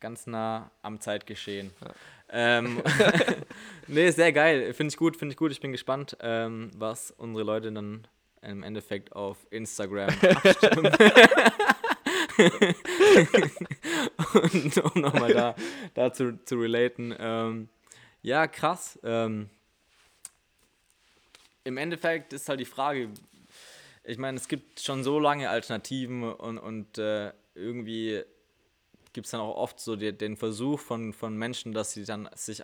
Ganz 0.00 0.26
nah 0.26 0.70
am 0.82 1.00
Zeitgeschehen. 1.00 1.72
Ja. 1.80 1.94
Ähm, 2.30 2.82
nee, 3.86 4.10
sehr 4.10 4.32
geil. 4.32 4.72
Finde 4.74 4.92
ich 4.92 4.96
gut, 4.96 5.16
finde 5.16 5.32
ich 5.32 5.36
gut. 5.36 5.50
Ich 5.50 5.60
bin 5.60 5.72
gespannt, 5.72 6.16
ähm, 6.20 6.70
was 6.76 7.10
unsere 7.10 7.44
Leute 7.44 7.72
dann 7.72 8.06
im 8.42 8.62
Endeffekt 8.62 9.12
auf 9.12 9.38
Instagram 9.50 10.10
abstimmen. 10.22 10.92
Und 14.34 14.78
um 14.78 15.00
nochmal 15.00 15.32
da, 15.32 15.54
dazu 15.94 16.32
zu 16.44 16.56
relaten. 16.56 17.14
Ähm, 17.18 17.68
ja, 18.22 18.46
krass. 18.46 18.98
Ähm, 19.02 19.50
Im 21.64 21.76
Endeffekt 21.76 22.32
ist 22.32 22.48
halt 22.48 22.60
die 22.60 22.64
Frage, 22.64 23.08
ich 24.04 24.18
meine, 24.18 24.36
es 24.36 24.48
gibt 24.48 24.80
schon 24.80 25.02
so 25.02 25.18
lange 25.18 25.50
Alternativen 25.50 26.22
und, 26.22 26.58
und 26.58 26.98
äh, 26.98 27.32
irgendwie 27.54 28.22
gibt 29.12 29.26
es 29.26 29.30
dann 29.32 29.40
auch 29.40 29.56
oft 29.56 29.80
so 29.80 29.96
die, 29.96 30.16
den 30.16 30.36
Versuch 30.36 30.80
von, 30.80 31.12
von 31.12 31.36
Menschen, 31.36 31.72
dass 31.72 31.92
sie 31.92 32.04
dann 32.04 32.28
sich 32.34 32.62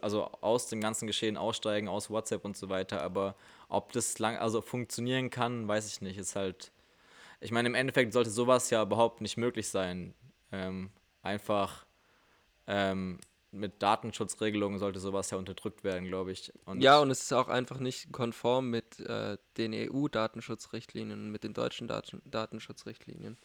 also 0.00 0.24
aus 0.40 0.68
dem 0.68 0.80
ganzen 0.80 1.06
Geschehen 1.06 1.36
aussteigen, 1.36 1.88
aus 1.88 2.08
WhatsApp 2.10 2.44
und 2.44 2.56
so 2.56 2.68
weiter. 2.68 3.02
Aber 3.02 3.36
ob 3.68 3.92
das 3.92 4.18
lang, 4.18 4.36
also 4.36 4.62
funktionieren 4.62 5.30
kann, 5.30 5.68
weiß 5.68 5.86
ich 5.86 6.00
nicht. 6.00 6.16
Ist 6.18 6.34
halt, 6.36 6.72
ich 7.40 7.52
meine, 7.52 7.68
im 7.68 7.74
Endeffekt 7.74 8.12
sollte 8.12 8.30
sowas 8.30 8.70
ja 8.70 8.82
überhaupt 8.82 9.20
nicht 9.20 9.36
möglich 9.36 9.68
sein. 9.68 10.14
Ähm, 10.50 10.90
einfach 11.22 11.84
ähm, 12.66 13.18
mit 13.50 13.82
Datenschutzregelungen 13.82 14.78
sollte 14.78 15.00
sowas 15.00 15.30
ja 15.30 15.38
unterdrückt 15.38 15.84
werden, 15.84 16.06
glaube 16.06 16.32
ich. 16.32 16.52
Und 16.64 16.82
Ja, 16.82 16.98
und 17.00 17.10
es 17.10 17.22
ist 17.22 17.32
auch 17.32 17.48
einfach 17.48 17.78
nicht 17.78 18.12
konform 18.12 18.70
mit 18.70 19.00
äh, 19.00 19.38
den 19.56 19.72
EU-Datenschutzrichtlinien, 19.72 21.30
mit 21.30 21.44
den 21.44 21.54
deutschen 21.54 21.88
Daten 21.88 22.22
Datenschutzrichtlinien. 22.30 23.36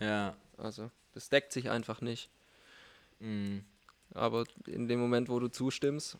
ja, 0.00 0.34
Also, 0.56 0.90
das 1.12 1.28
deckt 1.28 1.52
sich 1.52 1.70
einfach 1.70 2.00
nicht. 2.00 2.30
mh, 3.20 3.60
Aber 4.14 4.44
in 4.66 4.88
dem 4.88 5.00
Moment, 5.00 5.28
wo 5.28 5.38
du 5.40 5.48
zustimmst, 5.48 6.18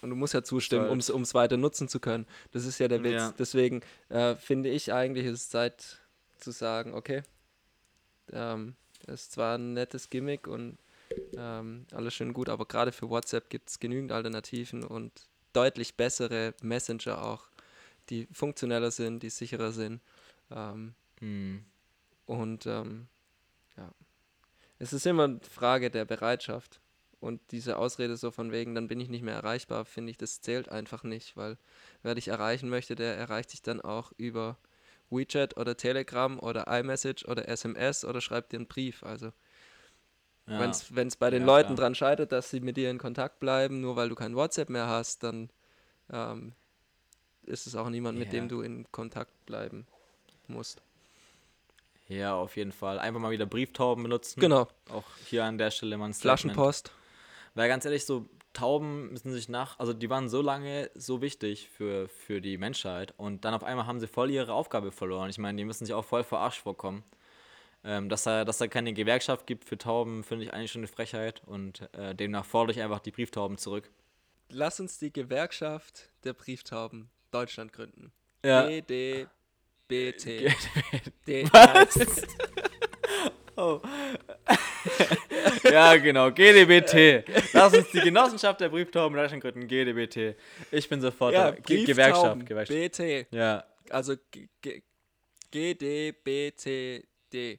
und 0.00 0.10
du 0.10 0.16
musst 0.16 0.34
ja 0.34 0.42
zustimmen, 0.42 0.88
um 0.88 0.98
es 0.98 1.34
weiter 1.34 1.56
nutzen 1.56 1.88
zu 1.88 2.00
können, 2.00 2.26
das 2.50 2.64
ist 2.64 2.80
ja 2.80 2.88
der 2.88 3.04
Witz. 3.04 3.12
Ja. 3.12 3.34
Deswegen 3.38 3.82
äh, 4.08 4.34
finde 4.34 4.68
ich 4.68 4.92
eigentlich, 4.92 5.26
ist 5.26 5.40
es 5.40 5.48
Zeit 5.48 6.00
zu 6.38 6.50
sagen, 6.50 6.92
okay, 6.94 7.22
ähm, 8.32 8.74
das 9.06 9.22
ist 9.22 9.32
zwar 9.32 9.58
ein 9.58 9.74
nettes 9.74 10.10
Gimmick 10.10 10.48
und 10.48 10.76
ähm, 11.36 11.86
alles 11.92 12.14
schön 12.14 12.32
gut, 12.32 12.48
aber 12.48 12.66
gerade 12.66 12.90
für 12.90 13.10
WhatsApp 13.10 13.48
gibt 13.48 13.68
es 13.68 13.78
genügend 13.78 14.10
Alternativen 14.10 14.82
und 14.82 15.12
deutlich 15.52 15.94
bessere 15.94 16.54
Messenger 16.62 17.22
auch, 17.24 17.48
die 18.08 18.26
funktioneller 18.32 18.90
sind, 18.90 19.22
die 19.22 19.30
sicherer 19.30 19.70
sind. 19.70 20.00
Ähm, 20.50 20.94
mh, 21.20 21.60
und 22.26 22.66
ähm, 22.66 23.06
ja, 23.76 23.90
es 24.82 24.92
ist 24.92 25.06
immer 25.06 25.24
eine 25.24 25.40
Frage 25.40 25.90
der 25.90 26.04
Bereitschaft. 26.04 26.80
Und 27.20 27.40
diese 27.52 27.76
Ausrede 27.78 28.16
so 28.16 28.32
von 28.32 28.50
wegen, 28.50 28.74
dann 28.74 28.88
bin 28.88 28.98
ich 28.98 29.08
nicht 29.08 29.22
mehr 29.22 29.36
erreichbar, 29.36 29.84
finde 29.84 30.10
ich, 30.10 30.18
das 30.18 30.40
zählt 30.40 30.68
einfach 30.70 31.04
nicht, 31.04 31.36
weil 31.36 31.56
wer 32.02 32.16
dich 32.16 32.26
erreichen 32.26 32.68
möchte, 32.68 32.96
der 32.96 33.16
erreicht 33.16 33.52
dich 33.52 33.62
dann 33.62 33.80
auch 33.80 34.10
über 34.16 34.58
WeChat 35.08 35.56
oder 35.56 35.76
Telegram 35.76 36.36
oder 36.40 36.66
iMessage 36.66 37.24
oder 37.26 37.48
SMS 37.48 38.04
oder 38.04 38.20
schreibt 38.20 38.50
dir 38.50 38.56
einen 38.56 38.66
Brief. 38.66 39.04
Also 39.04 39.26
ja. 40.48 40.58
wenn 40.58 41.06
es 41.06 41.16
bei 41.16 41.30
den 41.30 41.42
Ja, 41.42 41.46
Leuten 41.46 41.68
klar. 41.68 41.76
dran 41.76 41.94
scheitert, 41.94 42.32
dass 42.32 42.50
sie 42.50 42.58
mit 42.58 42.76
dir 42.76 42.90
in 42.90 42.98
Kontakt 42.98 43.38
bleiben, 43.38 43.80
nur 43.80 43.94
weil 43.94 44.08
du 44.08 44.16
kein 44.16 44.34
WhatsApp 44.34 44.68
mehr 44.68 44.88
hast, 44.88 45.22
dann 45.22 45.48
ähm, 46.10 46.54
ist 47.44 47.68
es 47.68 47.76
auch 47.76 47.88
niemand, 47.88 48.18
mit 48.18 48.32
Ja. 48.32 48.32
dem 48.32 48.48
du 48.48 48.62
in 48.62 48.90
Kontakt 48.90 49.46
bleiben 49.46 49.86
musst. 50.48 50.82
Ja, 52.08 52.34
auf 52.34 52.56
jeden 52.56 52.72
Fall. 52.72 52.98
Einfach 52.98 53.20
mal 53.20 53.30
wieder 53.30 53.46
Brieftauben 53.46 54.02
benutzen. 54.02 54.40
Genau, 54.40 54.68
Auch 54.90 55.04
hier 55.26 55.44
an 55.44 55.58
der 55.58 55.70
Stelle 55.70 55.96
man 55.96 56.12
Flaschenpost. 56.12 56.92
Weil 57.54 57.68
ganz 57.68 57.84
ehrlich, 57.84 58.04
so 58.04 58.26
Tauben 58.52 59.10
müssen 59.12 59.32
sich 59.32 59.48
nach, 59.48 59.78
also 59.78 59.92
die 59.94 60.10
waren 60.10 60.28
so 60.28 60.42
lange 60.42 60.90
so 60.94 61.22
wichtig 61.22 61.70
für, 61.70 62.08
für 62.08 62.40
die 62.40 62.58
Menschheit 62.58 63.14
und 63.16 63.44
dann 63.44 63.54
auf 63.54 63.64
einmal 63.64 63.86
haben 63.86 63.98
sie 63.98 64.06
voll 64.06 64.30
ihre 64.30 64.52
Aufgabe 64.52 64.92
verloren. 64.92 65.30
Ich 65.30 65.38
meine, 65.38 65.56
die 65.56 65.64
müssen 65.64 65.86
sich 65.86 65.94
auch 65.94 66.04
voll 66.04 66.22
verarscht 66.22 66.60
vorkommen. 66.60 67.02
Ähm, 67.84 68.08
dass, 68.08 68.22
da, 68.22 68.44
dass 68.44 68.58
da 68.58 68.68
keine 68.68 68.92
Gewerkschaft 68.92 69.46
gibt 69.46 69.64
für 69.64 69.76
Tauben, 69.76 70.22
finde 70.22 70.44
ich 70.44 70.52
eigentlich 70.52 70.70
schon 70.70 70.80
eine 70.80 70.88
Frechheit 70.88 71.42
und 71.46 71.88
äh, 71.94 72.14
demnach 72.14 72.44
fordere 72.44 72.76
ich 72.76 72.82
einfach 72.82 73.00
die 73.00 73.10
Brieftauben 73.10 73.58
zurück. 73.58 73.90
Lass 74.50 74.78
uns 74.78 74.98
die 74.98 75.12
Gewerkschaft 75.12 76.10
der 76.22 76.34
Brieftauben 76.34 77.10
Deutschland 77.32 77.72
gründen. 77.72 78.12
Ja. 78.44 78.68
GDBT. 78.68 79.28
D- 79.92 81.44
Was? 81.52 81.96
oh. 83.56 83.80
ja, 85.64 85.96
genau, 85.96 86.30
GDBT. 86.30 87.24
Lass 87.52 87.74
uns 87.74 87.90
die 87.90 88.00
Genossenschaft 88.00 88.60
der 88.60 88.68
Brieftauben 88.70 89.16
Deutschland 89.16 89.42
gründen, 89.42 89.68
GDBT. 89.68 90.36
Ich 90.70 90.88
bin 90.88 91.00
sofort 91.00 91.34
Ja, 91.34 91.50
da. 91.52 91.60
Ge 91.60 91.84
Gewerkschaft, 91.84 92.46
Gewerkschaft. 92.46 92.96
BT. 92.96 93.26
Ja, 93.30 93.64
Also 93.90 94.16
GDBTD. 95.50 97.58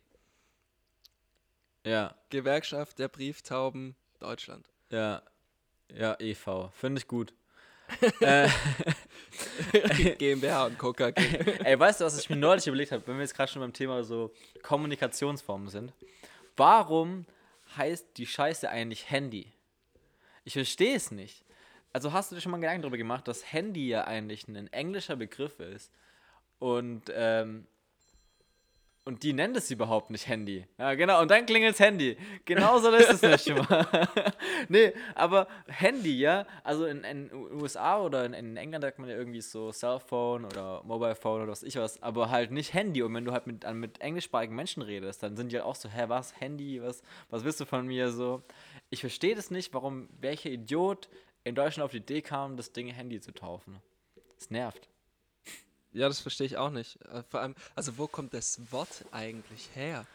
ja, 1.86 2.16
Gewerkschaft 2.30 3.00
der 3.00 3.08
Brieftauben 3.10 3.96
Deutschland. 4.20 4.68
ja, 4.92 5.22
ja, 5.96 6.16
EV. 6.20 6.72
Finde 6.74 7.00
ich 7.00 7.08
gut. 7.08 7.34
Äh, 8.20 8.48
GmbH 10.18 10.66
und 10.66 10.78
Co. 10.78 10.94
KG. 10.94 11.14
ey, 11.64 11.80
weißt 11.80 12.02
du, 12.02 12.06
was 12.06 12.20
ich 12.20 12.30
mir 12.30 12.36
neulich 12.36 12.68
überlegt 12.68 12.92
habe, 12.92 13.06
wenn 13.08 13.16
wir 13.16 13.22
jetzt 13.22 13.36
gerade 13.36 13.52
schon 13.52 13.62
beim 13.62 13.74
Thema 13.74 14.04
so 14.04 14.32
Kommunikationsformen 14.62 15.70
sind? 15.70 15.94
Warum 16.56 17.26
heißt 17.78 18.18
die 18.18 18.26
Scheiße 18.26 18.70
eigentlich 18.70 19.10
Handy? 19.10 19.52
Ich 20.44 20.54
verstehe 20.54 20.96
es 20.96 21.12
nicht. 21.12 21.44
Also 21.92 22.12
hast 22.12 22.32
du 22.32 22.36
dir 22.36 22.42
schon 22.42 22.52
mal 22.52 22.60
Gedanken 22.60 22.82
darüber 22.82 22.98
gemacht, 22.98 23.28
dass 23.28 23.52
Handy 23.52 23.88
ja 23.88 24.06
eigentlich 24.06 24.48
ein 24.48 24.72
englischer 24.74 25.16
Begriff 25.16 25.60
ist 25.60 25.92
und 26.60 27.04
ähm, 27.14 27.68
und 29.06 29.24
die 29.24 29.34
nennen 29.34 29.54
das 29.54 29.70
überhaupt 29.70 30.10
nicht 30.12 30.28
Handy. 30.28 30.66
Ja, 30.78 30.94
genau, 30.94 31.22
und 31.22 31.30
dann 31.30 31.46
klingelt 31.46 31.78
Handy. 31.80 32.16
Genauso 32.46 32.90
ist 32.92 33.22
es 33.22 33.22
nicht 33.22 33.70
mal. 33.70 33.86
nee, 34.70 34.94
aber 35.14 35.48
Handy, 35.68 36.18
ja, 36.18 36.46
also 36.64 36.86
in 36.86 37.04
den 37.04 37.34
USA 37.34 38.00
oder 38.00 38.26
in, 38.26 38.34
in 38.34 38.56
England 38.56 38.84
sagt 38.84 39.00
man 39.00 39.10
ja 39.10 39.16
irgendwie 39.16 39.42
so 39.42 39.72
Cellphone 39.74 40.46
oder 40.46 40.82
Mobile 40.84 41.16
Phone 41.16 41.42
oder 41.42 41.52
was 41.52 41.64
ich 41.64 41.76
was, 41.76 42.02
aber 42.02 42.30
halt 42.30 42.52
nicht 42.52 42.74
Handy. 42.74 43.02
Und 43.02 43.14
wenn 43.14 43.26
du 43.26 43.34
halt 43.34 43.46
mit, 43.46 43.70
mit 43.74 44.00
englischsprachigen 44.00 44.56
Menschen 44.56 44.82
redest, 44.82 45.22
dann 45.22 45.36
sind 45.36 45.52
die 45.52 45.58
halt 45.58 45.66
auch 45.66 45.76
so, 45.76 45.90
hä, 45.90 46.06
was, 46.08 46.40
Handy, 46.40 46.82
was, 46.82 47.02
was 47.30 47.44
willst 47.44 47.60
du 47.60 47.66
von 47.66 47.86
mir 47.86 48.10
so? 48.10 48.42
Ich 48.90 49.02
verstehe 49.02 49.36
das 49.36 49.52
nicht, 49.52 49.74
warum 49.74 50.08
welcher 50.22 50.50
Idiot 50.50 51.10
in 51.44 51.56
Deutschland 51.56 51.84
auf 51.84 51.92
die 51.92 51.98
Idee 51.98 52.22
kam, 52.22 52.56
das 52.56 52.72
Ding 52.72 52.88
Handy 52.88 53.20
zu 53.20 53.34
taufen. 53.34 53.82
Das 54.38 54.50
nervt. 54.50 54.88
Ja, 55.94 56.08
das 56.08 56.20
verstehe 56.20 56.48
ich 56.48 56.58
auch 56.58 56.72
nicht. 56.72 57.00
Äh, 57.06 57.24
Vor 57.30 57.40
allem, 57.42 57.56
also 57.76 57.98
wo 57.98 58.08
kommt 58.08 58.34
das 58.34 58.60
Wort 58.72 59.06
eigentlich 59.12 59.70
her? 59.76 60.06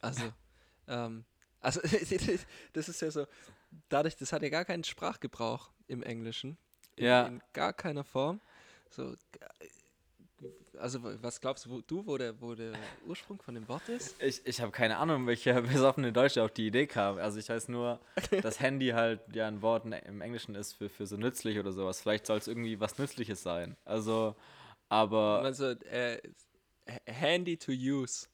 Also, 0.00 0.32
ähm, 0.88 1.24
also 1.60 1.80
das 2.72 2.88
ist 2.88 3.00
ja 3.00 3.10
so, 3.10 3.26
dadurch, 3.88 4.16
das 4.16 4.32
hat 4.32 4.42
ja 4.42 4.48
gar 4.48 4.64
keinen 4.64 4.84
Sprachgebrauch 4.84 5.70
im 5.86 6.02
Englischen. 6.02 6.56
In, 6.96 7.04
Ja. 7.04 7.26
in 7.26 7.40
gar 7.52 7.72
keiner 7.72 8.04
Form. 8.04 8.40
So, 8.90 9.12
äh, 9.12 9.16
also 10.78 11.00
was 11.22 11.40
glaubst 11.40 11.66
du, 11.66 11.70
wo, 11.70 11.80
du, 11.82 12.06
wo 12.06 12.16
der, 12.16 12.40
wo 12.40 12.54
der 12.54 12.72
Ursprung 13.06 13.40
von 13.40 13.54
dem 13.54 13.68
Wort 13.68 13.86
ist? 13.88 14.20
Ich, 14.22 14.44
ich 14.46 14.60
habe 14.60 14.72
keine 14.72 14.96
Ahnung, 14.96 15.26
welcher 15.26 15.60
besoffene 15.62 16.12
Deutsche 16.12 16.42
auf 16.42 16.50
die 16.50 16.66
Idee 16.66 16.86
kam. 16.86 17.18
Also 17.18 17.38
ich 17.38 17.48
weiß 17.48 17.68
nur, 17.68 18.00
dass 18.42 18.60
Handy 18.60 18.88
halt 18.88 19.20
ja 19.34 19.46
ein 19.46 19.60
Wort 19.62 19.84
im 19.84 20.20
Englischen 20.20 20.54
ist 20.54 20.74
für, 20.74 20.88
für 20.88 21.06
so 21.06 21.16
nützlich 21.16 21.58
oder 21.58 21.72
sowas. 21.72 22.00
Vielleicht 22.00 22.26
soll 22.26 22.38
es 22.38 22.48
irgendwie 22.48 22.80
was 22.80 22.98
Nützliches 22.98 23.42
sein. 23.42 23.76
Also, 23.84 24.34
aber 24.90 25.40
Also, 25.42 25.70
äh, 25.70 26.18
handy 27.06 27.56
to 27.56 27.72
use. 27.72 28.26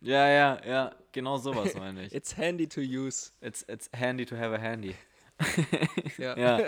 Ja, 0.00 0.28
ja, 0.28 0.60
ja, 0.66 0.94
genau 1.12 1.36
sowas 1.38 1.74
meine 1.74 2.04
ich. 2.06 2.14
It's 2.14 2.36
handy 2.36 2.66
to 2.68 2.80
use. 2.80 3.32
It's, 3.42 3.62
it's 3.68 3.90
handy 3.94 4.24
to 4.24 4.36
have 4.36 4.54
a 4.54 4.58
handy. 4.58 4.94
Ja. 6.16 6.38
Ja. 6.38 6.60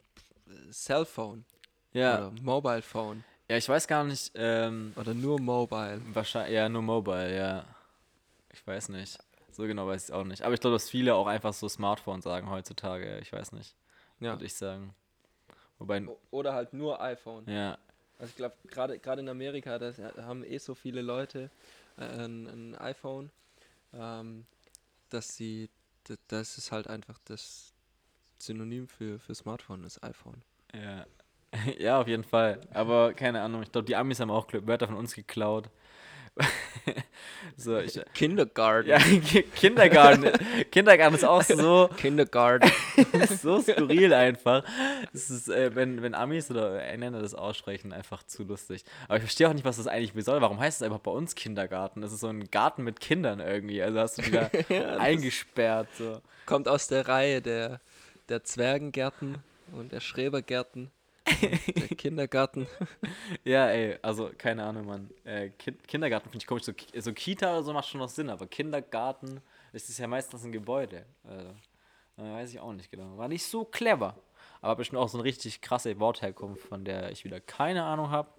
äh, 0.49 0.71
Cellphone 0.73 1.45
Ja, 1.93 2.29
oder 2.29 2.31
Mobile 2.43 2.83
Phone 2.83 3.25
ja, 3.47 3.59
ich 3.59 3.69
weiß 3.69 3.87
gar 3.87 4.05
nicht, 4.05 4.33
ähm, 4.37 4.95
oder 4.97 5.13
nur 5.13 5.39
Mobile. 5.39 6.01
wahrscheinlich, 6.15 6.55
ja, 6.55 6.67
nur 6.67 6.81
Mobile, 6.81 7.37
ja. 7.37 7.65
Ich 8.51 8.67
weiß 8.67 8.89
nicht. 8.89 9.19
So 9.53 9.65
genau 9.65 9.87
weiß 9.87 10.05
ich 10.05 10.09
es 10.09 10.11
auch 10.11 10.25
nicht. 10.25 10.43
Aber 10.43 10.55
ich 10.55 10.61
glaube, 10.61 10.75
dass 10.77 10.89
viele 10.89 11.15
auch 11.15 11.27
einfach 11.27 11.53
so 11.53 11.69
Smartphone 11.69 12.23
sagen 12.23 12.49
heutzutage. 12.49 13.19
Ich 13.19 13.33
weiß 13.35 13.53
nicht, 13.53 13.77
Ja. 14.19 14.33
würde 14.33 14.47
ich 14.47 14.55
sagen. 14.55 14.95
Wobei, 15.79 16.07
Oder 16.31 16.55
halt 16.55 16.73
nur 16.73 17.01
iPhone. 17.01 17.45
ja, 17.49 17.79
Also 18.19 18.31
ich 18.31 18.37
glaube, 18.37 18.55
gerade 18.69 18.99
gerade 18.99 19.21
in 19.21 19.29
Amerika, 19.29 19.79
da 19.79 19.93
haben 20.23 20.45
eh 20.45 20.59
so 20.59 20.75
viele 20.75 21.03
Leute 21.03 21.51
äh, 21.99 22.05
ein, 22.05 22.47
ein 22.47 22.75
iPhone, 22.77 23.31
ähm, 23.93 24.47
dass 25.11 25.37
sie, 25.37 25.69
das 26.29 26.59
ist 26.59 26.71
halt 26.73 26.87
einfach 26.87 27.19
das 27.25 27.73
Synonym 28.39 28.89
für, 28.89 29.19
für 29.19 29.35
Smartphone, 29.35 29.83
das 29.83 30.03
iPhone. 30.03 30.43
Ja. 30.73 31.07
ja, 31.79 32.01
auf 32.01 32.09
jeden 32.09 32.25
Fall. 32.25 32.61
Aber 32.73 33.15
keine 33.15 33.41
Ahnung, 33.43 33.63
ich 33.63 33.73
glaube, 33.73 33.87
die 33.87 33.97
Amis 33.97 34.21
haben 34.21 34.31
auch 34.31 34.47
Wörter 34.53 34.87
von 34.87 34.97
uns 34.97 35.15
geklaut. 35.15 35.71
so, 37.57 37.79
ich, 37.79 38.01
Kindergarten. 38.15 38.89
ja, 38.89 38.99
Ki- 38.99 39.43
Kindergarten. 39.55 40.31
Kindergarten 40.71 41.15
ist 41.15 41.25
auch 41.25 41.43
so, 41.43 41.89
Kindergarten. 41.97 42.71
so 43.41 43.61
skurril 43.61 44.13
einfach. 44.13 44.65
Es 45.13 45.31
ist, 45.31 45.49
äh, 45.49 45.75
wenn, 45.75 46.03
wenn 46.03 46.15
Amis 46.15 46.51
oder 46.51 46.83
Engländer 46.83 47.21
das 47.23 47.35
aussprechen, 47.35 47.93
einfach 47.93 48.23
zu 48.25 48.43
lustig. 48.45 48.85
Aber 49.07 49.17
ich 49.17 49.23
verstehe 49.23 49.49
auch 49.49 49.53
nicht, 49.55 49.65
was 49.65 49.77
das 49.77 49.87
eigentlich 49.87 50.25
soll. 50.25 50.41
Warum 50.41 50.59
heißt 50.59 50.81
es 50.81 50.83
einfach 50.83 50.99
bei 51.01 51.11
uns 51.13 51.35
Kindergarten? 51.35 52.01
Das 52.01 52.13
ist 52.13 52.21
so 52.21 52.29
ein 52.29 52.51
Garten 52.51 52.83
mit 52.83 53.01
Kindern 53.01 53.41
irgendwie. 53.41 53.83
Also 53.83 54.01
hast 54.01 54.19
du 54.19 54.27
wieder 54.27 54.51
eingesperrt. 54.99 55.89
So. 55.97 56.21
Kommt 56.47 56.69
aus 56.69 56.89
der 56.89 57.07
Reihe 57.09 57.41
der, 57.41 57.81
der 58.29 58.43
Zwergengärten 58.45 59.37
und 59.73 59.93
der 59.93 60.01
Schrebergärten. 60.01 60.91
Der 61.27 61.97
Kindergarten. 61.97 62.67
Ja, 63.45 63.69
ey, 63.69 63.99
also 64.03 64.31
keine 64.37 64.65
Ahnung, 64.65 64.87
Mann. 64.87 65.11
Äh, 65.25 65.51
kind, 65.51 65.87
Kindergarten 65.87 66.31
finde 66.31 66.43
ich 66.43 66.47
komisch. 66.47 66.65
So, 66.65 66.73
so 66.99 67.13
Kita 67.13 67.51
oder 67.53 67.63
so 67.63 67.73
macht 67.73 67.89
schon 67.89 68.01
noch 68.01 68.09
Sinn, 68.09 68.31
aber 68.31 68.47
Kindergarten 68.47 69.41
ist 69.73 69.89
es 69.89 69.99
ja 69.99 70.07
meistens 70.07 70.45
ein 70.45 70.53
Gebäude. 70.53 71.05
Also, 71.25 71.49
äh, 72.19 72.33
weiß 72.35 72.51
ich 72.51 72.61
auch 72.61 72.73
nicht 72.73 72.91
genau. 72.91 73.19
War 73.19 73.29
nicht 73.29 73.45
so 73.45 73.65
clever. 73.65 74.17
Aber 74.61 74.77
bestimmt 74.77 75.01
auch 75.01 75.09
so 75.09 75.19
eine 75.19 75.25
richtig 75.25 75.61
krasse 75.61 75.99
Wortherkunft, 76.01 76.63
von 76.63 76.85
der 76.85 77.11
ich 77.11 77.25
wieder 77.25 77.41
keine 77.41 77.85
Ahnung 77.85 78.11
habe. 78.11 78.31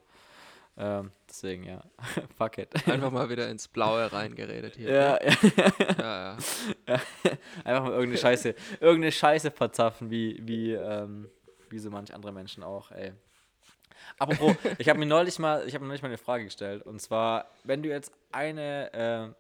Ähm, 0.78 1.12
deswegen, 1.30 1.64
ja. 1.64 1.84
Fuck 2.38 2.58
it. 2.58 2.88
Einfach 2.88 3.12
mal 3.12 3.30
wieder 3.30 3.50
ins 3.50 3.68
Blaue 3.68 4.12
reingeredet 4.12 4.76
hier. 4.76 4.92
ja, 4.92 5.20
ja. 5.24 5.36
ja, 5.98 6.38
ja. 6.88 7.00
Einfach 7.64 7.84
mal 7.84 7.92
irgendeine 7.92 8.18
Scheiße, 8.18 8.56
irgendeine 8.80 9.12
Scheiße 9.12 9.52
verzapfen, 9.52 10.10
wie, 10.10 10.40
wie, 10.42 10.74
ähm, 10.74 11.30
wie 11.72 11.80
so 11.80 11.90
manch 11.90 12.14
andere 12.14 12.32
Menschen 12.32 12.64
auch, 12.64 12.92
ey. 12.92 13.14
Apropos, 14.18 14.56
ich 14.78 14.90
habe 14.90 15.00
mir 15.00 15.06
neulich 15.06 15.40
mal, 15.40 15.68
ich 15.68 15.74
habe 15.74 15.84
mir 15.84 15.90
neulich 15.90 16.02
mal 16.02 16.10
eine 16.10 16.18
Frage 16.18 16.46
gestellt. 16.46 16.86
Und 16.86 17.02
zwar, 17.02 17.50
wenn 17.64 17.84
du 17.84 17.90
jetzt 17.90 18.12
eine, 18.32 18.94
äh, 18.94 19.34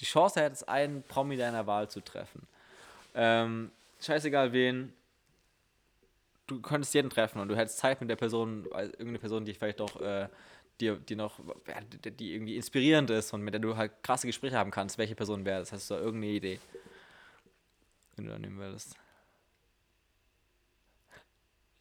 die 0.00 0.04
Chance 0.04 0.40
hättest, 0.40 0.68
einen 0.68 1.02
Promi 1.02 1.36
deiner 1.36 1.66
Wahl 1.66 1.88
zu 1.88 2.00
treffen. 2.00 2.46
Ähm, 3.14 3.70
scheißegal 4.00 4.52
wen, 4.52 4.92
du 6.46 6.60
könntest 6.60 6.94
jeden 6.94 7.10
treffen 7.10 7.40
und 7.40 7.48
du 7.48 7.56
hättest 7.56 7.78
Zeit 7.78 8.00
mit 8.00 8.10
der 8.10 8.16
Person, 8.16 8.66
also 8.72 8.90
irgendeine 8.92 9.18
Person, 9.18 9.44
die 9.44 9.54
vielleicht 9.54 9.80
doch, 9.80 10.00
äh, 10.00 10.28
die, 10.80 10.96
die 10.96 11.14
noch, 11.14 11.38
die 12.18 12.34
irgendwie 12.34 12.56
inspirierend 12.56 13.10
ist 13.10 13.32
und 13.32 13.42
mit 13.42 13.54
der 13.54 13.60
du 13.60 13.76
halt 13.76 13.92
krasse 14.02 14.26
Gespräche 14.26 14.56
haben 14.56 14.70
kannst. 14.70 14.98
Welche 14.98 15.14
Person 15.14 15.44
wäre 15.44 15.60
das? 15.60 15.72
Hast 15.72 15.90
du 15.90 15.94
da 15.94 16.00
irgendeine 16.00 16.32
Idee? 16.32 16.58
Wenn 18.16 18.26
du 18.26 18.32
da 18.32 18.38
nehmen 18.38 18.58
würdest. 18.58 18.96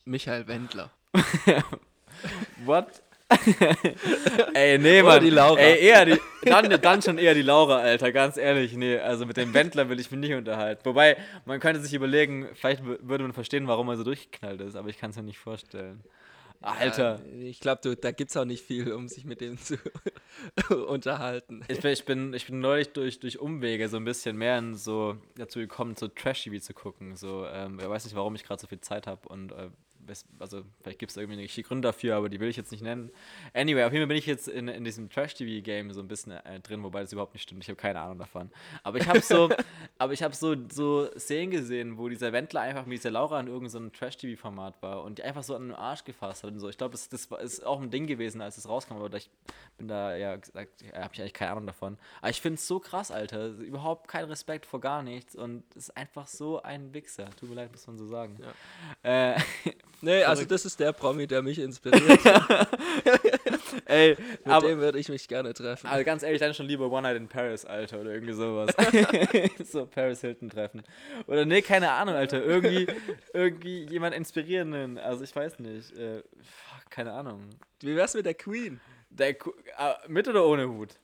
Michael 0.05 0.47
Wendler. 0.47 0.91
What? 2.65 3.01
Ey, 4.53 4.77
nee, 4.77 5.01
Oder 5.01 5.09
Mann. 5.09 5.23
die 5.23 5.29
Laura. 5.29 5.59
Ey, 5.59 5.85
eher 5.85 6.05
die, 6.05 6.19
dann, 6.43 6.69
dann 6.81 7.01
schon 7.01 7.17
eher 7.17 7.33
die 7.33 7.41
Laura, 7.41 7.77
Alter, 7.77 8.11
ganz 8.11 8.35
ehrlich. 8.35 8.73
Nee, 8.73 8.97
also 8.97 9.25
mit 9.25 9.37
dem 9.37 9.53
Wendler 9.53 9.87
will 9.87 9.99
ich 9.99 10.11
mich 10.11 10.19
nicht 10.19 10.33
unterhalten. 10.33 10.81
Wobei, 10.83 11.17
man 11.45 11.59
könnte 11.61 11.79
sich 11.81 11.93
überlegen, 11.93 12.49
vielleicht 12.55 12.83
würde 12.83 13.23
man 13.23 13.31
verstehen, 13.33 13.67
warum 13.67 13.87
er 13.87 13.95
so 13.97 14.03
durchgeknallt 14.03 14.59
ist, 14.61 14.75
aber 14.75 14.89
ich 14.89 14.97
kann 14.97 15.11
es 15.11 15.15
mir 15.15 15.23
nicht 15.23 15.39
vorstellen. 15.39 16.03
Alter. 16.61 17.21
Ja, 17.25 17.47
ich 17.47 17.59
glaube, 17.59 17.95
da 17.95 18.11
gibt 18.11 18.29
es 18.29 18.37
auch 18.37 18.45
nicht 18.45 18.63
viel, 18.63 18.91
um 18.91 19.07
sich 19.07 19.25
mit 19.25 19.41
dem 19.41 19.57
zu 19.57 19.77
unterhalten. 20.87 21.63
Ich 21.67 21.79
bin, 21.79 21.91
ich, 21.91 22.05
bin, 22.05 22.33
ich 22.33 22.45
bin 22.45 22.59
neulich 22.59 22.93
durch, 22.93 23.19
durch 23.19 23.39
Umwege 23.39 23.89
so 23.89 23.97
ein 23.97 24.05
bisschen 24.05 24.37
mehr 24.37 24.59
in 24.59 24.75
so 24.75 25.17
dazu 25.37 25.59
gekommen, 25.59 25.95
so 25.95 26.07
Trash-TV 26.07 26.59
zu 26.59 26.73
gucken. 26.73 27.15
So, 27.15 27.47
ähm, 27.47 27.79
ich 27.81 27.89
weiß 27.89 28.05
nicht, 28.05 28.15
warum 28.15 28.35
ich 28.35 28.43
gerade 28.43 28.61
so 28.61 28.67
viel 28.67 28.81
Zeit 28.81 29.07
habe 29.07 29.27
und 29.27 29.53
äh, 29.53 29.69
also 30.39 30.63
vielleicht 30.81 30.99
gibt 30.99 31.11
es 31.11 31.17
irgendwie 31.17 31.39
eine 31.39 31.63
Gründe 31.63 31.87
dafür, 31.87 32.15
aber 32.15 32.29
die 32.29 32.39
will 32.39 32.49
ich 32.49 32.57
jetzt 32.57 32.71
nicht 32.71 32.83
nennen. 32.83 33.11
Anyway, 33.53 33.83
auf 33.83 33.93
jeden 33.93 34.03
Fall 34.03 34.07
bin 34.07 34.17
ich 34.17 34.25
jetzt 34.25 34.47
in, 34.47 34.67
in 34.67 34.83
diesem 34.83 35.09
Trash-TV-Game 35.09 35.91
so 35.93 36.01
ein 36.01 36.07
bisschen 36.07 36.31
äh, 36.31 36.59
drin, 36.59 36.83
wobei 36.83 37.01
das 37.01 37.13
überhaupt 37.13 37.33
nicht 37.33 37.43
stimmt. 37.43 37.63
Ich 37.63 37.69
habe 37.69 37.77
keine 37.77 37.99
Ahnung 37.99 38.19
davon. 38.19 38.51
Aber 38.83 38.97
ich 38.97 39.07
habe 39.07 39.21
so, 39.21 39.49
aber 39.97 40.13
ich 40.13 40.23
habe 40.23 40.35
so, 40.35 40.55
so 40.71 41.09
Szenen 41.17 41.51
gesehen, 41.51 41.97
wo 41.97 42.09
dieser 42.09 42.33
Wendler 42.33 42.61
einfach 42.61 42.85
mit 42.85 42.99
dieser 42.99 43.11
Laura 43.11 43.39
in 43.39 43.47
irgendeinem 43.47 43.89
so 43.91 43.97
Trash-TV-Format 43.97 44.81
war 44.81 45.03
und 45.03 45.17
die 45.17 45.23
einfach 45.23 45.43
so 45.43 45.55
an 45.55 45.69
den 45.69 45.75
Arsch 45.75 46.03
gefasst 46.03 46.43
hat 46.43 46.51
und 46.51 46.59
so. 46.59 46.69
Ich 46.69 46.77
glaube, 46.77 46.91
das, 46.91 47.09
das 47.09 47.27
ist 47.41 47.65
auch 47.65 47.81
ein 47.81 47.91
Ding 47.91 48.07
gewesen, 48.07 48.41
als 48.41 48.57
es 48.57 48.67
rauskam, 48.67 48.95
aber 48.95 49.15
ich 49.17 49.29
bin 49.77 49.87
da 49.87 50.15
ja 50.15 50.35
gesagt, 50.35 50.81
ja, 50.81 51.01
habe 51.01 51.13
ich 51.13 51.21
eigentlich 51.21 51.33
keine 51.33 51.51
Ahnung 51.51 51.67
davon. 51.67 51.97
Aber 52.21 52.29
ich 52.29 52.41
finde 52.41 52.55
es 52.55 52.67
so 52.67 52.79
krass, 52.79 53.11
Alter. 53.11 53.47
Überhaupt 53.47 54.07
kein 54.07 54.25
Respekt 54.25 54.65
vor 54.65 54.79
gar 54.79 55.03
nichts 55.03 55.35
und 55.35 55.63
ist 55.75 55.95
einfach 55.97 56.27
so 56.27 56.61
ein 56.61 56.93
Wichser. 56.93 57.29
Tut 57.39 57.49
mir 57.49 57.55
leid, 57.55 57.71
muss 57.71 57.87
man 57.87 57.97
so 57.97 58.07
sagen. 58.07 58.37
Äh, 59.03 59.39
Nee, 60.01 60.23
also 60.23 60.45
das 60.45 60.65
ist 60.65 60.79
der 60.79 60.93
Promi, 60.93 61.27
der 61.27 61.41
mich 61.41 61.59
inspiriert. 61.59 62.19
ey, 63.85 64.09
Mit 64.43 64.47
aber 64.47 64.67
dem 64.67 64.79
würde 64.79 64.99
ich 64.99 65.09
mich 65.09 65.27
gerne 65.27 65.53
treffen. 65.53 65.87
also 65.87 66.03
ganz 66.03 66.23
ehrlich, 66.23 66.39
dann 66.39 66.53
schon 66.53 66.65
lieber 66.65 66.91
One 66.91 67.03
Night 67.03 67.17
in 67.17 67.27
Paris, 67.27 67.65
Alter, 67.65 68.01
oder 68.01 68.11
irgendwie 68.13 68.33
sowas. 68.33 68.71
so 69.71 69.85
Paris 69.85 70.21
Hilton 70.21 70.49
treffen. 70.49 70.83
Oder 71.27 71.45
nee, 71.45 71.61
keine 71.61 71.91
Ahnung, 71.91 72.15
Alter. 72.15 72.43
Irgendwie, 72.43 72.87
irgendwie 73.33 73.85
jemand 73.89 74.15
inspirierenden. 74.15 74.97
Also 74.97 75.23
ich 75.23 75.35
weiß 75.35 75.59
nicht. 75.59 75.95
Äh, 75.97 76.23
keine 76.89 77.13
Ahnung. 77.13 77.49
Wie 77.81 77.95
wär's 77.95 78.13
mit 78.15 78.25
der 78.25 78.33
Queen? 78.33 78.79
Der, 79.09 79.33
Ku- 79.35 79.53
äh, 79.77 79.93
mit 80.07 80.27
oder 80.27 80.45
ohne 80.45 80.67
Hut? 80.67 80.95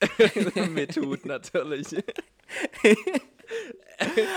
mit 0.70 0.96
Hut 0.96 1.24
natürlich. 1.24 1.86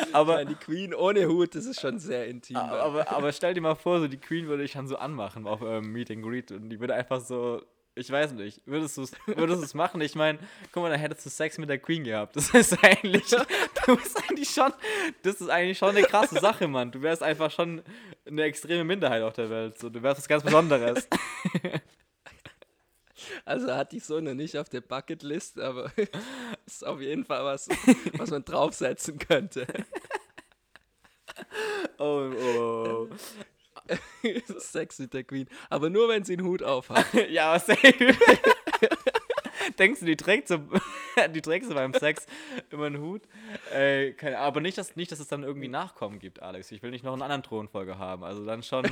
Aber, 0.14 0.46
die 0.46 0.56
Queen 0.56 0.94
ohne 0.94 1.28
Hut, 1.28 1.56
das 1.56 1.66
ist 1.66 1.80
schon 1.80 2.00
sehr 2.00 2.28
intim. 2.28 2.56
dann. 2.56 2.70
aber, 2.70 3.10
aber 3.12 3.32
stell 3.32 3.54
dir 3.54 3.62
mal 3.62 3.76
vor, 3.76 4.00
so 4.00 4.08
die 4.08 4.18
Queen 4.18 4.48
würde 4.48 4.64
ich 4.64 4.72
schon 4.72 4.88
so 4.88 4.98
anmachen 4.98 5.48
auf 5.48 5.62
ähm, 5.62 5.92
Meet 5.92 6.12
and 6.12 6.24
Greet 6.24 6.52
und 6.52 6.70
die 6.70 6.80
würde 6.80 6.96
einfach 6.96 7.22
so, 7.22 7.62
ich 7.96 8.10
weiß 8.10 8.34
nicht, 8.34 8.62
würdest 8.66 8.98
du 8.98 9.02
es 9.04 9.12
würdest 9.26 9.62
du's 9.62 9.74
machen? 9.74 10.00
Ich 10.02 10.16
meine, 10.16 10.40
guck 10.72 10.84
mal, 10.84 10.90
dann 10.90 11.00
hättest 11.00 11.26
du 11.26 11.30
Sex 11.30 11.58
mit 11.58 11.70
der 11.70 11.80
Queen 11.80 12.04
gehabt. 12.04 12.36
Das 12.36 12.50
ist 12.52 12.82
eigentlich, 12.84 13.26
du 13.86 13.96
bist 13.96 14.18
eigentlich 14.30 14.50
schon, 14.50 14.72
das 15.24 15.42
ist 15.42 15.50
eigentlich 15.50 15.78
schon 15.78 15.90
eine 15.90 16.04
krasse 16.04 16.40
Sache, 16.40 16.68
Mann. 16.68 16.92
Du 16.92 17.02
wärst 17.02 17.24
einfach 17.24 17.52
schon 17.52 17.82
eine 18.26 18.44
extreme 18.44 18.84
Minderheit 18.84 19.22
auf 19.22 19.34
der 19.34 19.50
Welt. 19.50 19.78
So, 19.78 19.90
du 19.90 20.02
wärst 20.02 20.20
was 20.20 20.28
ganz 20.28 20.44
Besonderes. 20.44 21.08
Also 23.46 23.74
hat 23.74 23.92
die 23.92 24.00
Sonne 24.00 24.36
nicht 24.36 24.58
auf 24.58 24.70
der 24.70 24.82
Bucketlist, 24.82 25.60
aber 25.60 25.92
ist 26.66 26.86
auf 26.86 27.02
jeden 27.02 27.26
Fall 27.26 27.44
was, 27.46 27.68
was 28.18 28.32
man 28.32 28.44
draufsetzen 28.46 29.18
könnte. 29.18 29.68
Oh, 31.98 32.32
oh. 32.32 33.08
Sex 34.60 35.00
mit 35.00 35.14
der 35.14 35.24
Queen. 35.24 35.48
Aber 35.70 35.90
nur, 35.90 36.10
wenn 36.10 36.24
sie 36.24 36.34
einen 36.34 36.46
Hut 36.46 36.64
auf 36.64 36.90
hat. 36.90 37.06
ja, 37.30 37.54
was 37.54 37.66
safe. 37.66 38.16
Denkst 39.78 40.00
du, 40.02 40.06
die 40.06 40.18
trägt 40.18 40.48
so, 40.48 40.60
die 41.34 41.42
trägt 41.42 41.66
so 41.66 41.74
beim 41.74 41.94
Sex 41.94 42.26
immer 42.70 42.86
einen 42.86 43.00
Hut? 43.00 43.22
Äh, 43.74 44.12
keine, 44.12 44.40
aber 44.40 44.62
nicht 44.62 44.78
dass, 44.78 44.96
nicht, 44.96 45.12
dass 45.12 45.20
es 45.20 45.28
dann 45.28 45.44
irgendwie 45.44 45.68
Nachkommen 45.68 46.20
gibt, 46.20 46.42
Alex. 46.42 46.72
Ich 46.72 46.82
will 46.82 46.92
nicht 46.92 47.04
noch 47.04 47.14
einen 47.14 47.22
anderen 47.22 47.44
Thronfolger 47.44 47.98
haben. 47.98 48.24
Also 48.24 48.46
dann 48.46 48.64
schon, 48.64 48.86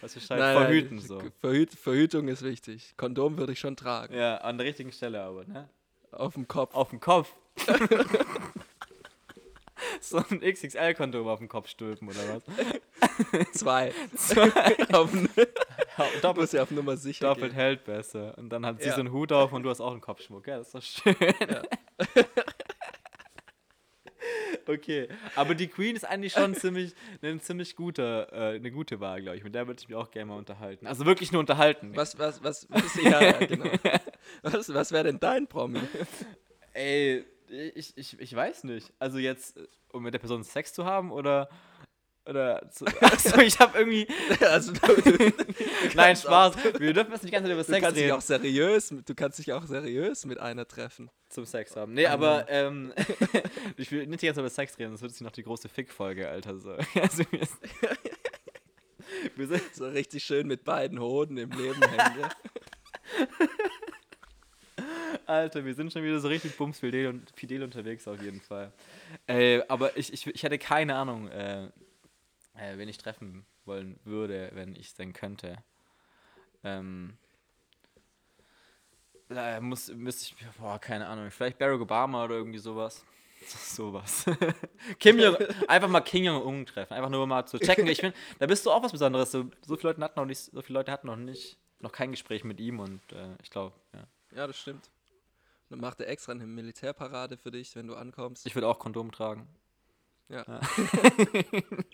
was 0.00 0.14
halt 0.14 0.26
verhüten 0.26 0.98
so. 1.00 1.20
Verhüt, 1.40 1.72
Verhütung 1.72 2.28
ist 2.28 2.42
wichtig. 2.42 2.94
Kondom 2.96 3.38
würde 3.38 3.52
ich 3.52 3.60
schon 3.60 3.76
tragen. 3.76 4.14
Ja, 4.14 4.38
an 4.38 4.58
der 4.58 4.66
richtigen 4.66 4.92
Stelle 4.92 5.22
aber, 5.22 5.44
ne? 5.44 5.68
Auf 6.12 6.34
dem 6.34 6.48
Kopf. 6.48 6.74
Auf 6.74 6.90
dem 6.90 7.00
Kopf. 7.00 7.34
so 10.00 10.18
ein 10.18 10.40
XXL-Kondom 10.40 11.28
auf 11.28 11.38
dem 11.38 11.48
Kopf 11.48 11.68
stülpen 11.68 12.08
oder 12.08 12.18
was? 12.34 12.42
Zwei. 13.52 13.92
Zwei. 14.16 14.50
auf, 14.92 15.10
doppelt, 16.22 16.36
muss 16.36 16.52
ja 16.52 16.62
auf 16.62 16.70
Nummer 16.70 16.96
sicher 16.96 17.26
Doppelt 17.26 17.52
gehen. 17.52 17.60
hält 17.60 17.84
besser. 17.84 18.36
Und 18.38 18.50
dann 18.50 18.64
hat 18.64 18.80
sie 18.80 18.88
ja. 18.88 18.94
so 18.94 19.00
einen 19.00 19.12
Hut 19.12 19.32
auf 19.32 19.52
und 19.52 19.62
du 19.62 19.70
hast 19.70 19.80
auch 19.80 19.92
einen 19.92 20.00
Kopfschmuck. 20.00 20.46
Ja, 20.46 20.58
das 20.58 20.68
ist 20.68 20.74
doch 20.74 20.82
schön. 20.82 21.16
Ja. 21.40 21.62
Okay, 24.68 25.08
aber 25.36 25.54
die 25.54 25.68
Queen 25.68 25.96
ist 25.96 26.04
eigentlich 26.04 26.32
schon 26.32 26.54
ziemlich, 26.54 26.94
eine 27.22 27.40
ziemlich 27.40 27.76
gute, 27.76 28.28
äh, 28.32 28.56
eine 28.56 28.70
gute 28.70 29.00
Wahl, 29.00 29.22
glaube 29.22 29.36
ich. 29.36 29.44
Mit 29.44 29.54
der 29.54 29.66
würde 29.66 29.80
ich 29.80 29.88
mich 29.88 29.96
auch 29.96 30.10
gerne 30.10 30.26
mal 30.26 30.38
unterhalten. 30.38 30.86
Also 30.86 31.06
wirklich 31.06 31.32
nur 31.32 31.40
unterhalten. 31.40 31.92
Was, 31.94 32.18
was, 32.18 32.42
was, 32.42 32.66
was, 32.70 32.94
ja, 33.02 33.32
genau. 33.32 33.70
was, 34.42 34.72
was 34.72 34.92
wäre 34.92 35.04
denn 35.04 35.20
dein 35.20 35.46
Promi? 35.46 35.80
Ey, 36.72 37.24
ich, 37.74 37.96
ich, 37.96 38.20
ich 38.20 38.34
weiß 38.34 38.64
nicht. 38.64 38.92
Also 38.98 39.18
jetzt, 39.18 39.58
um 39.92 40.02
mit 40.02 40.14
der 40.14 40.18
Person 40.18 40.44
Sex 40.44 40.72
zu 40.72 40.84
haben 40.84 41.10
oder 41.10 41.48
oder 42.26 42.70
zu, 42.70 42.86
achso, 43.00 43.40
ich 43.40 43.58
habe 43.58 43.78
irgendwie. 43.78 44.06
Also, 44.40 44.72
Nein, 45.94 46.16
Spaß. 46.16 46.56
Auch, 46.56 46.80
Wir 46.80 46.92
dürfen 46.92 47.12
jetzt 47.12 47.22
nicht 47.22 47.32
ganz 47.32 47.48
über 47.48 47.64
Sex 47.64 47.76
du 47.76 47.80
kannst 47.82 47.96
reden. 47.96 48.06
Dich 48.06 48.12
auch 48.12 48.20
seriös, 48.20 48.94
du 49.04 49.14
kannst 49.14 49.38
dich 49.38 49.52
auch 49.52 49.66
seriös 49.66 50.24
mit 50.24 50.38
einer 50.38 50.66
treffen. 50.66 51.10
Zum 51.28 51.44
Sex 51.44 51.76
haben. 51.76 51.94
Nee, 51.94 52.06
aber 52.06 52.46
ähm, 52.48 52.92
ich 53.76 53.90
will 53.92 54.06
nicht 54.06 54.22
die 54.22 54.26
ganze 54.26 54.38
Zeit 54.38 54.44
über 54.44 54.50
Sex 54.50 54.78
reden, 54.78 54.90
sonst 54.90 55.02
wird 55.02 55.12
es 55.12 55.20
noch 55.20 55.30
die 55.30 55.42
große 55.42 55.68
Fick-Folge, 55.68 56.28
Alter. 56.28 56.58
So. 56.58 56.76
Also, 57.00 57.24
wir, 57.30 57.48
wir 59.36 59.46
sind 59.46 59.74
so 59.74 59.88
richtig 59.88 60.24
schön 60.24 60.46
mit 60.46 60.64
beiden 60.64 60.98
Hoden 61.00 61.36
im 61.36 61.50
Leben 61.50 61.82
hängen. 61.82 62.30
Alter, 65.26 65.64
wir 65.64 65.74
sind 65.74 65.92
schon 65.92 66.02
wieder 66.02 66.18
so 66.18 66.28
richtig 66.28 66.56
bumsfidel 66.56 67.06
und 67.06 67.30
fidel 67.36 67.62
unterwegs 67.62 68.08
auf 68.08 68.20
jeden 68.20 68.40
Fall. 68.40 68.72
Äh, 69.26 69.62
aber 69.68 69.96
ich, 69.96 70.12
ich, 70.12 70.26
ich 70.26 70.44
hatte 70.44 70.58
keine 70.58 70.96
Ahnung, 70.96 71.28
äh, 71.28 71.70
äh, 72.60 72.76
wen 72.78 72.88
ich 72.88 72.98
treffen 72.98 73.46
wollen 73.64 73.98
würde, 74.04 74.50
wenn 74.54 74.74
ich 74.74 74.88
es 74.88 74.94
denn 74.94 75.12
könnte. 75.12 75.56
Ähm, 76.62 77.16
da 79.28 79.60
muss, 79.60 79.88
müsste 79.92 80.24
ich, 80.24 80.46
boah, 80.58 80.78
keine 80.78 81.06
Ahnung, 81.06 81.30
vielleicht 81.30 81.58
Barack 81.58 81.80
Obama 81.80 82.24
oder 82.24 82.34
irgendwie 82.34 82.58
sowas. 82.58 83.04
sowas. 83.46 84.26
Kim 84.98 85.18
Jong, 85.18 85.36
einfach 85.66 85.88
mal 85.88 86.00
Kim 86.00 86.24
Jong-un 86.24 86.66
treffen, 86.66 86.92
einfach 86.92 87.08
nur 87.08 87.26
mal 87.26 87.46
zu 87.46 87.58
checken. 87.58 87.86
Ich 87.86 88.00
finde, 88.00 88.16
da 88.38 88.46
bist 88.46 88.66
du 88.66 88.70
auch 88.70 88.82
was 88.82 88.92
Besonderes. 88.92 89.30
So, 89.30 89.46
so 89.62 89.76
viele 89.76 89.90
Leute 89.90 90.02
hatten 90.02 90.18
noch 90.18 90.26
nicht, 90.26 90.40
so 90.40 90.60
viele 90.60 90.78
Leute 90.78 90.92
hatten 90.92 91.06
noch 91.06 91.16
nicht, 91.16 91.58
noch 91.78 91.92
kein 91.92 92.10
Gespräch 92.10 92.44
mit 92.44 92.60
ihm 92.60 92.80
und 92.80 93.00
äh, 93.12 93.36
ich 93.42 93.50
glaube, 93.50 93.74
ja. 93.94 94.06
Ja, 94.36 94.46
das 94.46 94.58
stimmt. 94.58 94.90
Dann 95.70 95.80
macht 95.80 96.00
er 96.00 96.08
extra 96.08 96.32
eine 96.32 96.46
Militärparade 96.46 97.36
für 97.36 97.50
dich, 97.50 97.74
wenn 97.76 97.86
du 97.86 97.94
ankommst. 97.94 98.46
Ich 98.46 98.54
würde 98.54 98.68
auch 98.68 98.78
Kondom 98.78 99.12
tragen. 99.12 99.48
Ja. 100.30 100.44
ja. 100.46 100.60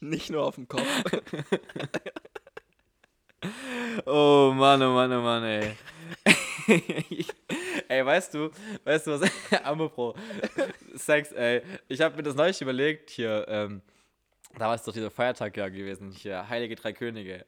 Nicht 0.00 0.30
nur 0.30 0.44
auf 0.44 0.56
dem 0.56 0.66
Kopf. 0.66 0.82
oh 4.06 4.52
Mann, 4.54 4.82
oh 4.82 4.92
Mann, 4.92 5.12
oh 5.12 5.22
Mann, 5.22 5.44
ey. 5.44 5.76
ey, 7.88 8.04
weißt 8.04 8.34
du, 8.34 8.50
weißt 8.82 9.06
du 9.06 9.20
was, 9.20 9.30
Amopro, 9.64 10.16
Sex, 10.94 11.30
ey, 11.32 11.62
ich 11.86 12.00
habe 12.00 12.16
mir 12.16 12.24
das 12.24 12.34
neulich 12.34 12.60
überlegt, 12.60 13.10
hier, 13.10 13.46
ähm, 13.48 13.80
da 14.58 14.68
war 14.68 14.74
es 14.74 14.82
doch 14.82 14.92
dieser 14.92 15.10
Feiertag 15.10 15.56
ja 15.56 15.68
gewesen, 15.68 16.10
hier, 16.10 16.48
Heilige 16.48 16.76
Drei 16.76 16.92
Könige. 16.92 17.44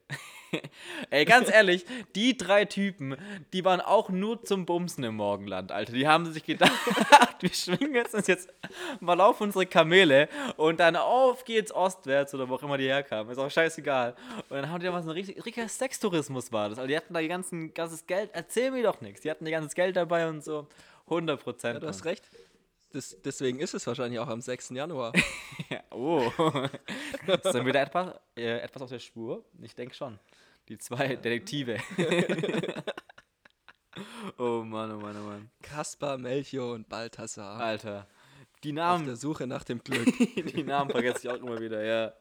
Ey, 1.11 1.25
ganz 1.25 1.51
ehrlich, 1.51 1.85
die 2.15 2.37
drei 2.37 2.65
Typen, 2.65 3.17
die 3.53 3.65
waren 3.65 3.81
auch 3.81 4.11
nur 4.11 4.43
zum 4.45 4.65
Bumsen 4.65 5.05
im 5.05 5.17
Morgenland, 5.17 5.73
Alter. 5.73 5.93
Die 5.93 6.07
haben 6.07 6.31
sich 6.33 6.45
gedacht, 6.45 6.73
wir 7.41 7.51
schwingen 7.51 8.05
uns 8.13 8.27
jetzt 8.27 8.53
mal 9.01 9.21
auf 9.21 9.41
unsere 9.41 9.67
Kamele 9.67 10.29
und 10.57 10.81
dann 10.81 10.97
auf 10.97 11.45
geht's 11.45 11.73
ostwärts 11.73 12.35
oder 12.35 12.49
wo 12.49 12.55
auch 12.55 12.63
immer 12.63 12.79
die 12.79 12.87
herkamen. 12.87 13.33
Ist 13.33 13.39
auch 13.39 13.51
scheißegal. 13.51 14.15
Und 14.49 14.57
dann 14.57 14.71
haben 14.71 14.81
die 14.81 14.87
da 14.87 14.93
mal 14.93 15.03
so 15.03 15.11
ein 15.11 15.15
richtig, 15.17 15.45
richtiger 15.45 15.69
Sextourismus 15.69 16.53
war 16.53 16.69
das. 16.69 16.79
Also 16.79 16.89
die 16.89 16.97
hatten 16.97 17.13
da 17.13 17.21
ihr 17.21 17.29
ganzen, 17.29 17.75
ganzes 17.75 18.07
Geld, 18.07 18.31
erzähl 18.33 18.71
mir 18.71 18.83
doch 18.83 19.01
nichts. 19.01 19.23
Die 19.23 19.31
hatten 19.31 19.45
ihr 19.47 19.53
ganzes 19.53 19.75
Geld 19.75 19.97
dabei 19.97 20.29
und 20.29 20.45
so. 20.45 20.67
100 21.09 21.41
Prozent. 21.41 21.75
Ja, 21.75 21.81
du 21.81 21.87
hast 21.87 22.05
recht. 22.05 22.29
Das, 22.97 23.15
deswegen 23.23 23.61
ist 23.61 23.75
es 23.75 23.87
wahrscheinlich 23.87 24.19
auch 24.19 24.29
am 24.29 24.41
6. 24.41 24.71
Januar. 24.71 25.13
ja, 25.69 25.83
oh. 25.91 26.33
ist 27.27 27.45
dann 27.45 27.67
wieder 27.67 27.83
etwas, 27.83 28.15
äh, 28.35 28.61
etwas 28.61 28.81
auf 28.81 28.89
der 28.89 29.01
Spur? 29.01 29.45
Ich 29.61 29.75
denke 29.75 29.95
schon. 29.95 30.19
Die 30.71 30.79
zwei 30.79 31.09
Detektive. 31.09 31.77
oh 34.39 34.63
Mann, 34.65 34.93
oh 34.93 34.99
Mann, 34.99 35.15
oh 35.15 35.27
Mann. 35.27 35.51
Kaspar, 35.61 36.17
Melchior 36.17 36.73
und 36.73 36.89
Balthasar. 36.89 37.61
Alter. 37.61 38.09
Die 38.65 38.73
Namen. 38.73 39.03
Auf 39.03 39.09
der 39.09 39.17
Suche 39.17 39.47
nach 39.47 39.65
dem 39.65 39.85
Glück. 39.85 40.07
die 40.55 40.65
Namen 40.65 40.91
vergesse 40.91 41.19
ich 41.19 41.29
auch 41.29 41.37
immer 41.37 41.61
wieder, 41.61 41.85
ja. 41.85 42.15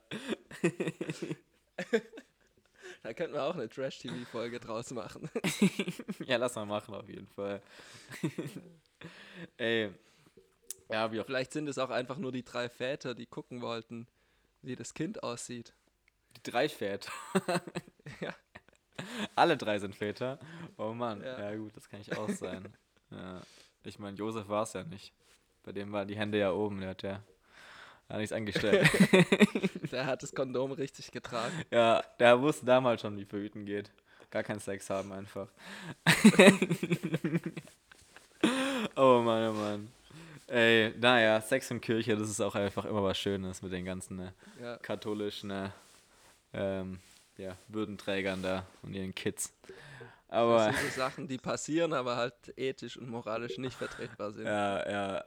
da 3.02 3.14
könnten 3.14 3.34
wir 3.34 3.44
auch 3.44 3.56
eine 3.56 3.70
Trash-TV-Folge 3.70 4.60
draus 4.60 4.92
machen. 4.92 5.30
ja, 6.26 6.36
lass 6.36 6.56
mal 6.56 6.66
machen, 6.66 6.94
auf 6.94 7.08
jeden 7.08 7.28
Fall. 7.28 7.62
Ey. 9.56 9.94
Ja, 10.90 11.12
wie 11.12 11.22
Vielleicht 11.24 11.54
sind 11.54 11.68
es 11.68 11.78
auch 11.78 11.90
einfach 11.90 12.18
nur 12.18 12.32
die 12.32 12.44
drei 12.44 12.70
Väter, 12.70 13.16
die 13.16 13.26
gucken 13.26 13.62
wollten, 13.62 14.08
wie 14.62 14.76
das 14.76 14.94
Kind 14.94 15.24
aussieht. 15.24 15.74
Die 16.38 16.44
drei 16.44 16.70
Väter. 16.70 17.12
ja. 18.22 18.36
Alle 19.36 19.58
drei 19.58 19.80
sind 19.80 19.96
Väter. 19.96 20.40
Oh 20.78 20.94
Mann, 20.94 21.22
ja, 21.22 21.52
ja 21.52 21.56
gut, 21.56 21.76
das 21.76 21.90
kann 21.90 22.02
ich 22.02 22.16
auch 22.18 22.30
sein. 22.30 22.74
ja. 23.12 23.42
Ich 23.84 24.00
meine, 24.00 24.18
Josef 24.18 24.48
war 24.48 24.64
es 24.64 24.74
ja 24.74 24.84
nicht. 24.84 25.14
Bei 25.64 25.72
dem 25.72 25.92
waren 25.92 26.08
die 26.08 26.18
Hände 26.18 26.38
ja 26.38 26.52
oben, 26.52 26.80
der 26.80 26.90
hat 26.90 27.04
ja 27.04 27.24
hat 28.10 28.18
nichts 28.18 28.34
angestellt. 28.34 28.88
der 29.92 30.06
hat 30.06 30.22
das 30.22 30.34
Kondom 30.34 30.72
richtig 30.74 31.12
getragen. 31.12 31.54
Ja, 31.72 32.04
der 32.20 32.40
wusste 32.40 32.66
damals 32.66 33.02
schon, 33.02 33.18
wie 33.18 33.26
verhüten 33.26 33.66
geht. 33.66 33.92
Gar 34.30 34.44
keinen 34.44 34.60
Sex 34.60 34.90
haben 34.90 35.12
einfach. 35.12 35.48
oh 38.96 39.22
Mann, 39.22 39.50
oh 39.50 39.54
Mann. 39.54 39.92
Ey, 40.48 40.94
naja, 41.00 41.42
Sex 41.42 41.72
in 41.72 41.82
Kirche, 41.82 42.16
das 42.16 42.30
ist 42.30 42.40
auch 42.40 42.54
einfach 42.54 42.86
immer 42.86 43.04
was 43.04 43.18
Schönes 43.18 43.62
mit 43.64 43.72
den 43.72 43.84
ganzen 43.84 44.18
ne, 44.18 44.34
ja. 44.62 44.78
katholischen 44.78 45.50
ne, 45.50 45.74
ähm, 46.54 47.00
ja, 47.38 47.58
Würdenträgern 47.68 48.44
da 48.44 48.66
und 48.84 48.94
ihren 48.94 49.16
Kids. 49.16 49.52
Aber 50.28 50.68
das 50.68 50.80
sind 50.80 50.92
so 50.92 50.98
Sachen, 50.98 51.28
die 51.28 51.38
passieren, 51.38 51.94
aber 51.94 52.16
halt 52.16 52.34
ethisch 52.58 52.98
und 52.98 53.10
moralisch 53.10 53.58
nicht 53.58 53.76
vertretbar 53.76 54.32
sind. 54.34 54.46
Ja, 54.46 54.90
ja, 54.90 55.24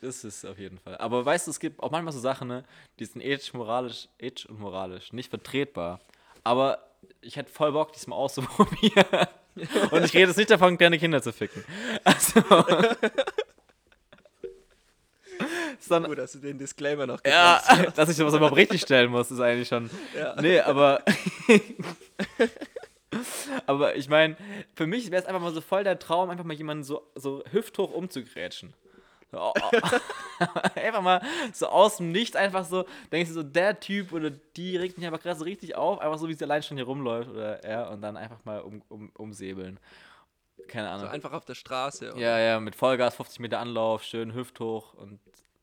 das 0.00 0.22
ist 0.22 0.44
auf 0.44 0.58
jeden 0.58 0.78
Fall. 0.78 0.96
Aber 0.98 1.24
weißt 1.24 1.48
du, 1.48 1.50
es 1.50 1.58
gibt 1.58 1.80
auch 1.80 1.90
manchmal 1.90 2.12
so 2.12 2.20
Sachen, 2.20 2.46
ne, 2.46 2.64
die 3.00 3.04
sind 3.04 3.22
ethisch, 3.22 3.52
moralisch, 3.52 4.08
ethisch 4.18 4.46
und 4.46 4.60
moralisch 4.60 5.12
nicht 5.12 5.30
vertretbar. 5.30 6.00
Aber 6.44 6.86
ich 7.20 7.36
hätte 7.36 7.50
voll 7.50 7.72
Bock, 7.72 7.92
diesmal 7.92 8.18
auszuprobieren. 8.18 9.26
und 9.90 10.04
ich 10.04 10.14
rede 10.14 10.28
jetzt 10.28 10.36
nicht 10.36 10.50
davon, 10.50 10.78
kleine 10.78 10.98
Kinder 10.98 11.20
zu 11.20 11.32
ficken. 11.32 11.64
Also. 12.04 12.42
Sondern, 15.80 16.10
Gut, 16.10 16.18
dass 16.18 16.32
du 16.32 16.38
den 16.38 16.58
Disclaimer 16.58 17.06
noch 17.06 17.20
Ja, 17.26 17.62
dass 17.96 18.08
ich 18.08 18.16
sowas 18.16 18.34
überhaupt 18.34 18.56
richtig 18.56 18.82
stellen 18.82 19.10
muss, 19.10 19.30
ist 19.30 19.40
eigentlich 19.40 19.68
schon. 19.68 19.90
Ja. 20.16 20.40
Nee, 20.40 20.60
aber. 20.60 21.02
aber 23.66 23.96
ich 23.96 24.08
meine, 24.08 24.36
für 24.74 24.86
mich 24.86 25.10
wäre 25.10 25.22
es 25.22 25.28
einfach 25.28 25.40
mal 25.40 25.52
so 25.52 25.60
voll 25.60 25.84
der 25.84 25.98
Traum, 25.98 26.30
einfach 26.30 26.44
mal 26.44 26.54
jemanden 26.54 26.84
so, 26.84 27.10
so 27.14 27.42
hüfthoch 27.50 27.92
umzugrätschen. 27.92 28.74
Oh, 29.32 29.52
oh. 29.62 29.80
einfach 30.76 31.02
mal 31.02 31.20
so 31.52 31.66
aus 31.66 31.96
dem 31.96 32.12
Nichts, 32.12 32.36
einfach 32.36 32.64
so, 32.64 32.84
denkst 33.10 33.30
du 33.30 33.34
so, 33.34 33.42
der 33.42 33.80
Typ 33.80 34.12
oder 34.12 34.30
die 34.30 34.76
regt 34.76 34.96
mich 34.96 35.06
einfach 35.06 35.20
gerade 35.20 35.38
so 35.38 35.44
richtig 35.44 35.74
auf, 35.74 35.98
einfach 35.98 36.18
so 36.18 36.28
wie 36.28 36.34
sie 36.34 36.44
allein 36.44 36.62
schon 36.62 36.76
hier 36.76 36.86
rumläuft 36.86 37.30
oder 37.30 37.62
er 37.64 37.90
und 37.90 38.02
dann 38.02 38.16
einfach 38.16 38.44
mal 38.44 38.60
um, 38.60 38.82
um, 38.88 39.10
umsäbeln. 39.14 39.80
Keine 40.68 40.88
Ahnung. 40.88 41.06
So 41.06 41.12
einfach 41.12 41.32
auf 41.32 41.44
der 41.44 41.54
Straße. 41.54 42.12
Oder? 42.12 42.20
Ja, 42.20 42.38
ja, 42.38 42.60
mit 42.60 42.74
Vollgas, 42.74 43.16
50 43.16 43.40
Meter 43.40 43.58
Anlauf, 43.58 44.04
schön 44.04 44.34
hüfthoch 44.34 44.94
und 44.94 45.20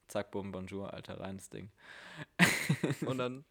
zack, 0.07 0.31
bumm, 0.31 0.51
bonjour, 0.51 0.93
Alter, 0.93 1.19
rein 1.19 1.37
das 1.37 1.49
Ding. 1.49 1.71
Und 3.05 3.17
dann 3.17 3.45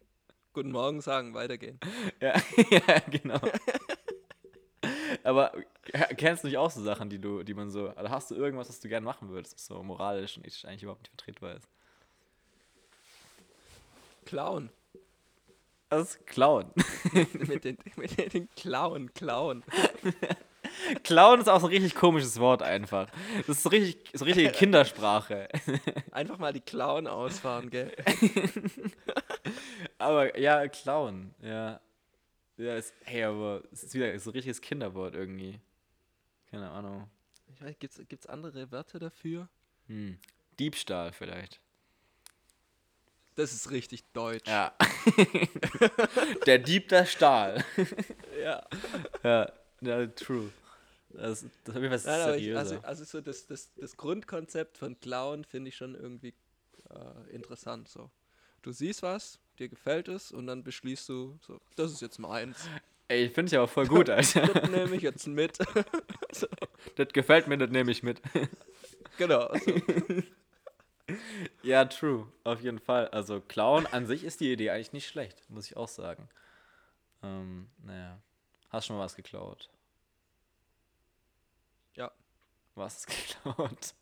guten 0.53 0.71
Morgen 0.71 1.01
sagen, 1.01 1.33
weitergehen. 1.33 1.79
Ja, 2.21 2.35
ja 2.69 2.99
genau. 3.09 3.39
Aber 5.23 5.51
kennst 6.17 6.43
du 6.43 6.47
nicht 6.47 6.57
auch 6.57 6.71
so 6.71 6.81
Sachen, 6.83 7.09
die 7.09 7.19
du, 7.19 7.43
die 7.43 7.53
man 7.53 7.69
so, 7.69 7.89
also 7.89 8.09
hast 8.09 8.31
du 8.31 8.35
irgendwas, 8.35 8.69
was 8.69 8.79
du 8.79 8.89
gerne 8.89 9.05
machen 9.05 9.29
würdest, 9.29 9.55
was 9.55 9.65
so 9.65 9.81
moralisch 9.83 10.37
und 10.37 10.45
ethisch 10.45 10.65
eigentlich 10.65 10.83
überhaupt 10.83 11.01
nicht 11.03 11.11
vertretbar 11.11 11.55
ist? 11.55 11.67
Klauen. 14.25 14.69
Das 15.89 16.15
ist 16.15 16.27
Klauen. 16.27 16.71
mit, 17.33 17.63
den, 17.63 17.77
mit 17.95 18.33
den 18.33 18.49
Klauen, 18.55 19.13
Klauen. 19.13 19.63
Klauen 21.03 21.39
ist 21.39 21.47
auch 21.47 21.59
so 21.59 21.67
ein 21.67 21.71
richtig 21.71 21.95
komisches 21.95 22.39
Wort 22.39 22.61
einfach. 22.61 23.07
Das 23.39 23.57
ist 23.57 23.63
so 23.63 23.69
richtig, 23.69 24.09
so 24.13 24.25
richtige 24.25 24.51
Kindersprache. 24.51 25.49
Einfach 26.11 26.37
mal 26.37 26.53
die 26.53 26.61
Klauen 26.61 27.07
ausfahren, 27.07 27.69
gell? 27.69 27.91
aber 29.97 30.37
ja, 30.37 30.67
Klauen, 30.67 31.33
ja. 31.41 31.79
Ja, 32.57 32.75
ist, 32.75 32.93
hey, 33.03 33.23
aber 33.23 33.63
es 33.71 33.83
ist 33.83 33.95
wieder 33.95 34.17
so 34.19 34.29
ein 34.29 34.33
richtiges 34.33 34.61
Kinderwort 34.61 35.15
irgendwie. 35.15 35.59
Keine 36.51 36.69
Ahnung. 36.69 37.09
Ich 37.55 37.61
weiß, 37.61 37.79
gibt's, 37.79 37.99
gibt's 38.07 38.27
andere 38.27 38.71
Wörter 38.71 38.99
dafür? 38.99 39.49
Hm. 39.87 40.19
Diebstahl 40.59 41.11
vielleicht. 41.11 41.59
Das 43.35 43.51
ist 43.51 43.71
richtig 43.71 44.03
deutsch. 44.13 44.47
Ja. 44.47 44.73
der 46.45 46.59
Dieb, 46.59 46.89
der 46.89 47.05
Stahl. 47.05 47.65
ja. 48.39 48.63
Ja, 49.23 49.51
ja 49.81 50.05
true. 50.07 50.51
Das, 51.13 51.45
das 51.63 51.75
habe 51.75 51.85
ich 51.85 51.91
was 51.91 52.05
Nein, 52.05 52.39
ich, 52.39 52.55
also, 52.55 52.79
also 52.79 53.03
so 53.03 53.21
das, 53.21 53.45
das, 53.45 53.73
das 53.75 53.97
Grundkonzept 53.97 54.77
von 54.77 54.99
Klauen 54.99 55.43
finde 55.43 55.69
ich 55.69 55.75
schon 55.75 55.95
irgendwie 55.95 56.33
äh, 56.89 57.33
interessant. 57.33 57.87
So. 57.87 58.09
Du 58.61 58.71
siehst 58.71 59.03
was, 59.03 59.39
dir 59.59 59.69
gefällt 59.69 60.07
es 60.07 60.31
und 60.31 60.47
dann 60.47 60.63
beschließt 60.63 61.07
du, 61.09 61.37
so, 61.41 61.59
das 61.75 61.91
ist 61.91 62.01
jetzt 62.01 62.19
meins. 62.19 62.67
Ey, 63.07 63.25
ich 63.25 63.33
finde 63.33 63.47
es 63.47 63.53
aber 63.53 63.67
voll 63.67 63.87
gut, 63.87 64.09
Alter. 64.09 64.47
Das 64.47 64.69
nehme 64.69 64.95
ich 64.95 65.01
jetzt 65.01 65.27
mit. 65.27 65.57
so, 66.31 66.47
das 66.95 67.09
gefällt 67.09 67.47
mir, 67.47 67.57
das 67.57 67.69
nehme 67.69 67.91
ich 67.91 68.01
mit. 68.03 68.21
genau. 69.17 69.53
So. 69.53 69.81
Ja, 71.61 71.85
true. 71.85 72.27
Auf 72.43 72.61
jeden 72.61 72.79
Fall. 72.79 73.07
Also, 73.09 73.41
Klauen 73.41 73.85
an 73.87 74.07
sich 74.07 74.23
ist 74.23 74.39
die 74.39 74.51
Idee 74.51 74.69
eigentlich 74.71 74.93
nicht 74.93 75.07
schlecht, 75.07 75.49
muss 75.49 75.65
ich 75.65 75.77
auch 75.77 75.89
sagen. 75.89 76.29
Ähm, 77.21 77.67
naja. 77.83 78.19
Hast 78.69 78.87
schon 78.87 78.97
mal 78.97 79.03
was 79.03 79.15
geklaut? 79.15 79.69
Ja. 81.95 82.11
Was 82.75 83.05
geklaut? 83.07 83.93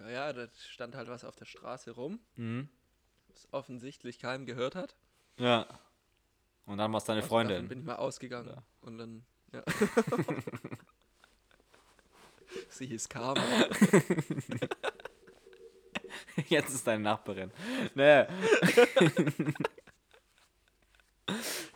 Ja, 0.00 0.08
ja, 0.10 0.32
da 0.32 0.48
stand 0.68 0.94
halt 0.94 1.08
was 1.08 1.24
auf 1.24 1.36
der 1.36 1.44
Straße 1.44 1.90
rum, 1.92 2.18
Mhm. 2.36 2.68
das 3.28 3.48
offensichtlich 3.52 4.18
keinem 4.18 4.46
gehört 4.46 4.74
hat. 4.74 4.96
Ja. 5.38 5.66
Und 6.66 6.78
dann 6.78 6.92
war 6.92 6.98
es 6.98 7.04
deine 7.04 7.18
Also 7.20 7.28
Freundin. 7.28 7.68
bin 7.68 7.80
ich 7.80 7.84
mal 7.84 7.96
ausgegangen. 7.96 8.48
Ja. 8.48 8.62
Und 8.82 8.98
dann, 8.98 9.24
ja. 9.52 9.62
Sie 12.70 12.86
hieß 12.86 13.08
Karma. 13.08 13.42
Jetzt 16.48 16.74
ist 16.74 16.86
deine 16.86 17.02
Nachbarin. 17.02 17.50
Naja. 17.94 18.28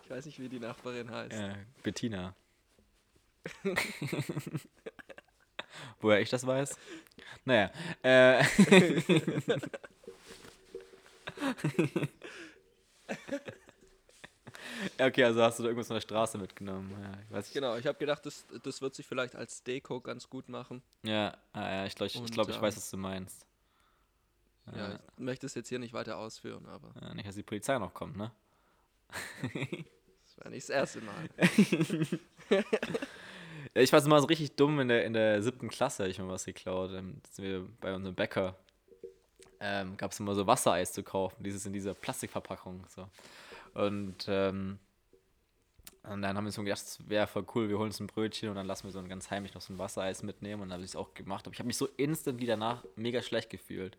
Ich 0.04 0.10
weiß 0.10 0.26
nicht, 0.26 0.38
wie 0.40 0.48
die 0.48 0.60
Nachbarin 0.60 1.10
heißt. 1.10 1.32
Ja, 1.32 1.54
Bettina. 1.82 2.34
Woher 6.00 6.20
ich 6.20 6.30
das 6.30 6.46
weiß? 6.46 6.76
Naja. 7.44 7.70
Äh. 8.02 8.44
Okay, 14.98 15.24
also 15.24 15.42
hast 15.42 15.58
du 15.58 15.62
da 15.62 15.68
irgendwas 15.68 15.86
von 15.86 15.94
der 15.96 16.00
Straße 16.00 16.38
mitgenommen. 16.38 16.90
Ja, 17.30 17.38
ich. 17.40 17.52
Genau, 17.52 17.76
ich 17.76 17.86
habe 17.86 17.98
gedacht, 17.98 18.24
das, 18.26 18.44
das 18.62 18.80
wird 18.80 18.94
sich 18.94 19.06
vielleicht 19.06 19.36
als 19.36 19.62
Deko 19.62 20.00
ganz 20.00 20.28
gut 20.28 20.48
machen. 20.48 20.82
Ja, 21.02 21.36
ah, 21.52 21.60
ja 21.60 21.86
ich 21.86 21.94
glaube, 21.94 22.08
ich, 22.08 22.22
ich, 22.22 22.30
glaub, 22.30 22.48
ich 22.48 22.56
ähm, 22.56 22.62
weiß, 22.62 22.76
was 22.76 22.90
du 22.90 22.96
meinst. 22.96 23.46
Ja, 24.74 24.94
ich 24.94 25.00
möchte 25.18 25.46
es 25.46 25.54
jetzt 25.54 25.68
hier 25.68 25.78
nicht 25.78 25.92
weiter 25.92 26.18
ausführen, 26.18 26.66
aber 26.66 26.92
Ja, 27.00 27.14
nicht, 27.14 27.26
dass 27.26 27.34
die 27.34 27.42
Polizei 27.42 27.78
noch 27.78 27.94
kommt, 27.94 28.16
ne? 28.16 28.30
das 29.42 30.38
war 30.38 30.50
nicht 30.50 30.68
das 30.68 30.70
erste 30.70 31.00
Mal. 31.00 31.28
Ich 33.74 33.92
war 33.92 34.00
so 34.00 34.10
mal 34.10 34.20
so 34.20 34.26
richtig 34.26 34.54
dumm 34.56 34.80
in 34.80 34.88
der, 34.88 35.04
in 35.06 35.14
der 35.14 35.42
siebten 35.42 35.68
Klasse, 35.68 36.06
ich 36.06 36.18
mal 36.18 36.28
was 36.28 36.44
geklaut. 36.44 36.90
Ähm, 36.92 37.20
da 37.22 37.30
sind 37.32 37.44
wir 37.44 37.66
bei 37.80 37.94
unserem 37.94 38.14
Bäcker. 38.14 38.54
Ähm, 39.60 39.96
Gab 39.96 40.12
es 40.12 40.20
immer 40.20 40.34
so 40.34 40.46
Wassereis 40.46 40.92
zu 40.92 41.02
kaufen, 41.02 41.42
dieses 41.42 41.64
in 41.64 41.72
dieser 41.72 41.94
Plastikverpackung. 41.94 42.84
So. 42.88 43.08
Und, 43.72 44.26
ähm, 44.28 44.78
und 46.02 46.20
dann 46.20 46.36
haben 46.36 46.44
wir 46.44 46.48
uns 46.48 46.56
so 46.56 46.62
gedacht, 46.62 46.82
das 46.82 47.08
wäre 47.08 47.26
voll 47.26 47.46
cool, 47.54 47.68
wir 47.68 47.78
holen 47.78 47.86
uns 47.86 48.00
ein 48.00 48.08
Brötchen 48.08 48.50
und 48.50 48.56
dann 48.56 48.66
lassen 48.66 48.84
wir 48.84 48.90
so 48.90 48.98
ein 48.98 49.08
ganz 49.08 49.30
heimlich 49.30 49.54
noch 49.54 49.62
so 49.62 49.72
ein 49.72 49.78
Wassereis 49.78 50.22
mitnehmen. 50.22 50.62
Und 50.62 50.68
dann 50.68 50.74
habe 50.74 50.84
ich 50.84 50.90
es 50.90 50.96
auch 50.96 51.14
gemacht. 51.14 51.46
Aber 51.46 51.54
ich 51.54 51.58
habe 51.58 51.68
mich 51.68 51.78
so 51.78 51.88
instantly 51.96 52.46
danach 52.46 52.84
mega 52.96 53.22
schlecht 53.22 53.48
gefühlt. 53.48 53.96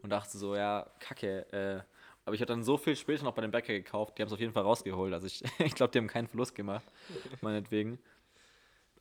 Und 0.00 0.10
dachte 0.10 0.38
so, 0.38 0.56
ja, 0.56 0.86
kacke. 0.98 1.40
Äh, 1.52 1.82
aber 2.24 2.34
ich 2.34 2.40
habe 2.40 2.52
dann 2.52 2.62
so 2.62 2.78
viel 2.78 2.96
später 2.96 3.24
noch 3.24 3.34
bei 3.34 3.42
dem 3.42 3.50
Bäcker 3.50 3.72
gekauft, 3.74 4.16
die 4.16 4.22
haben 4.22 4.28
es 4.28 4.32
auf 4.32 4.40
jeden 4.40 4.52
Fall 4.52 4.62
rausgeholt. 4.62 5.12
Also 5.12 5.26
ich, 5.26 5.42
ich 5.58 5.74
glaube, 5.74 5.90
die 5.90 5.98
haben 5.98 6.06
keinen 6.06 6.28
Verlust 6.28 6.54
gemacht, 6.54 6.84
meinetwegen. 7.42 7.98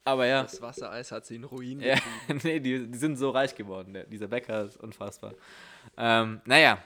Aber 0.05 0.25
ja. 0.25 0.43
Das 0.43 0.61
Wassereis 0.61 1.11
hat 1.11 1.25
sie 1.25 1.35
in 1.35 1.43
Ruin 1.43 1.81
Ja, 1.81 1.95
nee, 2.43 2.59
die, 2.59 2.87
die 2.87 2.97
sind 2.97 3.17
so 3.17 3.29
reich 3.29 3.55
geworden. 3.55 3.93
Der, 3.93 4.05
dieser 4.05 4.27
Bäcker 4.27 4.65
ist 4.65 4.77
unfassbar. 4.77 5.33
Ähm, 5.97 6.41
naja, 6.45 6.79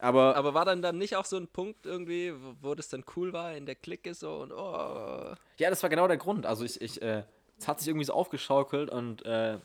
aber, 0.00 0.36
Aber 0.36 0.54
war 0.54 0.64
dann 0.64 0.80
dann 0.80 0.96
nicht 0.98 1.16
auch 1.16 1.24
so 1.24 1.36
ein 1.36 1.48
Punkt 1.48 1.84
irgendwie, 1.84 2.32
wo, 2.32 2.54
wo 2.60 2.74
das 2.74 2.88
dann 2.88 3.04
cool 3.16 3.32
war 3.32 3.54
in 3.54 3.66
der 3.66 3.74
Clique 3.74 4.14
so 4.14 4.42
und 4.42 4.52
oh. 4.52 5.34
ja, 5.58 5.70
das 5.70 5.82
war 5.82 5.90
genau 5.90 6.06
der 6.06 6.18
Grund. 6.18 6.46
Also 6.46 6.64
ich, 6.64 6.80
ich 6.80 7.02
äh, 7.02 7.24
es 7.58 7.66
hat 7.66 7.80
sich 7.80 7.88
irgendwie 7.88 8.04
so 8.04 8.12
aufgeschaukelt 8.12 8.90
und 8.90 9.24
äh, 9.26 9.58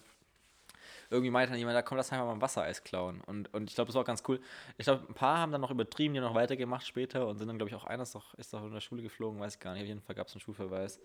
irgendwie 1.09 1.29
meinte 1.29 1.51
dann 1.51 1.59
jemand, 1.59 1.75
da 1.75 1.83
komm, 1.83 1.97
lass 1.97 2.11
einfach 2.11 2.25
mal 2.25 2.33
ein 2.33 2.41
Wassereis 2.41 2.83
klauen. 2.83 3.21
Und, 3.27 3.53
und 3.53 3.69
ich 3.69 3.75
glaube, 3.75 3.87
das 3.87 3.95
war 3.95 4.01
auch 4.01 4.07
ganz 4.07 4.23
cool. 4.27 4.39
Ich 4.77 4.85
glaube, 4.85 5.05
ein 5.07 5.13
paar 5.13 5.37
haben 5.37 5.51
dann 5.51 5.61
noch 5.61 5.69
übertrieben, 5.69 6.13
die 6.13 6.19
haben 6.19 6.25
noch 6.25 6.35
weitergemacht 6.35 6.87
später 6.87 7.27
und 7.27 7.37
sind 7.37 7.47
dann, 7.47 7.57
glaube 7.57 7.69
ich, 7.69 7.75
auch 7.75 7.83
einer 7.83 8.01
ist 8.01 8.15
doch, 8.15 8.33
ist 8.35 8.51
doch 8.53 8.63
in 8.63 8.73
der 8.73 8.81
Schule 8.81 9.03
geflogen, 9.03 9.39
weiß 9.39 9.55
ich 9.55 9.59
gar 9.59 9.73
nicht. 9.73 9.83
Auf 9.83 9.87
jeden 9.87 10.01
Fall 10.01 10.15
gab 10.15 10.27
es 10.27 10.33
einen 10.33 10.41
Schulverweis, 10.41 10.99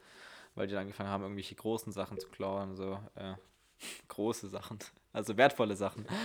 weil 0.54 0.66
die 0.66 0.74
dann 0.74 0.82
angefangen 0.82 1.10
haben, 1.10 1.22
irgendwelche 1.22 1.54
großen 1.54 1.92
Sachen 1.92 2.18
zu 2.18 2.28
klauen. 2.28 2.76
So, 2.76 2.98
äh, 3.14 3.34
große 4.08 4.48
Sachen. 4.48 4.78
Also 5.12 5.36
wertvolle 5.36 5.76
Sachen. 5.76 6.06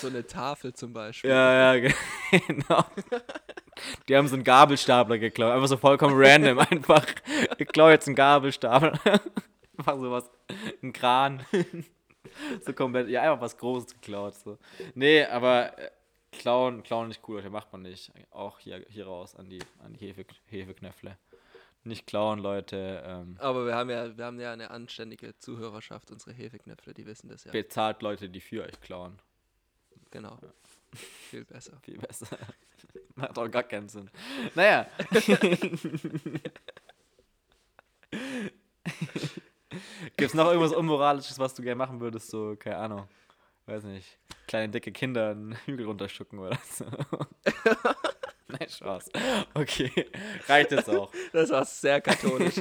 So 0.00 0.06
eine 0.06 0.24
Tafel 0.26 0.72
zum 0.72 0.92
Beispiel. 0.92 1.30
Ja, 1.30 1.74
ja, 1.74 1.90
genau. 2.46 2.84
Die 4.08 4.16
haben 4.16 4.28
so 4.28 4.34
einen 4.34 4.44
Gabelstapler 4.44 5.18
geklaut. 5.18 5.52
Einfach 5.52 5.66
so 5.66 5.76
vollkommen 5.76 6.14
random. 6.16 6.58
Einfach, 6.60 7.04
ich 7.58 7.66
klaue 7.68 7.90
jetzt 7.90 8.06
einen 8.06 8.14
Gabelstapler. 8.14 8.92
Einfach 9.76 9.98
sowas. 9.98 10.30
Ein 10.82 10.92
Kran. 10.92 11.44
So 12.64 12.72
komplett. 12.72 13.08
Ja, 13.08 13.22
einfach 13.22 13.40
was 13.40 13.58
Großes 13.58 13.94
geklaut. 13.94 14.34
So. 14.36 14.58
Nee, 14.94 15.24
aber 15.24 15.72
klauen, 16.38 16.82
klauen 16.82 17.08
nicht 17.08 17.20
cool, 17.28 17.36
Leute. 17.36 17.50
Macht 17.50 17.72
man 17.72 17.82
nicht. 17.82 18.12
Auch 18.30 18.58
hier, 18.58 18.84
hier 18.88 19.06
raus 19.06 19.34
an 19.34 19.48
die, 19.48 19.60
an 19.84 19.94
die 19.94 20.06
Hefe, 20.06 20.24
Hefeknöffle. 20.46 21.16
Nicht 21.84 22.06
klauen, 22.06 22.38
Leute. 22.38 23.02
Ähm, 23.06 23.36
Aber 23.38 23.66
wir 23.66 23.74
haben 23.74 23.90
ja, 23.90 24.16
wir 24.16 24.24
haben 24.24 24.40
ja 24.40 24.52
eine 24.52 24.70
anständige 24.70 25.38
Zuhörerschaft, 25.38 26.10
unsere 26.10 26.32
Hefeknöpfe, 26.32 26.94
die 26.94 27.04
wissen 27.04 27.28
das 27.28 27.44
ja. 27.44 27.52
bezahlt 27.52 28.00
Leute, 28.00 28.30
die 28.30 28.40
für 28.40 28.64
euch 28.64 28.80
klauen. 28.80 29.18
Genau. 30.10 30.38
Viel 30.94 31.44
besser. 31.44 31.76
Viel 31.82 31.98
besser. 31.98 32.26
Macht 33.16 33.38
auch 33.38 33.50
gar 33.50 33.64
keinen 33.64 33.88
Sinn. 33.88 34.10
Naja. 34.54 34.86
Gibt 40.16 40.30
es 40.30 40.34
noch 40.34 40.46
irgendwas 40.46 40.72
Unmoralisches, 40.72 41.38
was 41.38 41.54
du 41.54 41.62
gerne 41.62 41.76
machen 41.76 42.00
würdest? 42.00 42.28
So, 42.28 42.56
keine 42.56 42.76
Ahnung. 42.76 43.08
Weiß 43.66 43.84
nicht. 43.84 44.18
Kleine, 44.46 44.70
dicke 44.70 44.92
Kinder 44.92 45.30
einen 45.30 45.56
Hügel 45.64 45.86
runterschucken 45.86 46.38
oder 46.38 46.58
so. 46.70 46.84
Nein, 48.48 48.68
Spaß. 48.68 49.10
Okay. 49.54 49.90
Reicht 50.46 50.72
jetzt 50.72 50.90
auch. 50.90 51.10
Das 51.32 51.50
war 51.50 51.64
sehr 51.64 52.00
katholisch. 52.00 52.56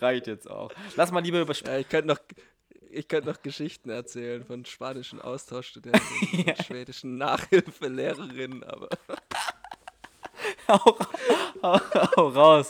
Reicht 0.00 0.26
jetzt 0.26 0.50
auch. 0.50 0.72
Lass 0.96 1.12
mal 1.12 1.20
lieber 1.20 1.40
über 1.40 1.52
Sp 1.54 1.70
ja, 1.70 1.78
ich 1.78 1.88
könnte 1.88 2.08
noch, 2.08 2.18
ich 2.90 3.06
könnte 3.06 3.30
noch 3.30 3.42
Geschichten 3.42 3.90
erzählen 3.90 4.44
von 4.44 4.64
spanischen 4.64 5.20
Austauschstudenten, 5.20 6.02
und 6.46 6.64
schwedischen 6.64 7.18
Nachhilfelehrerinnen, 7.18 8.64
aber 8.64 8.88
hau, 10.68 10.98
hau, 11.62 11.80
hau 12.16 12.28
raus. 12.28 12.68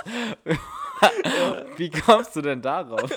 Wie 1.77 1.91
kommst 1.91 2.37
du 2.37 2.43
denn 2.43 2.63
darauf? 2.63 3.11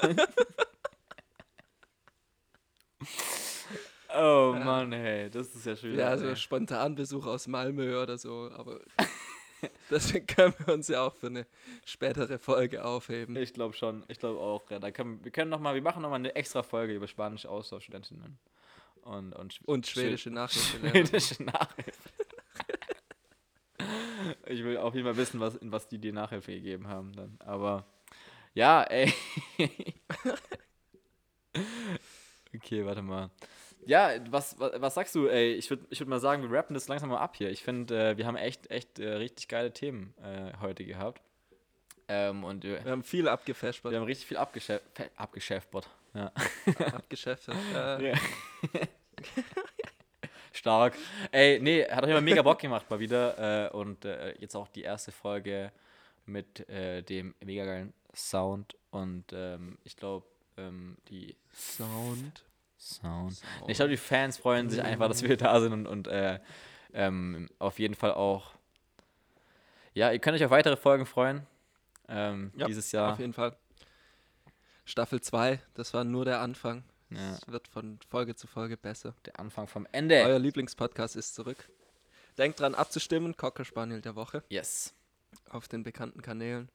Oh 4.13 4.53
Mann, 4.61 4.91
hey, 4.91 5.29
das 5.29 5.55
ist 5.55 5.65
ja 5.65 5.73
schön. 5.73 5.97
ja, 5.97 6.17
so 6.17 6.35
Spontanbesuch 6.35 7.25
aus 7.25 7.47
Malmö 7.47 8.01
oder 8.03 8.17
so, 8.17 8.51
aber 8.53 8.81
das 9.89 10.11
können 10.27 10.53
wir 10.65 10.73
uns 10.73 10.89
ja 10.89 11.01
auch 11.07 11.15
für 11.15 11.27
eine 11.27 11.47
spätere 11.85 12.37
Folge 12.37 12.83
aufheben. 12.83 13.37
Ich 13.37 13.53
glaube 13.53 13.73
schon, 13.73 14.03
ich 14.09 14.19
glaube 14.19 14.41
auch. 14.41 14.69
Ja, 14.69 14.79
da 14.79 14.91
können, 14.91 15.23
wir 15.23 15.31
können 15.31 15.49
noch 15.49 15.61
mal, 15.61 15.75
wir 15.75 15.81
machen 15.81 16.01
noch 16.01 16.09
mal 16.09 16.17
eine 16.17 16.35
extra 16.35 16.61
Folge 16.61 16.93
über 16.93 17.07
spanische 17.07 17.49
Austauschstudentinnen 17.49 18.37
und 19.03 19.31
und, 19.33 19.59
Und 19.63 19.87
schwedische 19.87 20.29
Schwed- 20.29 20.33
Nachhilfelehrer. 20.33 21.07
schwedische 21.07 21.43
Nachhilfe. 21.43 22.09
Ich 24.45 24.63
will 24.63 24.77
auf 24.77 24.93
jeden 24.93 25.05
Fall 25.07 25.17
wissen, 25.17 25.39
was, 25.39 25.55
in 25.55 25.71
was 25.71 25.87
die 25.87 25.97
dir 25.97 26.13
Nachhilfe 26.13 26.51
gegeben 26.51 26.87
haben 26.87 27.11
dann. 27.13 27.37
Aber 27.39 27.85
ja, 28.53 28.83
ey. 28.83 29.11
Okay, 32.63 32.85
warte 32.85 33.01
mal. 33.01 33.29
Ja, 33.85 34.11
was, 34.29 34.59
was, 34.59 34.79
was 34.79 34.93
sagst 34.93 35.15
du, 35.15 35.27
ey? 35.27 35.53
Ich 35.53 35.69
würde 35.69 35.85
ich 35.89 35.99
würd 35.99 36.09
mal 36.09 36.19
sagen, 36.19 36.43
wir 36.43 36.55
rappen 36.55 36.73
das 36.73 36.87
langsam 36.87 37.09
mal 37.09 37.19
ab 37.19 37.35
hier. 37.35 37.49
Ich 37.49 37.63
finde, 37.63 38.11
äh, 38.11 38.17
wir 38.17 38.27
haben 38.27 38.35
echt, 38.35 38.69
echt 38.69 38.99
äh, 38.99 39.13
richtig 39.13 39.47
geile 39.47 39.73
Themen 39.73 40.13
äh, 40.23 40.51
heute 40.61 40.85
gehabt. 40.85 41.21
Ähm, 42.07 42.43
und 42.43 42.63
wir, 42.63 42.83
haben 42.83 43.03
viel 43.03 43.27
abgefespert. 43.27 43.91
wir 43.91 43.99
haben 43.99 44.05
richtig 44.05 44.27
viel 44.27 44.37
abgeschäft, 44.37 44.83
abgeschäftert. 45.15 45.89
Ja. 46.13 46.31
abgeschäftet. 46.93 47.55
Ja. 47.73 47.99
Ja. 47.99 48.13
Stark. 50.51 50.95
Ey, 51.31 51.59
nee, 51.59 51.83
hat 51.83 52.01
jeden 52.01 52.13
Fall 52.13 52.21
mega 52.21 52.41
Bock 52.41 52.59
gemacht 52.59 52.89
mal 52.89 52.99
wieder. 52.99 53.69
Äh, 53.69 53.69
und 53.71 54.05
äh, 54.05 54.35
jetzt 54.39 54.55
auch 54.55 54.67
die 54.67 54.81
erste 54.81 55.11
Folge 55.11 55.71
mit 56.25 56.67
äh, 56.69 57.01
dem 57.01 57.33
mega 57.43 57.65
geilen 57.65 57.93
Sound. 58.13 58.75
Und 58.91 59.25
ähm, 59.31 59.77
ich 59.85 59.95
glaube, 59.95 60.25
ähm, 60.57 60.97
die 61.07 61.35
Sound. 61.53 62.43
Sound. 62.81 63.39
Ich 63.67 63.75
glaube, 63.77 63.91
die 63.91 63.97
Fans 63.97 64.37
freuen 64.37 64.69
sich 64.69 64.81
einfach, 64.81 65.07
dass 65.07 65.21
wir 65.23 65.37
da 65.37 65.59
sind 65.61 65.71
und, 65.73 65.85
und 65.87 66.07
äh, 66.07 66.39
ähm, 66.93 67.47
auf 67.59 67.77
jeden 67.79 67.93
Fall 67.95 68.13
auch. 68.13 68.53
Ja, 69.93 70.11
ihr 70.11 70.19
könnt 70.19 70.35
euch 70.35 70.43
auf 70.43 70.51
weitere 70.51 70.75
Folgen 70.77 71.05
freuen. 71.05 71.45
Ähm, 72.07 72.51
Ja, 72.55 72.65
dieses 72.65 72.91
Jahr. 72.91 73.13
Auf 73.13 73.19
jeden 73.19 73.33
Fall. 73.33 73.55
Staffel 74.85 75.21
2, 75.21 75.59
das 75.75 75.93
war 75.93 76.03
nur 76.03 76.25
der 76.25 76.41
Anfang. 76.41 76.83
Ja. 77.11 77.33
Es 77.33 77.47
wird 77.47 77.67
von 77.67 77.99
Folge 78.09 78.35
zu 78.35 78.47
Folge 78.47 78.77
besser. 78.77 79.13
Der 79.25 79.39
Anfang 79.39 79.67
vom 79.67 79.87
Ende. 79.91 80.15
Euer 80.23 80.39
Lieblingspodcast 80.39 81.15
ist 81.15 81.35
zurück. 81.35 81.69
Denkt 82.37 82.59
dran 82.59 82.73
abzustimmen, 82.73 83.35
Cocker 83.37 83.65
Spaniel 83.65 84.01
der 84.01 84.15
Woche 84.15 84.43
Yes. 84.49 84.93
auf 85.49 85.67
den 85.67 85.83
bekannten 85.83 86.21
Kanälen. 86.21 86.69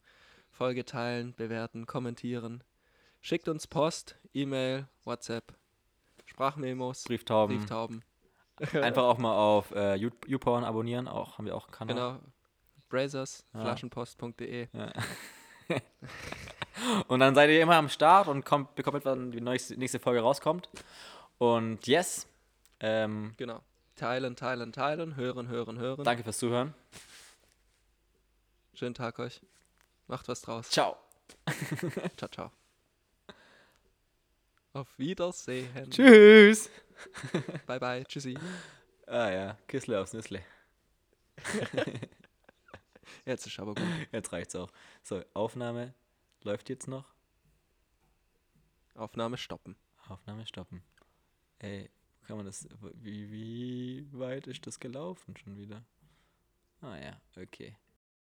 Folge 0.50 0.84
teilen, 0.84 1.34
bewerten, 1.34 1.86
kommentieren. 1.86 2.62
Schickt 3.22 3.48
uns 3.48 3.66
Post, 3.66 4.16
E-Mail, 4.34 4.86
WhatsApp, 5.04 5.54
Sprachmemos, 6.36 7.04
Brieftauben. 7.04 7.56
Brieftauben. 7.56 8.02
Einfach 8.74 9.04
auch 9.04 9.16
mal 9.16 9.34
auf 9.34 9.70
äh, 9.70 9.94
You- 9.94 10.10
YouPorn 10.26 10.64
abonnieren. 10.64 11.08
Auch, 11.08 11.38
haben 11.38 11.46
wir 11.46 11.56
auch 11.56 11.64
einen 11.64 11.72
Kanal. 11.72 11.94
Genau. 11.94 12.18
Brazers, 12.90 13.46
Ja. 13.54 13.60
flaschenpost.de. 13.62 14.68
Ja. 14.70 14.92
und 17.08 17.20
dann 17.20 17.34
seid 17.34 17.48
ihr 17.48 17.62
immer 17.62 17.76
am 17.76 17.88
Start 17.88 18.28
und 18.28 18.44
kommt, 18.44 18.74
bekommt 18.74 19.04
wann 19.06 19.30
die 19.32 19.40
nächste, 19.40 19.78
nächste 19.78 19.98
Folge 19.98 20.20
rauskommt. 20.20 20.68
Und 21.38 21.86
yes. 21.86 22.26
Ähm, 22.80 23.32
Genau. 23.38 23.60
Teilen, 23.96 24.36
teilen, 24.36 24.72
teilen, 24.72 25.16
hören, 25.16 25.48
hören, 25.48 25.78
hören. 25.78 26.04
danke 26.04 26.22
fürs 26.22 26.36
Zuhören. 26.36 26.74
Schönen 28.74 28.94
Tag 28.94 29.18
euch. 29.18 29.40
Macht 30.06 30.28
was 30.28 30.42
draus. 30.42 30.68
Ciao. 30.68 30.96
Ciao, 32.18 32.28
ciao. 32.28 32.50
Auf 34.76 34.98
Wiedersehen. 34.98 35.90
Tschüss. 35.90 36.68
Bye, 37.66 37.80
bye. 37.80 38.04
Tschüssi. 38.04 38.36
Ah 39.06 39.30
ja, 39.30 39.58
Kissle 39.66 39.98
aufs 39.98 40.12
Nüssle. 40.12 40.42
Jetzt 43.24 43.46
ist 43.46 43.58
aber 43.58 43.74
gut. 43.74 43.86
Jetzt 44.12 44.34
reicht's 44.34 44.54
auch. 44.54 44.70
So, 45.02 45.24
Aufnahme 45.32 45.94
läuft 46.42 46.68
jetzt 46.68 46.88
noch. 46.88 47.06
Aufnahme 48.94 49.38
stoppen. 49.38 49.76
Aufnahme 50.08 50.44
stoppen. 50.44 50.82
Ey, 51.58 51.88
kann 52.26 52.36
man 52.36 52.44
das. 52.44 52.68
Wie, 52.96 53.30
wie 53.30 54.06
weit 54.12 54.46
ist 54.46 54.66
das 54.66 54.78
gelaufen 54.78 55.38
schon 55.38 55.56
wieder? 55.56 55.82
Ah 56.82 56.98
ja, 56.98 57.18
okay. 57.40 57.78